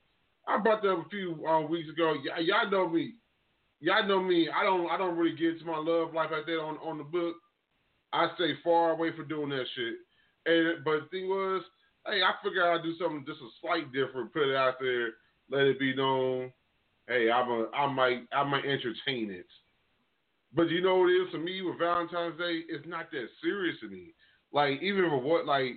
I 0.48 0.62
brought 0.62 0.84
that 0.84 0.92
up 0.92 1.06
a 1.06 1.10
few 1.10 1.44
um, 1.46 1.70
weeks 1.70 1.90
ago. 1.90 2.16
Y- 2.24 2.42
y'all 2.42 2.70
know 2.70 2.88
me. 2.88 3.16
Y'all 3.80 4.08
know 4.08 4.22
me. 4.22 4.48
I 4.50 4.64
don't 4.64 4.90
I 4.90 4.98
don't 4.98 5.18
really 5.18 5.36
get 5.36 5.60
to 5.60 5.66
my 5.66 5.78
love 5.78 6.14
life 6.14 6.30
like 6.32 6.46
that 6.46 6.60
on 6.60 6.78
on 6.78 6.98
the 6.98 7.04
book. 7.04 7.36
I 8.14 8.30
stay 8.36 8.54
far 8.64 8.92
away 8.92 9.12
from 9.16 9.28
doing 9.28 9.50
that 9.50 9.66
shit. 9.76 9.96
And 10.46 10.84
but 10.86 11.02
the 11.02 11.08
thing 11.12 11.28
was, 11.28 11.64
hey, 12.08 12.22
I 12.22 12.32
figured 12.44 12.64
I'd 12.64 12.84
do 12.84 12.96
something 12.98 13.26
just 13.28 13.42
a 13.42 13.50
slight 13.60 13.92
different, 13.92 14.32
put 14.32 14.48
it 14.48 14.56
out 14.56 14.76
there, 14.80 15.10
let 15.50 15.68
it 15.68 15.80
be 15.80 15.96
known. 15.96 16.54
Hey, 17.08 17.30
I'm 17.30 17.50
a, 17.50 17.70
I 17.76 17.92
might 17.92 18.28
I 18.34 18.44
might 18.44 18.66
entertain 18.66 19.30
it. 19.32 19.46
But 20.54 20.70
you 20.70 20.82
know 20.82 20.98
what 20.98 21.10
it 21.10 21.22
is 21.22 21.32
for 21.32 21.38
me 21.38 21.62
with 21.62 21.78
Valentine's 21.80 22.38
Day? 22.40 22.62
It's 22.70 22.88
not 22.88 23.12
that 23.12 23.28
serious 23.44 23.78
to 23.82 23.90
me. 23.90 24.14
Like 24.52 24.82
even 24.82 25.06
if 25.06 25.24
what 25.24 25.46
like 25.46 25.74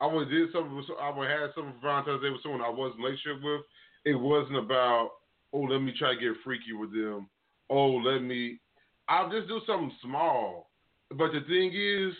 I 0.00 0.06
would 0.06 0.28
did 0.28 0.52
something 0.52 0.76
with 0.76 0.86
I 1.00 1.10
would 1.10 1.28
have 1.30 1.50
something 1.54 1.74
for 1.80 1.86
Valentine's 1.86 2.22
Day 2.22 2.30
with 2.30 2.42
someone 2.42 2.60
I 2.60 2.68
was 2.68 2.92
in 2.96 3.02
a 3.02 3.06
relationship 3.06 3.42
with. 3.42 3.62
It 4.04 4.14
wasn't 4.14 4.58
about 4.58 5.10
oh 5.52 5.60
let 5.60 5.80
me 5.80 5.94
try 5.98 6.14
to 6.14 6.20
get 6.20 6.36
freaky 6.44 6.72
with 6.78 6.92
them. 6.92 7.28
Oh 7.70 7.96
let 7.96 8.20
me. 8.20 8.58
I'll 9.08 9.30
just 9.30 9.48
do 9.48 9.60
something 9.66 9.92
small. 10.02 10.70
But 11.10 11.30
the 11.32 11.40
thing 11.46 11.70
is, 11.72 12.12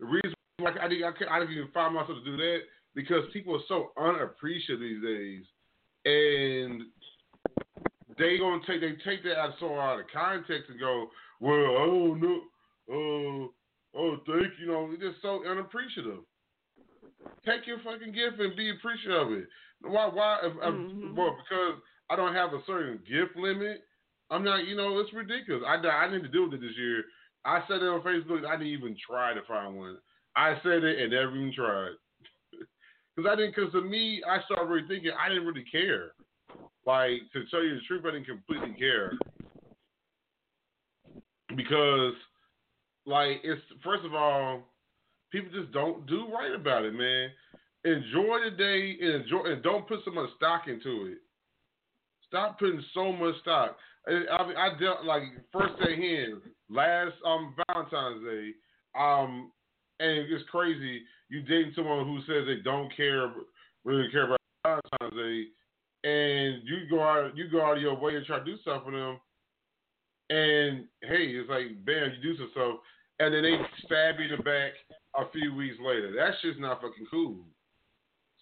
the 0.00 0.06
reason 0.06 0.34
why 0.58 0.72
I 0.80 0.88
didn't 0.88 1.04
I, 1.04 1.12
couldn't- 1.12 1.32
I 1.32 1.38
didn't 1.40 1.54
even 1.54 1.70
find 1.72 1.94
myself 1.94 2.18
to 2.18 2.24
do 2.24 2.36
that 2.38 2.60
because 2.94 3.24
people 3.32 3.54
are 3.54 3.68
so 3.68 3.92
unappreciative 3.98 4.80
these 4.80 5.02
days, 5.02 5.44
and 6.06 6.82
they 8.18 8.38
gonna 8.38 8.62
take 8.66 8.80
they 8.80 8.92
take 9.04 9.22
that 9.24 9.38
out 9.38 9.54
so 9.60 9.78
out 9.78 10.00
of 10.00 10.06
context 10.12 10.70
and 10.70 10.80
go, 10.80 11.08
well, 11.40 11.54
I 11.54 11.86
don't 11.86 12.20
know, 12.20 12.40
oh, 12.90 13.52
oh, 13.94 14.16
thank 14.26 14.52
you. 14.60 14.66
Know, 14.68 14.88
it's 14.92 15.02
just 15.02 15.22
so 15.22 15.42
unappreciative. 15.48 16.20
Take 17.44 17.66
your 17.66 17.78
fucking 17.84 18.12
gift 18.12 18.40
and 18.40 18.56
be 18.56 18.70
appreciative 18.70 19.26
of 19.28 19.32
it. 19.32 19.48
Why? 19.82 20.06
Why? 20.06 20.38
If, 20.42 20.52
if- 20.52 20.62
Mhm. 20.62 21.14
well, 21.14 21.36
because 21.36 21.80
I 22.10 22.16
don't 22.16 22.34
have 22.34 22.52
a 22.54 22.62
certain 22.66 22.98
gift 23.08 23.36
limit. 23.36 23.82
I'm 24.30 24.42
not. 24.44 24.64
You 24.66 24.76
know, 24.76 24.98
it's 24.98 25.12
ridiculous. 25.12 25.62
I 25.66 25.74
I 25.76 26.08
didn't 26.08 26.32
deal 26.32 26.44
with 26.44 26.54
it 26.54 26.60
this 26.60 26.76
year. 26.76 27.04
I 27.44 27.62
said 27.68 27.82
it 27.82 27.88
on 27.88 28.02
Facebook. 28.02 28.44
I 28.46 28.52
didn't 28.56 28.72
even 28.72 28.96
try 29.06 29.34
to 29.34 29.42
find 29.42 29.76
one. 29.76 29.98
I 30.34 30.54
said 30.62 30.82
it 30.84 30.98
and 31.00 31.12
never 31.12 31.36
even 31.36 31.52
tried. 31.54 31.92
Because 33.16 33.30
I 33.32 33.36
didn't. 33.36 33.54
Because 33.56 33.72
to 33.72 33.80
me, 33.80 34.22
I 34.28 34.42
started 34.44 34.68
really 34.70 34.86
thinking 34.88 35.10
I 35.18 35.28
didn't 35.30 35.46
really 35.46 35.64
care. 35.72 36.10
Like 36.86 37.22
to 37.32 37.44
tell 37.50 37.64
you 37.64 37.74
the 37.74 37.80
truth, 37.88 38.04
I 38.06 38.12
didn't 38.12 38.26
completely 38.26 38.74
care 38.78 39.12
because, 41.56 42.12
like, 43.06 43.40
it's 43.42 43.60
first 43.82 44.04
of 44.04 44.14
all, 44.14 44.62
people 45.32 45.50
just 45.52 45.72
don't 45.72 46.06
do 46.06 46.28
right 46.32 46.54
about 46.54 46.84
it, 46.84 46.94
man. 46.94 47.30
Enjoy 47.84 48.38
the 48.44 48.56
day 48.56 48.96
and 49.00 49.22
enjoy, 49.22 49.50
and 49.50 49.62
don't 49.62 49.88
put 49.88 50.00
so 50.04 50.12
much 50.12 50.30
stock 50.36 50.68
into 50.68 51.06
it. 51.06 51.18
Stop 52.28 52.58
putting 52.58 52.82
so 52.94 53.12
much 53.12 53.34
stock. 53.40 53.76
I, 54.06 54.22
I, 54.32 54.66
I 54.66 54.80
dealt 54.80 55.04
like 55.04 55.22
first 55.52 55.74
day 55.84 55.94
in 55.94 56.40
last 56.68 57.14
um 57.26 57.54
Valentine's 57.68 58.24
Day, 58.24 58.50
um, 58.98 59.50
and 59.98 60.18
it's 60.30 60.48
crazy. 60.50 61.02
You 61.28 61.42
dating 61.42 61.72
someone 61.74 62.04
who 62.04 62.20
says 62.20 62.46
they 62.46 62.62
don't 62.62 62.94
care, 62.96 63.32
really 63.84 64.08
care 64.10 64.26
about 64.26 64.40
Valentine's 64.64 65.20
Day, 65.20 65.46
and 66.06 66.62
you 66.62 66.86
go 66.88 67.02
out, 67.02 67.36
you 67.36 67.48
go 67.50 67.66
out 67.66 67.78
of 67.78 67.82
your 67.82 67.98
way 67.98 68.14
and 68.14 68.24
try 68.24 68.38
to 68.38 68.44
do 68.44 68.56
stuff 68.58 68.84
for 68.84 68.92
them, 68.92 69.18
and 70.30 70.86
hey, 71.02 71.34
it's 71.34 71.50
like 71.50 71.84
bam, 71.84 72.12
you 72.14 72.22
do 72.22 72.38
some 72.38 72.50
stuff, 72.52 72.76
and 73.18 73.34
then 73.34 73.42
they 73.42 73.56
stab 73.84 74.20
you 74.20 74.26
in 74.26 74.38
the 74.38 74.44
back 74.44 74.72
a 75.16 75.28
few 75.32 75.52
weeks 75.52 75.76
later. 75.80 76.14
That's 76.16 76.40
just 76.42 76.60
not 76.60 76.80
fucking 76.80 77.06
cool. 77.10 77.44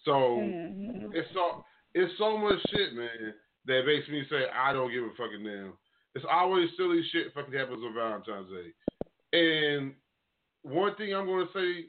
So 0.03 0.37
Mhm. 0.37 1.15
it's 1.15 1.31
so 1.33 1.65
it's 1.95 2.15
so 2.19 2.37
much 2.37 2.59
shit, 2.69 2.93
man, 2.93 3.33
that 3.65 3.85
makes 3.87 4.07
me 4.09 4.27
say 4.29 4.47
I 4.49 4.71
don't 4.71 4.91
give 4.91 5.03
a 5.03 5.09
fucking 5.17 5.43
damn. 5.43 5.73
It's 6.13 6.25
always 6.25 6.69
silly 6.77 7.01
shit 7.09 7.33
fucking 7.33 7.53
happens 7.53 7.83
on 7.83 7.95
Valentine's 7.95 8.51
Day. 8.51 8.73
And 9.33 9.95
one 10.61 10.95
thing 10.95 11.15
I'm 11.15 11.25
gonna 11.25 11.51
say, 11.51 11.87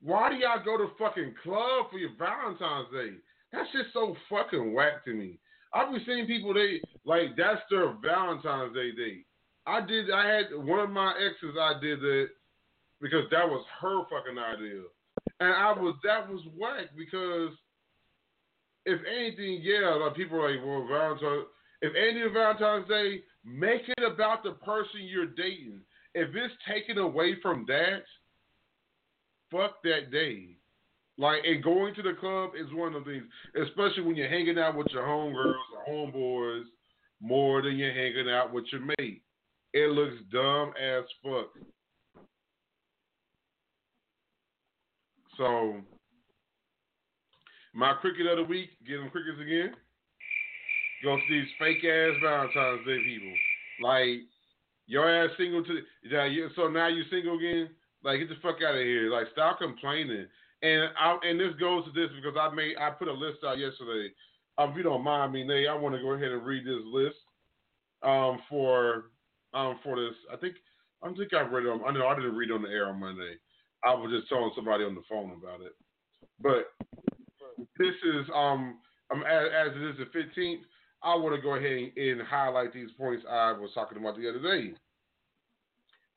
why 0.00 0.30
do 0.30 0.36
y'all 0.36 0.64
go 0.64 0.78
to 0.78 0.94
fucking 0.96 1.34
club 1.42 1.90
for 1.90 1.98
your 1.98 2.12
Valentine's 2.18 2.90
Day? 2.92 3.20
That's 3.52 3.70
just 3.72 3.92
so 3.92 4.16
fucking 4.28 4.74
whack 4.74 5.04
to 5.04 5.14
me. 5.14 5.38
I've 5.74 5.92
been 5.92 6.02
seeing 6.06 6.26
people 6.26 6.54
they 6.54 6.80
like 7.04 7.36
that's 7.36 7.60
their 7.70 7.94
Valentine's 8.02 8.74
Day 8.74 8.92
date. 8.92 9.26
I 9.66 9.80
did 9.84 10.10
I 10.10 10.26
had 10.26 10.44
one 10.54 10.80
of 10.80 10.90
my 10.90 11.12
exes 11.12 11.56
I 11.60 11.74
did 11.80 12.00
that 12.00 12.28
because 13.00 13.24
that 13.30 13.48
was 13.48 13.64
her 13.80 14.02
fucking 14.04 14.38
idea. 14.38 14.82
And 15.40 15.52
I 15.52 15.72
was 15.72 15.94
that 16.04 16.28
was 16.28 16.42
whack 16.56 16.90
because 16.96 17.52
if 18.86 19.00
anything, 19.04 19.60
yeah, 19.62 19.94
like 19.94 20.14
people 20.14 20.38
are 20.38 20.50
like, 20.50 20.64
well, 20.64 20.86
Valentine's. 20.88 21.46
If 21.82 21.92
anything, 21.94 22.32
Valentine's 22.32 22.88
Day, 22.88 23.22
make 23.44 23.82
it 23.86 24.02
about 24.02 24.42
the 24.42 24.52
person 24.52 25.00
you're 25.02 25.26
dating. 25.26 25.80
If 26.14 26.34
it's 26.34 26.54
taken 26.66 26.96
away 26.96 27.36
from 27.42 27.66
that, 27.68 28.04
fuck 29.50 29.82
that 29.82 30.10
day. 30.10 30.55
Like, 31.18 31.40
and 31.44 31.64
going 31.64 31.94
to 31.94 32.02
the 32.02 32.12
club 32.20 32.50
is 32.60 32.72
one 32.74 32.94
of 32.94 33.04
the 33.04 33.10
things, 33.12 33.24
especially 33.66 34.02
when 34.02 34.16
you're 34.16 34.28
hanging 34.28 34.58
out 34.58 34.76
with 34.76 34.88
your 34.90 35.02
homegirls 35.02 35.54
or 35.86 35.88
homeboys 35.88 36.64
more 37.20 37.62
than 37.62 37.76
you're 37.76 37.92
hanging 37.92 38.30
out 38.30 38.52
with 38.52 38.64
your 38.70 38.82
mate. 38.82 39.22
It 39.72 39.90
looks 39.90 40.16
dumb 40.30 40.72
as 40.80 41.04
fuck. 41.22 41.48
So, 45.38 45.76
my 47.74 47.94
cricket 48.00 48.26
of 48.26 48.38
the 48.38 48.44
week, 48.44 48.70
get 48.86 48.96
them 48.96 49.10
crickets 49.10 49.40
again. 49.40 49.72
Go 51.02 51.16
to 51.16 51.22
these 51.30 51.48
fake 51.58 51.84
ass 51.84 52.16
Valentine's 52.22 52.86
Day 52.86 52.98
people. 53.04 53.34
Like, 53.82 54.20
your 54.86 55.08
ass 55.08 55.30
single 55.36 55.64
to 55.64 55.80
yeah, 56.04 56.48
so 56.54 56.68
now 56.68 56.88
you're 56.88 57.04
single 57.10 57.36
again? 57.36 57.70
Like, 58.02 58.20
get 58.20 58.28
the 58.28 58.36
fuck 58.42 58.62
out 58.66 58.74
of 58.74 58.80
here. 58.80 59.10
Like, 59.10 59.26
stop 59.32 59.58
complaining. 59.58 60.26
And 60.62 60.90
I 60.98 61.18
and 61.22 61.38
this 61.38 61.54
goes 61.60 61.84
to 61.84 61.92
this 61.92 62.10
because 62.16 62.36
I 62.40 62.54
made 62.54 62.76
I 62.78 62.90
put 62.90 63.08
a 63.08 63.12
list 63.12 63.38
out 63.46 63.58
yesterday. 63.58 64.12
Um, 64.58 64.70
if 64.70 64.76
you 64.76 64.82
don't 64.82 65.04
mind 65.04 65.32
me, 65.32 65.44
Nate, 65.44 65.68
I 65.68 65.74
want 65.74 65.94
to 65.94 66.00
go 66.00 66.12
ahead 66.12 66.32
and 66.32 66.44
read 66.44 66.64
this 66.64 66.82
list. 66.86 67.16
Um, 68.02 68.38
for 68.48 69.10
um 69.52 69.78
for 69.82 69.96
this, 69.96 70.14
I 70.32 70.36
think 70.36 70.56
I 71.02 71.12
think 71.12 71.34
I 71.34 71.42
read 71.42 71.66
it. 71.66 71.80
I 71.86 71.92
know 71.92 72.06
I 72.06 72.14
didn't 72.14 72.36
read 72.36 72.50
on 72.50 72.62
the 72.62 72.68
air 72.68 72.88
on 72.88 73.00
Monday. 73.00 73.36
I 73.84 73.94
was 73.94 74.10
just 74.10 74.28
telling 74.28 74.50
somebody 74.56 74.84
on 74.84 74.94
the 74.94 75.02
phone 75.08 75.32
about 75.32 75.60
it. 75.60 75.72
But 76.40 76.72
this 77.78 77.94
is 78.04 78.26
um, 78.34 78.78
um 79.12 79.22
as, 79.22 79.48
as 79.54 79.76
it 79.76 79.82
is 79.82 79.96
the 79.98 80.06
fifteenth. 80.12 80.62
I 81.02 81.14
want 81.14 81.36
to 81.36 81.42
go 81.42 81.54
ahead 81.54 81.92
and 81.96 82.22
highlight 82.22 82.72
these 82.72 82.90
points 82.98 83.24
I 83.30 83.52
was 83.52 83.70
talking 83.74 83.98
about 83.98 84.16
the 84.16 84.28
other 84.28 84.40
day. 84.40 84.72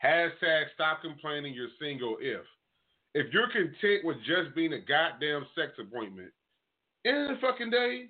Hashtag 0.03 0.65
stop 0.73 1.01
complaining 1.01 1.53
you're 1.53 1.67
single 1.79 2.17
if. 2.21 2.41
If 3.14 3.34
you're 3.34 3.49
content 3.49 4.03
with 4.03 4.18
just 4.18 4.55
being 4.55 4.74
a 4.74 4.80
goddamn 4.80 5.45
sex 5.55 5.72
appointment, 5.80 6.32
in 7.05 7.14
the 7.14 7.38
fucking 7.41 7.72
day, 7.72 8.05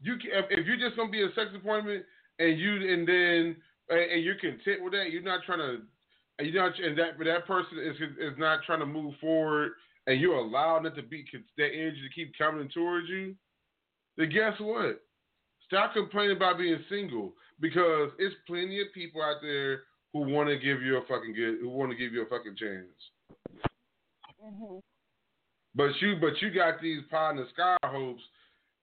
you 0.00 0.16
can, 0.16 0.30
if, 0.32 0.66
you're 0.66 0.76
just 0.76 0.96
gonna 0.96 1.10
be 1.10 1.22
a 1.22 1.32
sex 1.34 1.50
appointment 1.54 2.04
and 2.38 2.58
you 2.58 2.92
and 2.92 3.06
then 3.06 3.56
and, 3.88 4.12
and 4.12 4.24
you're 4.24 4.36
content 4.36 4.82
with 4.82 4.92
that, 4.92 5.10
you're 5.10 5.22
not 5.22 5.40
trying 5.44 5.58
to, 5.58 6.44
you're 6.44 6.62
not 6.62 6.78
and 6.78 6.98
that 6.98 7.18
that 7.24 7.46
person 7.46 7.78
is 7.78 7.96
is 8.18 8.38
not 8.38 8.60
trying 8.64 8.80
to 8.80 8.86
move 8.86 9.14
forward, 9.20 9.72
and 10.06 10.20
you're 10.20 10.36
allowing 10.36 10.86
it 10.86 10.96
to 10.96 11.02
be 11.02 11.24
that 11.56 11.70
energy 11.72 12.02
to 12.02 12.14
keep 12.14 12.36
coming 12.36 12.68
towards 12.68 13.08
you, 13.08 13.34
then 14.16 14.30
guess 14.30 14.54
what? 14.58 15.00
Stop 15.66 15.94
complaining 15.94 16.36
about 16.36 16.58
being 16.58 16.78
single 16.88 17.32
because 17.60 18.10
it's 18.18 18.34
plenty 18.46 18.80
of 18.80 18.88
people 18.94 19.22
out 19.22 19.36
there 19.40 19.82
who 20.14 20.20
want 20.20 20.48
to 20.48 20.56
give 20.56 20.80
you 20.80 20.96
a 20.96 21.02
fucking 21.02 21.34
good, 21.34 21.58
who 21.60 21.68
want 21.68 21.90
to 21.90 21.96
give 21.96 22.14
you 22.14 22.22
a 22.22 22.26
fucking 22.26 22.54
chance. 22.56 23.10
Mhm. 24.42 24.80
But 25.74 26.00
you, 26.00 26.16
but 26.20 26.40
you 26.40 26.50
got 26.50 26.80
these 26.80 27.02
pie 27.10 27.30
in 27.30 27.36
the 27.36 27.48
sky 27.52 27.76
hopes 27.84 28.22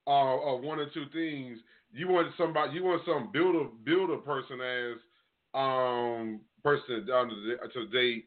uh, 0.06 0.40
of 0.40 0.62
one 0.62 0.80
or 0.80 0.90
two 0.90 1.06
things. 1.14 1.60
You 1.94 2.10
want 2.10 2.36
somebody, 2.38 2.74
you 2.74 2.84
want 2.84 3.04
some 3.06 3.32
builder, 3.32 3.70
builder 3.84 4.18
person 4.18 4.60
as 4.62 4.98
um 5.54 6.42
person 6.64 7.06
down 7.06 7.30
to 7.30 7.36
the, 7.36 7.68
to 7.74 7.88
date, 7.88 8.26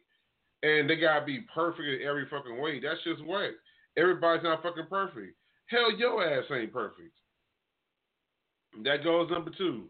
and 0.63 0.89
they 0.89 0.97
gotta 0.97 1.25
be 1.25 1.41
perfect 1.55 1.87
in 1.87 2.07
every 2.07 2.27
fucking 2.29 2.59
way. 2.59 2.81
That's 2.81 3.03
just 3.05 3.25
whack. 3.27 3.53
Everybody's 3.97 4.45
not 4.45 4.63
fucking 4.63 4.87
perfect. 4.89 5.37
Hell, 5.67 5.93
your 5.93 6.25
ass 6.27 6.45
ain't 6.51 6.73
perfect. 6.73 7.13
That 8.83 9.05
goes 9.05 9.31
number 9.31 9.51
two. 9.57 9.89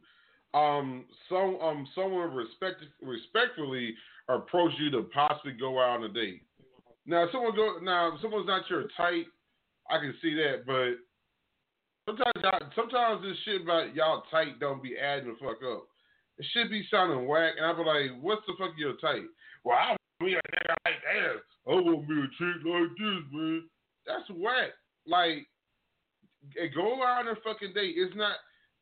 Um, 0.55 1.05
some 1.29 1.59
um 1.61 1.89
someone 1.95 2.33
respect 2.33 2.77
respectfully 3.03 3.95
approach 4.29 4.73
you 4.79 4.91
to 4.93 5.03
possibly 5.15 5.53
go 5.53 5.81
out 5.81 5.99
on 5.99 6.05
a 6.05 6.09
date. 6.09 6.43
Now, 7.07 7.27
someone 7.33 7.55
go 7.55 7.79
now, 7.83 8.17
someone's 8.23 8.47
not 8.47 8.69
your 8.71 8.85
type, 8.97 9.27
I 9.91 9.99
can 9.99 10.15
see 10.23 10.35
that, 10.35 10.65
but 10.67 10.97
sometimes 12.07 12.33
y'all, 12.43 12.71
sometimes 12.75 13.23
this 13.23 13.37
shit 13.45 13.63
about 13.63 13.95
y'all 13.95 14.23
tight 14.31 14.59
don't 14.61 14.83
be 14.83 14.97
adding 14.97 15.29
the 15.29 15.37
fuck 15.41 15.61
up. 15.63 15.87
It 16.39 16.47
should 16.53 16.71
be 16.71 16.87
sounding 16.91 17.29
whack, 17.29 17.55
and 17.57 17.67
I 17.67 17.73
be 17.73 17.85
like, 17.85 18.23
"What's 18.23 18.47
the 18.47 18.55
fuck 18.59 18.73
your 18.77 18.95
type?" 18.97 19.29
Well, 19.63 19.77
I 19.77 19.91
want 19.91 20.01
me 20.21 20.35
a 20.35 20.37
nigga 20.37 20.75
like 20.85 21.03
that. 21.03 21.43
I 21.67 21.75
want 21.75 22.09
me 22.09 22.23
a 22.23 22.29
chick 22.39 22.65
like 22.65 22.91
this, 22.99 23.25
man. 23.33 23.69
That's 24.07 24.31
whack. 24.31 24.71
Like, 25.07 25.47
go 26.75 27.03
out 27.05 27.27
on 27.27 27.29
a 27.29 27.37
fucking 27.37 27.73
date. 27.75 27.95
It's 27.97 28.17
not. 28.17 28.37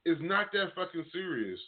It's 0.04 0.20
not 0.22 0.52
that 0.52 0.74
fucking 0.74 1.04
serious. 1.12 1.58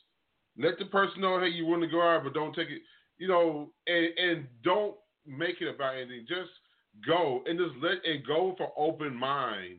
Let 0.58 0.78
the 0.78 0.86
person 0.86 1.20
know, 1.20 1.40
hey, 1.40 1.48
you 1.48 1.66
want 1.66 1.82
to 1.82 1.88
go 1.88 2.00
out, 2.00 2.24
but 2.24 2.34
don't 2.34 2.54
take 2.54 2.68
it. 2.68 2.82
You 3.18 3.28
know, 3.28 3.70
and 3.86 4.06
and 4.18 4.46
don't 4.62 4.96
make 5.26 5.60
it 5.60 5.72
about 5.72 5.96
anything. 5.96 6.26
Just 6.28 6.50
go 7.06 7.42
and 7.46 7.58
just 7.58 7.74
let 7.82 8.04
and 8.04 8.26
go 8.26 8.54
for 8.56 8.72
open 8.76 9.14
mind. 9.14 9.78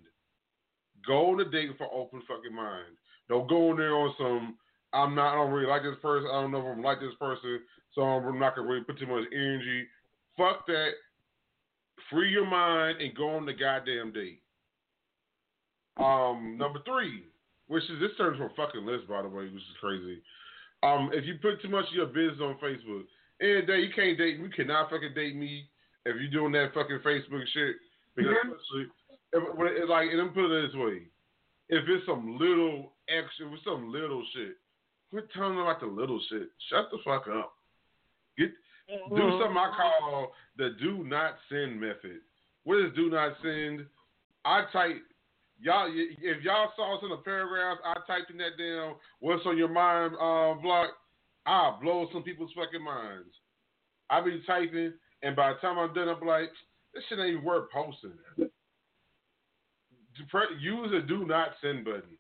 Go 1.06 1.32
on 1.32 1.40
a 1.42 1.50
date 1.50 1.70
for 1.78 1.88
open 1.94 2.22
fucking 2.28 2.56
mind. 2.56 2.96
Don't 3.30 3.50
go 3.50 3.72
in 3.72 3.78
there 3.78 3.96
on 3.96 4.14
some. 4.18 4.58
I'm 4.94 5.16
not. 5.16 5.34
I 5.34 5.36
don't 5.36 5.52
really 5.52 5.70
like 5.70 5.84
this 5.84 6.02
person. 6.02 6.30
I 6.32 6.42
don't 6.42 6.52
know 6.52 6.60
if 6.60 6.78
I'm 6.78 6.84
like 6.84 7.00
this 7.00 7.16
person, 7.20 7.60
so 7.94 8.02
I'm 8.02 8.40
not 8.40 8.56
gonna 8.56 8.68
really 8.68 8.84
put 8.84 9.00
too 9.00 9.08
much 9.08 9.26
energy. 9.34 9.86
Fuck 10.38 10.66
that. 10.68 10.92
Free 12.10 12.30
your 12.30 12.46
mind 12.46 13.02
and 13.02 13.16
go 13.16 13.30
on 13.30 13.46
the 13.46 13.54
goddamn 13.54 14.14
date. 14.14 14.42
Um, 15.98 16.58
number 16.58 16.80
three, 16.86 17.24
which 17.68 17.84
is 17.84 18.00
this 18.00 18.12
turns 18.18 18.38
from 18.38 18.50
fucking 18.56 18.86
list 18.86 19.08
by 19.08 19.22
the 19.22 19.30
way, 19.30 19.46
which 19.46 19.56
is 19.56 19.82
crazy. 19.82 20.22
Um, 20.84 21.10
if 21.14 21.26
you 21.26 21.36
put 21.42 21.62
too 21.62 21.70
much 21.70 21.86
of 21.90 21.96
your 21.96 22.06
business 22.08 22.42
on 22.42 22.58
Facebook, 22.62 23.06
any 23.42 23.66
day 23.66 23.80
you 23.80 23.94
can't 23.94 24.18
date. 24.18 24.38
You 24.38 24.50
cannot 24.50 24.90
fucking 24.90 25.14
date 25.16 25.36
me 25.36 25.68
if 26.06 26.16
you're 26.20 26.32
doing 26.32 26.52
that 26.54 26.74
fucking 26.74 27.00
Facebook 27.06 27.44
shit. 27.54 27.76
Because 28.16 28.36
especially, 28.46 28.88
if, 29.34 29.44
it, 29.44 29.90
like, 29.90 30.10
and 30.12 30.22
I'm 30.22 30.30
put 30.30 30.52
it 30.52 30.68
this 30.68 30.76
way: 30.76 31.04
if 31.70 31.84
it's 31.88 32.06
some 32.06 32.38
little 32.38 32.94
extra, 33.10 33.48
if 33.48 33.54
it's 33.54 33.64
some 33.66 33.92
little 33.92 34.24
shit, 34.34 34.56
quit 35.10 35.28
telling 35.34 35.56
them 35.56 35.66
about 35.66 35.82
the 35.82 35.88
little 35.88 36.22
shit. 36.30 36.50
Shut 36.70 36.86
the 36.92 37.00
fuck 37.04 37.28
up. 37.28 37.54
Get 38.38 38.52
do 38.88 39.40
something 39.42 39.58
I 39.58 39.74
call 39.76 40.32
the 40.58 40.76
do 40.80 41.04
not 41.04 41.36
send 41.50 41.80
method. 41.80 42.22
What 42.64 42.86
is 42.86 42.94
do 42.96 43.10
not 43.10 43.34
send? 43.42 43.86
I 44.46 44.64
type 44.72 45.02
y'all 45.62 45.90
if 45.92 46.44
y'all 46.44 46.72
saw 46.76 47.00
some 47.00 47.12
of 47.12 47.20
the 47.20 47.24
paragraphs, 47.24 47.82
I 47.86 47.94
typed 48.08 48.32
in 48.32 48.38
that 48.38 48.58
damn 48.58 48.96
What's 49.20 49.46
on 49.46 49.58
your 49.58 49.70
mind 49.70 50.14
uh, 50.16 50.62
block? 50.62 50.90
I'll 51.46 51.80
blow 51.80 52.08
some 52.12 52.24
people's 52.24 52.52
fucking 52.56 52.84
minds. 52.84 53.30
I 54.10 54.22
be 54.22 54.42
typing, 54.48 54.94
and 55.22 55.36
by 55.36 55.54
the 55.54 55.60
time 55.60 55.78
I'm 55.78 55.94
done, 55.94 56.10
I'm 56.10 56.26
like, 56.28 56.50
this 56.94 57.04
shit 57.10 57.20
ain't 57.20 57.30
even 57.30 57.44
worth 57.44 57.70
posting. 57.72 58.12
Use 60.60 60.94
a 60.94 61.08
do 61.08 61.26
not 61.26 61.50
send 61.62 61.86
button. 61.86 62.18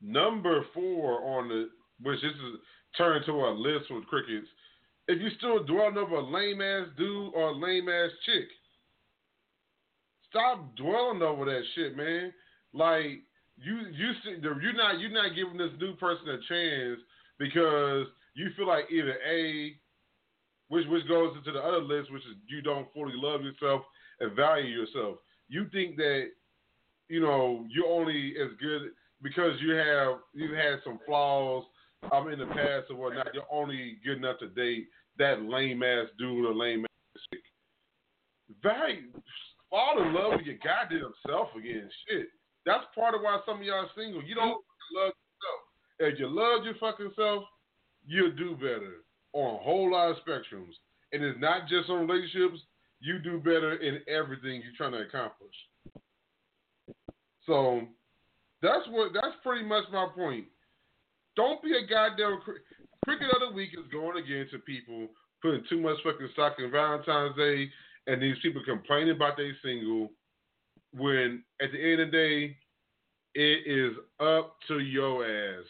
Number 0.00 0.64
four 0.72 1.38
on 1.38 1.48
the 1.48 1.68
which 2.02 2.20
this 2.20 2.30
is 2.30 2.60
turned 2.96 3.24
to 3.26 3.32
a 3.32 3.50
list 3.50 3.86
with 3.90 4.06
crickets. 4.06 4.46
If 5.08 5.20
you 5.20 5.28
still 5.38 5.64
dwelling 5.64 5.96
over 5.96 6.16
a 6.16 6.30
lame 6.30 6.60
ass 6.60 6.88
dude 6.96 7.32
or 7.34 7.48
a 7.48 7.52
lame 7.52 7.88
ass 7.88 8.10
chick, 8.24 8.48
stop 10.36 10.76
dwelling 10.76 11.22
over 11.22 11.44
that 11.46 11.62
shit, 11.74 11.96
man. 11.96 12.32
Like 12.72 13.22
you, 13.56 13.78
you, 13.92 14.12
you're 14.42 14.72
not, 14.74 15.00
you're 15.00 15.10
not 15.10 15.34
giving 15.34 15.56
this 15.56 15.72
new 15.80 15.94
person 15.96 16.28
a 16.28 16.38
chance 16.48 17.00
because 17.38 18.06
you 18.34 18.50
feel 18.56 18.66
like 18.66 18.84
either 18.90 19.16
a, 19.28 19.74
which 20.68 20.86
which 20.88 21.08
goes 21.08 21.34
into 21.36 21.52
the 21.52 21.60
other 21.60 21.80
list, 21.80 22.12
which 22.12 22.22
is 22.22 22.36
you 22.48 22.60
don't 22.60 22.92
fully 22.92 23.14
love 23.14 23.42
yourself 23.42 23.82
and 24.20 24.34
value 24.34 24.68
yourself. 24.68 25.16
You 25.48 25.66
think 25.72 25.96
that 25.96 26.28
you 27.08 27.20
know 27.20 27.64
you're 27.68 27.86
only 27.86 28.34
as 28.42 28.50
good 28.60 28.90
because 29.22 29.52
you 29.60 29.74
have 29.74 30.18
you've 30.34 30.56
had 30.56 30.80
some 30.84 30.98
flaws 31.06 31.64
um 32.12 32.28
in 32.28 32.38
the 32.40 32.46
past 32.46 32.90
or 32.90 32.96
whatnot. 32.96 33.28
You're 33.32 33.44
only 33.50 33.98
good 34.04 34.18
enough 34.18 34.40
to 34.40 34.48
date 34.48 34.88
that 35.18 35.42
lame 35.42 35.82
ass 35.82 36.08
dude 36.18 36.44
or 36.44 36.54
lame 36.54 36.84
ass 36.84 37.22
chick. 37.32 37.42
Value, 38.62 39.12
fall 39.70 40.02
in 40.02 40.14
love 40.14 40.32
with 40.36 40.46
your 40.46 40.56
goddamn 40.62 41.12
self 41.26 41.48
again. 41.56 41.88
Shit, 42.08 42.28
that's 42.64 42.84
part 42.94 43.14
of 43.14 43.22
why 43.22 43.40
some 43.46 43.58
of 43.60 43.64
y'all 43.64 43.86
are 43.86 43.90
single. 43.96 44.22
You 44.22 44.34
don't 44.34 44.62
love 44.94 45.12
yourself. 45.12 45.60
If 45.98 46.18
you 46.18 46.28
love 46.28 46.64
your 46.64 46.74
fucking 46.80 47.12
self, 47.16 47.44
you'll 48.06 48.36
do 48.36 48.54
better 48.54 49.04
on 49.32 49.54
a 49.54 49.58
whole 49.58 49.92
lot 49.92 50.10
of 50.10 50.16
spectrums. 50.26 50.74
And 51.12 51.22
it's 51.22 51.40
not 51.40 51.68
just 51.68 51.88
on 51.88 52.06
relationships. 52.06 52.62
You 53.00 53.18
do 53.18 53.38
better 53.38 53.76
in 53.76 54.00
everything 54.08 54.62
you're 54.62 54.76
trying 54.76 54.92
to 54.92 55.06
accomplish. 55.06 55.54
So 57.46 57.82
that's 58.62 58.86
what. 58.88 59.12
That's 59.12 59.36
pretty 59.42 59.64
much 59.64 59.84
my 59.92 60.08
point. 60.14 60.46
Don't 61.36 61.62
be 61.62 61.72
a 61.76 61.86
goddamn 61.86 62.40
cricket 63.04 63.28
of 63.34 63.48
the 63.48 63.54
week 63.54 63.70
is 63.74 63.86
going 63.92 64.16
again 64.22 64.46
to 64.50 64.58
people 64.58 65.08
putting 65.42 65.62
too 65.68 65.80
much 65.80 65.98
fucking 66.02 66.28
stock 66.32 66.56
in 66.58 66.70
Valentine's 66.70 67.36
Day 67.36 67.70
and 68.06 68.22
these 68.22 68.36
people 68.42 68.62
complaining 68.64 69.14
about 69.14 69.36
they 69.36 69.50
single 69.62 70.10
when 70.92 71.42
at 71.60 71.72
the 71.72 71.92
end 71.92 72.00
of 72.00 72.10
the 72.10 72.16
day 72.16 72.56
it 73.34 73.66
is 73.66 73.96
up 74.20 74.56
to 74.68 74.78
your 74.78 75.24
ass. 75.24 75.66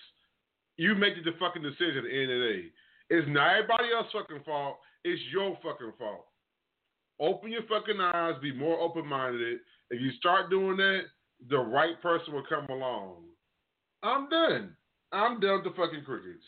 You 0.76 0.95
make 0.95 1.14
the 1.24 1.32
fucking 1.41 1.62
decision 1.62 1.99
at 1.99 2.05
the 2.05 2.22
end 2.22 2.30
of 2.30 2.39
the 2.39 2.53
day. 2.53 2.64
It's 3.09 3.28
not 3.28 3.57
everybody 3.57 3.89
else's 3.95 4.12
fucking 4.12 4.43
fault. 4.45 4.76
It's 5.05 5.22
your 5.32 5.57
fucking 5.62 5.93
fault. 5.99 6.26
Open 7.18 7.51
your 7.51 7.62
fucking 7.62 8.01
eyes. 8.01 8.34
Be 8.43 8.53
more 8.53 8.78
open 8.78 9.07
minded. 9.07 9.61
If 9.91 10.01
you 10.01 10.12
start 10.18 10.51
doing 10.51 10.76
that, 10.76 11.03
the 11.49 11.59
right 11.59 12.01
person 12.03 12.34
will 12.34 12.45
come 12.49 12.66
along. 12.68 13.22
I'm 14.03 14.28
done. 14.28 14.76
I'm 15.12 15.41
done 15.41 15.62
with 15.62 15.64
the 15.64 15.82
fucking 15.82 16.05
crickets. 16.05 16.45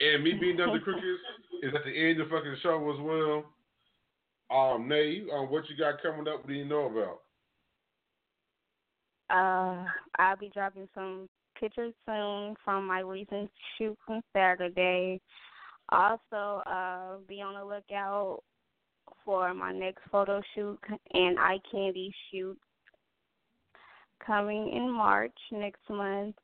And 0.00 0.24
me 0.24 0.32
being 0.32 0.56
done 0.56 0.72
with 0.72 0.80
the 0.80 0.84
crickets 0.84 1.20
is 1.62 1.72
at 1.74 1.84
the 1.84 1.92
end 1.92 2.20
of 2.20 2.28
the 2.28 2.34
fucking 2.34 2.56
show 2.62 2.90
as 2.90 3.00
well. 3.00 3.44
Um, 4.50 4.88
Nay, 4.88 5.22
um, 5.32 5.50
what 5.50 5.68
you 5.68 5.76
got 5.76 6.02
coming 6.02 6.26
up? 6.26 6.40
What 6.40 6.48
do 6.48 6.54
you 6.54 6.64
know 6.64 6.86
about? 6.86 7.20
Uh, 9.30 9.84
I'll 10.18 10.36
be 10.36 10.50
dropping 10.52 10.88
some 10.94 11.28
pictures 11.58 11.94
soon 12.04 12.56
from 12.64 12.86
my 12.86 13.00
recent 13.00 13.48
shoot 13.78 13.96
from 14.04 14.22
Saturday. 14.32 15.20
Also, 15.90 16.62
uh, 16.66 17.16
be 17.28 17.40
on 17.40 17.54
the 17.54 17.64
lookout 17.64 18.42
for 19.24 19.52
my 19.54 19.72
next 19.72 20.02
photo 20.10 20.40
shoot 20.54 20.78
and 21.12 21.38
eye 21.38 21.58
candy 21.70 22.12
shoot 22.30 22.58
coming 24.24 24.72
in 24.72 24.90
March 24.90 25.36
next 25.52 25.88
month. 25.88 26.34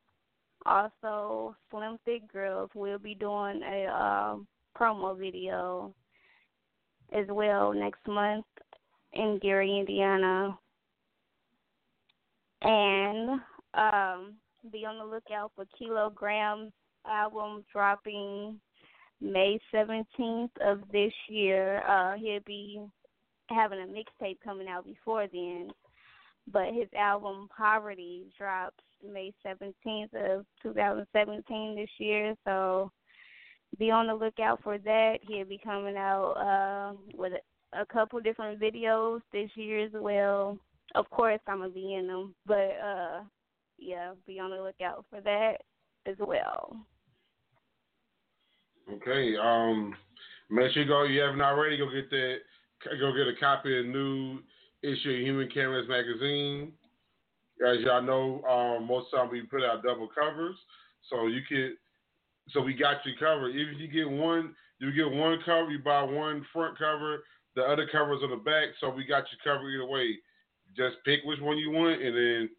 Also, 0.65 1.55
Slim 1.69 1.97
Thick 2.05 2.31
Girls 2.31 2.69
will 2.73 2.99
be 2.99 3.15
doing 3.15 3.61
a 3.63 3.85
uh, 3.85 4.35
promo 4.77 5.17
video 5.17 5.93
as 7.13 7.25
well 7.29 7.73
next 7.73 8.05
month 8.07 8.45
in 9.13 9.39
Gary, 9.41 9.79
Indiana. 9.79 10.57
And 12.61 13.39
um, 13.73 14.33
be 14.71 14.85
on 14.85 14.97
the 14.97 15.05
lookout 15.05 15.51
for 15.55 15.65
Kilogram's 15.79 16.73
album 17.05 17.63
dropping 17.71 18.59
May 19.21 19.59
17th 19.73 20.49
of 20.65 20.79
this 20.91 21.13
year. 21.29 21.83
Uh, 21.87 22.15
he'll 22.17 22.39
be 22.45 22.81
having 23.49 23.79
a 23.79 23.85
mixtape 23.85 24.37
coming 24.43 24.67
out 24.67 24.85
before 24.85 25.27
then 25.31 25.71
but 26.51 26.73
his 26.73 26.87
album 26.97 27.49
Poverty 27.55 28.25
drops 28.37 28.83
May 29.03 29.33
17th 29.45 30.13
of 30.13 30.45
2017 30.63 31.75
this 31.75 31.89
year. 31.97 32.35
So 32.45 32.91
be 33.77 33.91
on 33.91 34.07
the 34.07 34.13
lookout 34.13 34.61
for 34.63 34.77
that. 34.77 35.19
He'll 35.21 35.45
be 35.45 35.59
coming 35.63 35.97
out 35.97 36.31
uh, 36.33 36.97
with 37.15 37.33
a, 37.73 37.85
couple 37.85 38.19
different 38.19 38.59
videos 38.59 39.21
this 39.31 39.49
year 39.55 39.85
as 39.85 39.91
well. 39.93 40.57
Of 40.95 41.09
course, 41.09 41.39
I'm 41.47 41.59
gonna 41.59 41.69
be 41.69 41.93
in 41.95 42.07
them, 42.07 42.33
but 42.45 42.77
uh, 42.83 43.21
yeah, 43.77 44.13
be 44.25 44.39
on 44.39 44.51
the 44.51 44.57
lookout 44.57 45.05
for 45.09 45.21
that 45.21 45.57
as 46.05 46.15
well. 46.19 46.77
Okay. 48.91 49.35
Um, 49.35 49.95
make 50.49 50.71
sure 50.71 50.83
you 50.83 50.87
go. 50.87 51.03
You 51.03 51.21
haven't 51.21 51.41
already. 51.41 51.77
Go 51.77 51.89
get 51.91 52.09
that. 52.09 52.37
Go 52.99 53.11
get 53.11 53.27
a 53.27 53.39
copy 53.39 53.77
of 53.77 53.85
the 53.85 53.91
new 53.91 54.39
issue 54.81 55.11
of 55.11 55.19
Human 55.19 55.49
Cameras 55.49 55.87
magazine. 55.89 56.71
As 57.67 57.79
y'all 57.81 58.01
know, 58.01 58.43
um, 58.43 58.87
most 58.87 59.11
times 59.11 59.31
we 59.31 59.41
put 59.41 59.63
out 59.63 59.83
double 59.83 60.07
covers, 60.07 60.55
so 61.09 61.27
you 61.27 61.41
can. 61.47 61.75
So 62.49 62.61
we 62.61 62.73
got 62.73 63.05
you 63.05 63.13
covered. 63.19 63.55
If 63.55 63.79
you 63.79 63.87
get 63.87 64.09
one, 64.09 64.55
you 64.79 64.91
get 64.91 65.11
one 65.11 65.39
cover. 65.45 65.69
You 65.69 65.79
buy 65.79 66.03
one 66.03 66.45
front 66.53 66.77
cover. 66.77 67.23
The 67.55 67.63
other 67.63 67.87
covers 67.91 68.21
on 68.23 68.29
the 68.29 68.37
back. 68.37 68.69
So 68.79 68.89
we 68.89 69.05
got 69.05 69.23
you 69.31 69.37
covered 69.43 69.69
either 69.69 69.85
way. 69.85 70.15
Just 70.75 70.97
pick 71.05 71.21
which 71.23 71.39
one 71.41 71.57
you 71.57 71.71
want, 71.71 72.01
and 72.01 72.15
then 72.15 72.49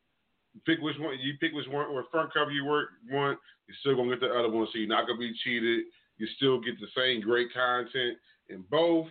pick 0.66 0.80
which 0.80 0.96
one 0.98 1.16
you 1.20 1.34
pick 1.40 1.52
which 1.52 1.68
one 1.68 1.86
or 1.86 2.04
front 2.10 2.32
cover 2.32 2.50
you 2.50 2.64
work 2.64 2.88
want. 3.10 3.38
You're 3.66 3.76
still 3.80 3.96
gonna 3.96 4.10
get 4.10 4.20
the 4.20 4.34
other 4.34 4.50
one, 4.50 4.66
so 4.72 4.78
you're 4.78 4.88
not 4.88 5.06
gonna 5.06 5.18
be 5.18 5.34
cheated. 5.44 5.84
You 6.16 6.26
still 6.36 6.60
get 6.60 6.80
the 6.80 6.88
same 6.96 7.20
great 7.20 7.52
content 7.52 8.18
in 8.48 8.64
both. 8.70 9.06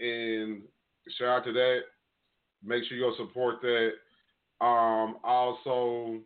And 0.00 0.62
shout 1.18 1.28
out 1.28 1.44
to 1.44 1.52
that. 1.52 1.80
Make 2.62 2.84
sure 2.84 2.96
you 2.96 3.04
go 3.04 3.16
support 3.16 3.60
that. 3.62 3.92
Um, 4.60 5.16
also, 5.24 6.20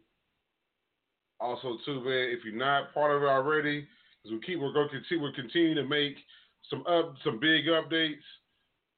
also 1.45 1.77
too, 1.85 2.01
man, 2.01 2.31
if 2.31 2.45
you're 2.45 2.55
not 2.55 2.95
part 2.95 3.15
of 3.15 3.23
it 3.23 3.27
already, 3.27 3.87
because 4.23 4.39
we 4.39 4.47
keep 4.47 4.61
we're 4.61 4.73
going 4.73 4.89
to 4.89 4.95
continue 4.95 5.23
we're 5.23 5.33
continuing 5.33 5.77
to 5.77 5.85
make 5.85 6.17
some 6.71 6.85
up 6.87 7.15
some 7.23 7.39
big 7.39 7.67
updates. 7.67 8.25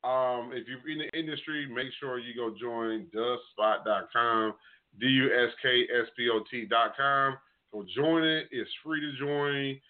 Um, 0.04 0.52
if 0.54 0.68
you're 0.68 0.88
in 0.88 0.98
the 0.98 1.18
industry, 1.18 1.66
make 1.66 1.88
sure 1.98 2.18
you 2.18 2.34
go 2.36 2.54
join 2.58 3.06
duskspot.com, 3.14 4.54
D 5.00 5.06
U 5.06 5.26
S 5.26 5.52
K 5.60 5.82
S 6.00 6.06
P 6.16 6.28
O 6.30 6.40
T.com. 6.48 7.36
Go 7.72 7.84
join 7.94 8.22
it. 8.22 8.46
It's 8.52 8.70
free 8.84 9.00
to 9.00 9.18
join. 9.18 9.80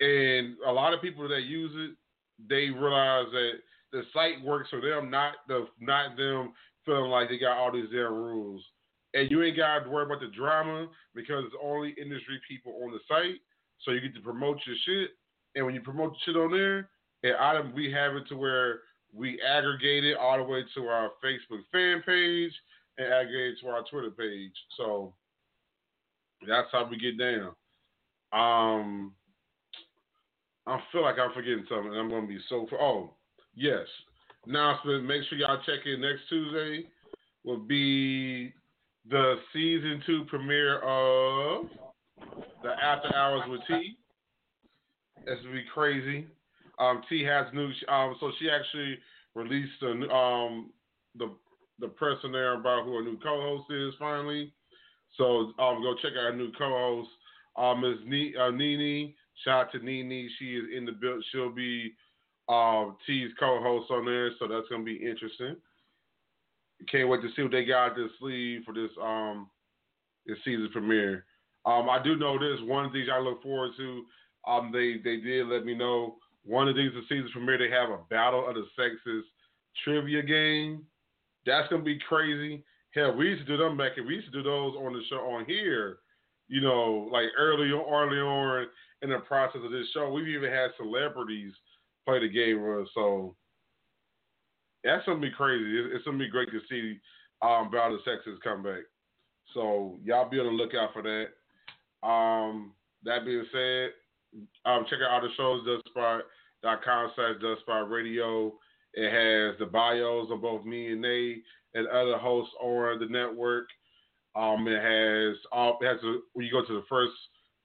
And 0.00 0.56
a 0.66 0.72
lot 0.72 0.94
of 0.94 1.02
people 1.02 1.28
that 1.28 1.42
use 1.42 1.72
it, 1.74 1.96
they 2.48 2.70
realize 2.70 3.26
that 3.32 3.52
the 3.92 4.02
site 4.12 4.42
works 4.42 4.70
for 4.70 4.80
them, 4.80 5.10
not 5.10 5.34
the 5.46 5.66
not 5.78 6.16
them 6.16 6.52
feeling 6.86 7.10
like 7.10 7.28
they 7.28 7.38
got 7.38 7.58
all 7.58 7.72
these 7.72 7.90
damn 7.92 8.14
rules. 8.14 8.62
And 9.14 9.30
you 9.30 9.42
ain't 9.42 9.56
got 9.56 9.84
to 9.84 9.90
worry 9.90 10.04
about 10.04 10.20
the 10.20 10.28
drama 10.36 10.88
because 11.14 11.44
it's 11.46 11.54
only 11.62 11.94
industry 12.00 12.40
people 12.48 12.80
on 12.84 12.90
the 12.92 12.98
site. 13.08 13.40
So 13.82 13.92
you 13.92 14.00
get 14.00 14.14
to 14.14 14.20
promote 14.20 14.58
your 14.66 14.76
shit. 14.84 15.10
And 15.54 15.64
when 15.64 15.74
you 15.74 15.80
promote 15.80 16.12
the 16.12 16.18
shit 16.24 16.36
on 16.36 16.50
there, 16.50 16.88
and 17.22 17.36
item 17.36 17.72
we 17.74 17.90
have 17.92 18.16
it 18.16 18.28
to 18.28 18.36
where 18.36 18.80
we 19.12 19.40
aggregate 19.40 20.04
it 20.04 20.16
all 20.16 20.36
the 20.36 20.42
way 20.42 20.64
to 20.74 20.86
our 20.88 21.12
Facebook 21.24 21.62
fan 21.70 22.02
page 22.04 22.52
and 22.98 23.12
aggregate 23.12 23.58
to 23.60 23.68
our 23.68 23.84
Twitter 23.90 24.10
page. 24.10 24.52
So 24.76 25.14
that's 26.46 26.68
how 26.72 26.88
we 26.90 26.98
get 26.98 27.18
down. 27.18 27.54
Um, 28.32 29.12
I 30.66 30.80
feel 30.90 31.02
like 31.02 31.18
I'm 31.18 31.32
forgetting 31.32 31.66
something. 31.68 31.94
I'm 31.94 32.10
gonna 32.10 32.26
be 32.26 32.40
so. 32.48 32.66
Oh, 32.80 33.14
Yes. 33.56 33.86
Announcement. 34.46 35.04
Make 35.04 35.22
sure 35.28 35.38
y'all 35.38 35.60
check 35.64 35.86
in 35.86 36.00
next 36.00 36.22
Tuesday. 36.28 36.86
Will 37.44 37.58
be 37.58 38.52
the 39.08 39.36
season 39.52 40.02
two 40.06 40.24
premiere 40.28 40.78
of 40.78 41.66
the 42.62 42.70
After 42.70 43.14
Hours 43.14 43.42
with 43.48 43.60
T. 43.68 43.96
That's 45.26 45.40
gonna 45.42 45.54
be 45.54 45.64
crazy. 45.72 46.26
Um, 46.78 47.02
T 47.08 47.22
has 47.24 47.46
new. 47.52 47.70
Um, 47.88 48.16
so 48.20 48.32
she 48.38 48.50
actually 48.50 48.98
released 49.34 49.82
a, 49.82 50.10
um 50.10 50.70
the 51.16 51.30
the 51.80 51.88
press 51.88 52.18
there 52.22 52.54
about 52.54 52.84
who 52.84 52.94
her 52.94 53.02
new 53.02 53.18
co-host 53.18 53.70
is 53.70 53.94
finally. 53.98 54.52
So 55.16 55.52
um, 55.58 55.82
go 55.82 55.94
check 56.00 56.12
out 56.18 56.32
her 56.32 56.36
new 56.36 56.50
co-host. 56.52 57.08
Um, 57.56 57.80
Ms. 57.82 58.34
Uh, 58.40 58.50
Nene. 58.50 59.14
Shout 59.44 59.66
out 59.66 59.72
to 59.72 59.78
Nini. 59.84 60.28
She 60.38 60.56
is 60.56 60.64
in 60.76 60.84
the 60.84 60.92
build. 60.92 61.24
She'll 61.30 61.52
be 61.52 61.92
um 62.48 62.96
T's 63.06 63.30
co-host 63.38 63.90
on 63.90 64.04
there. 64.04 64.30
So 64.38 64.48
that's 64.48 64.68
gonna 64.70 64.84
be 64.84 64.96
interesting. 64.96 65.56
Can't 66.90 67.08
wait 67.08 67.22
to 67.22 67.28
see 67.34 67.42
what 67.42 67.52
they 67.52 67.64
got 67.64 67.94
their 67.96 68.08
sleeve 68.18 68.62
for 68.64 68.74
this 68.74 68.90
um 69.02 69.48
this 70.26 70.38
season 70.44 70.68
premiere. 70.72 71.24
Um, 71.66 71.88
I 71.88 72.02
do 72.02 72.16
know 72.16 72.38
this. 72.38 72.60
One 72.62 72.84
of 72.84 72.92
the 72.92 72.98
things 72.98 73.10
I 73.12 73.20
look 73.20 73.42
forward 73.42 73.72
to. 73.76 74.04
Um, 74.46 74.70
they 74.72 74.96
they 75.02 75.18
did 75.18 75.46
let 75.46 75.64
me 75.64 75.74
know 75.74 76.16
one 76.44 76.68
of 76.68 76.76
these 76.76 76.92
the 76.92 77.02
season 77.08 77.30
premiere. 77.32 77.58
They 77.58 77.70
have 77.70 77.90
a 77.90 78.00
battle 78.10 78.46
of 78.48 78.54
the 78.54 78.64
sexes 78.76 79.24
trivia 79.82 80.22
game. 80.22 80.84
That's 81.46 81.68
gonna 81.68 81.82
be 81.82 81.98
crazy. 82.08 82.64
Hell, 82.94 83.16
we 83.16 83.28
used 83.28 83.46
to 83.46 83.56
do 83.56 83.62
them 83.62 83.76
back. 83.76 83.92
And 83.96 84.06
we 84.06 84.14
used 84.14 84.30
to 84.32 84.42
do 84.42 84.42
those 84.42 84.74
on 84.76 84.92
the 84.92 85.02
show 85.08 85.16
on 85.16 85.44
here. 85.46 85.98
You 86.48 86.60
know, 86.60 87.08
like 87.10 87.28
early 87.38 87.72
on, 87.72 87.92
early 87.92 88.20
on 88.20 88.66
in 89.02 89.10
the 89.10 89.18
process 89.20 89.62
of 89.64 89.72
this 89.72 89.88
show, 89.92 90.10
we've 90.10 90.28
even 90.28 90.50
had 90.50 90.70
celebrities 90.76 91.52
play 92.06 92.20
the 92.20 92.28
game 92.28 92.62
with 92.62 92.82
us. 92.82 92.88
So 92.94 93.34
that's 94.84 95.04
gonna 95.06 95.20
be 95.20 95.30
crazy. 95.30 95.78
It's, 95.94 96.04
gonna 96.04 96.18
be 96.18 96.28
great 96.28 96.50
to 96.50 96.60
see 96.68 96.98
um, 97.42 97.70
Battle 97.70 97.96
of 97.96 98.00
the 98.04 98.10
Sexes 98.10 98.38
come 98.44 98.62
back. 98.62 98.82
So 99.52 99.98
y'all 100.04 100.28
be 100.28 100.38
on 100.40 100.46
the 100.46 100.52
lookout 100.52 100.92
for 100.92 101.02
that. 101.02 102.06
Um, 102.06 102.72
that 103.04 103.24
being 103.24 103.44
said, 103.52 103.90
um, 104.64 104.84
check 104.88 104.98
out 105.02 105.10
all 105.10 105.22
the 105.22 105.34
shows, 105.36 105.66
duskspot.com 105.66 107.12
slash 107.14 107.36
duskspot 107.42 107.90
radio. 107.90 108.52
It 108.94 109.10
has 109.10 109.58
the 109.58 109.66
bios 109.66 110.30
of 110.30 110.42
both 110.42 110.64
me 110.64 110.92
and 110.92 111.00
Nate 111.00 111.42
and 111.74 111.88
other 111.88 112.18
hosts 112.18 112.54
on 112.60 112.98
the 113.00 113.06
network. 113.06 113.66
Um, 114.36 114.66
it 114.66 114.82
has 114.82 115.36
all 115.52 115.78
it 115.80 115.86
has 115.86 116.02
a, 116.02 116.18
when 116.32 116.46
you 116.46 116.52
go 116.52 116.64
to 116.64 116.74
the 116.74 116.86
first 116.88 117.12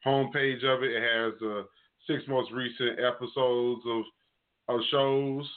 homepage 0.05 0.63
of 0.63 0.83
it, 0.83 0.91
it 0.91 1.01
has 1.01 1.33
the 1.39 1.65
six 2.07 2.23
most 2.27 2.51
recent 2.51 2.99
episodes 2.99 3.81
of 3.87 4.03
of 4.69 4.81
shows, 4.91 5.49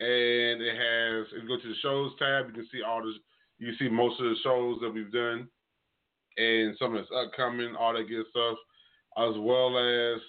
and 0.00 0.60
it 0.60 0.76
has 0.76 1.26
if 1.32 1.42
you 1.42 1.48
go 1.48 1.56
to 1.60 1.68
the 1.68 1.74
shows 1.82 2.12
tab, 2.18 2.48
you 2.48 2.52
can 2.52 2.68
see 2.72 2.82
all 2.82 3.02
the 3.02 3.12
you 3.58 3.72
see 3.78 3.88
most 3.88 4.20
of 4.20 4.26
the 4.26 4.36
shows 4.42 4.78
that 4.82 4.90
we've 4.90 5.12
done, 5.12 5.48
and 6.36 6.76
some 6.78 6.94
of 6.94 7.00
that's 7.00 7.12
upcoming, 7.14 7.74
all 7.74 7.94
that 7.94 8.08
good 8.08 8.26
stuff, 8.30 8.58
as 9.16 9.34
well 9.38 9.78
as 9.78 10.20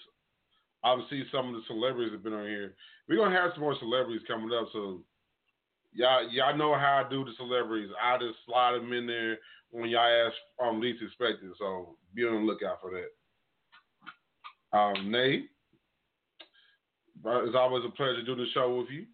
obviously 0.84 1.26
some 1.32 1.50
of 1.50 1.56
the 1.56 1.62
celebrities 1.68 2.14
have 2.14 2.24
been 2.24 2.34
on 2.34 2.48
here. 2.48 2.76
We're 3.10 3.18
gonna 3.18 3.36
have 3.36 3.52
some 3.54 3.62
more 3.62 3.76
celebrities 3.80 4.22
coming 4.28 4.58
up, 4.58 4.70
so 4.72 5.02
y'all 5.94 6.30
y'all 6.32 6.58
know 6.58 6.74
how 6.74 7.04
I 7.06 7.10
do 7.10 7.26
the 7.26 7.32
celebrities. 7.38 7.90
I 8.02 8.18
just 8.18 8.38
slide 8.46 8.76
them 8.76 8.94
in 8.94 9.08
there 9.08 9.38
when 9.72 9.90
y'all 9.90 10.28
ask 10.28 10.36
um 10.64 10.80
least 10.80 11.04
expected. 11.04 11.52
So 11.60 11.98
be 12.14 12.24
on 12.24 12.46
the 12.46 12.52
lookout 12.52 12.80
for 12.82 12.92
that. 12.92 14.78
Um, 14.78 15.12
Nate, 15.12 15.50
it's 17.26 17.56
always 17.56 17.84
a 17.86 17.90
pleasure 17.90 18.24
doing 18.24 18.40
the 18.40 18.46
show 18.54 18.78
with 18.78 18.90
you, 18.90 19.06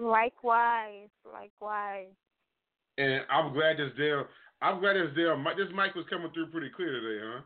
Likewise, 0.00 1.08
likewise. 1.24 2.08
and 2.98 3.22
I'm 3.30 3.52
glad 3.52 3.76
this 3.76 3.90
damn 3.96 4.24
I'm 4.62 4.80
glad 4.80 4.94
this 4.94 5.16
mi- 5.16 5.56
this 5.56 5.72
mic 5.74 5.94
was 5.94 6.04
coming 6.10 6.30
through 6.32 6.48
pretty 6.48 6.70
clear 6.74 7.00
today, 7.00 7.24
huh? 7.24 7.40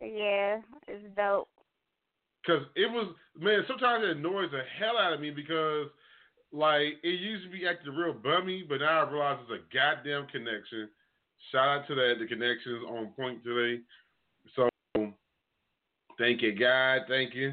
Yeah, 0.00 0.60
it's 0.88 1.04
dope. 1.16 1.48
Cause 2.46 2.62
it 2.76 2.90
was 2.90 3.14
man, 3.38 3.64
sometimes 3.66 4.04
it 4.04 4.16
annoys 4.16 4.50
the 4.50 4.62
hell 4.78 4.98
out 4.98 5.12
of 5.12 5.20
me 5.20 5.30
because 5.30 5.88
like 6.52 6.94
it 7.02 7.20
used 7.20 7.44
to 7.44 7.50
be 7.50 7.66
acting 7.66 7.94
real 7.94 8.14
bummy, 8.14 8.64
but 8.66 8.80
now 8.80 9.04
I 9.04 9.10
realize 9.10 9.38
it's 9.42 9.62
a 9.62 9.74
goddamn 9.74 10.26
connection. 10.28 10.88
Shout 11.52 11.68
out 11.68 11.86
to 11.88 11.94
that, 11.94 12.14
the 12.18 12.26
connection's 12.26 12.84
on 12.88 13.12
point 13.16 13.42
today. 13.44 13.82
So 14.56 14.68
thank 16.18 16.42
you, 16.42 16.52
God, 16.58 17.02
thank 17.08 17.34
you. 17.34 17.52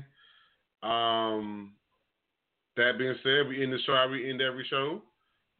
Um 0.87 1.73
that 2.81 2.97
being 2.97 3.15
said, 3.23 3.47
we 3.47 3.63
end 3.63 3.73
the 3.73 3.79
show, 3.85 4.07
we 4.09 4.29
end 4.29 4.41
every 4.41 4.65
show. 4.69 5.01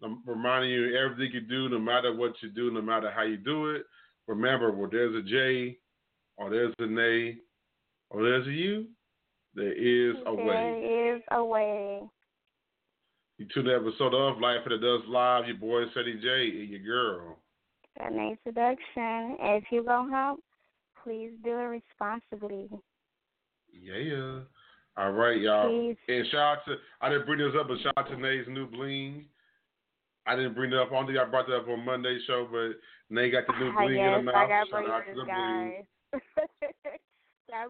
I'm 0.03 0.24
reminding 0.26 0.72
you 0.72 0.97
everything 0.97 1.34
you 1.34 1.41
do, 1.41 1.69
no 1.69 1.80
matter 1.80 2.15
what 2.15 2.34
you 2.41 2.49
do, 2.49 2.72
no 2.72 2.82
matter 2.82 3.11
how 3.11 3.24
you 3.24 3.38
do 3.38 3.69
it. 3.69 3.84
Remember, 4.28 4.72
where 4.72 4.89
there's 4.89 5.15
a 5.15 5.22
J, 5.22 5.78
or 6.38 6.49
there's 6.49 6.74
a 6.80 6.88
nay, 6.88 7.38
or 8.09 8.24
there's 8.24 8.47
a 8.47 8.51
U, 8.51 8.88
there 9.53 9.74
is 9.74 10.15
a 10.26 10.34
way. 10.34 10.45
There 10.45 11.15
is 11.15 11.22
a 11.32 11.43
way. 11.43 12.01
You 13.38 13.47
tune 13.53 13.65
the 13.65 13.76
episode 13.76 14.13
of 14.13 14.39
Life 14.39 14.59
After 14.63 14.78
Dusk 14.78 15.07
Live, 15.07 15.47
your 15.47 15.57
boy 15.57 15.86
Ceddy 15.95 16.22
J 16.22 16.61
and 16.61 16.69
your 16.69 16.80
girl. 16.80 17.38
Nayy 17.99 18.38
Seduction. 18.43 19.38
If 19.39 19.65
you 19.72 19.84
go 19.84 20.07
help, 20.09 20.39
please 21.03 21.32
do 21.43 21.51
it 21.51 21.82
responsibly. 21.99 22.69
Yeah. 23.74 24.39
All 24.97 25.11
right, 25.11 25.39
y'all. 25.39 25.69
Please. 25.69 25.97
And 26.07 26.27
shout 26.31 26.57
out 26.57 26.65
to 26.67 26.75
I 27.01 27.09
didn't 27.09 27.25
bring 27.25 27.39
this 27.39 27.53
up, 27.59 27.67
but 27.67 27.79
shout 27.81 27.93
out 27.97 28.09
to 28.09 28.17
Nate's 28.17 28.47
new 28.49 28.67
bling. 28.67 29.25
I 30.27 30.35
didn't 30.35 30.53
bring 30.53 30.71
it 30.71 30.77
up. 30.77 30.89
I 30.91 30.95
don't 30.95 31.07
think 31.07 31.17
I 31.17 31.25
brought 31.25 31.47
that 31.47 31.57
up 31.57 31.67
on 31.67 31.85
Monday 31.85 32.19
show, 32.27 32.47
but 32.51 32.79
Nate 33.09 33.31
got 33.31 33.47
the 33.47 33.53
new 33.59 33.71
I 33.71 33.85
bling 33.85 33.97
in 33.97 34.03
her 34.03 34.21
mouth. 34.21 34.35
I 34.35 34.47
got 34.47 34.67
Shout 34.69 34.89
out 34.89 35.03
to 35.07 35.15
the 35.15 35.23
bling. 35.23 35.83
guys. 36.13 36.21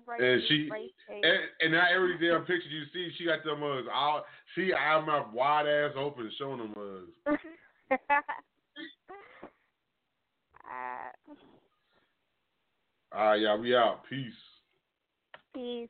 braces, 0.05 0.23
And 0.23 0.41
she 0.47 0.69
and, 1.09 1.39
and 1.61 1.71
now 1.71 1.85
every 1.93 2.17
damn 2.29 2.41
picture 2.41 2.69
you 2.69 2.83
see, 2.93 3.11
she 3.17 3.25
got 3.25 3.43
them 3.43 3.61
mugs. 3.61 3.87
All 3.93 4.25
she 4.55 4.73
eye 4.73 5.03
mouth 5.05 5.33
wide 5.33 5.67
ass 5.67 5.91
open, 5.97 6.31
showing 6.37 6.59
them 6.59 6.73
mugs. 6.75 7.39
uh, 7.91 7.97
All 13.13 13.25
right, 13.25 13.41
y'all. 13.41 13.59
We 13.59 13.75
out. 13.75 14.01
Peace. 14.09 14.33
peace. 15.53 15.89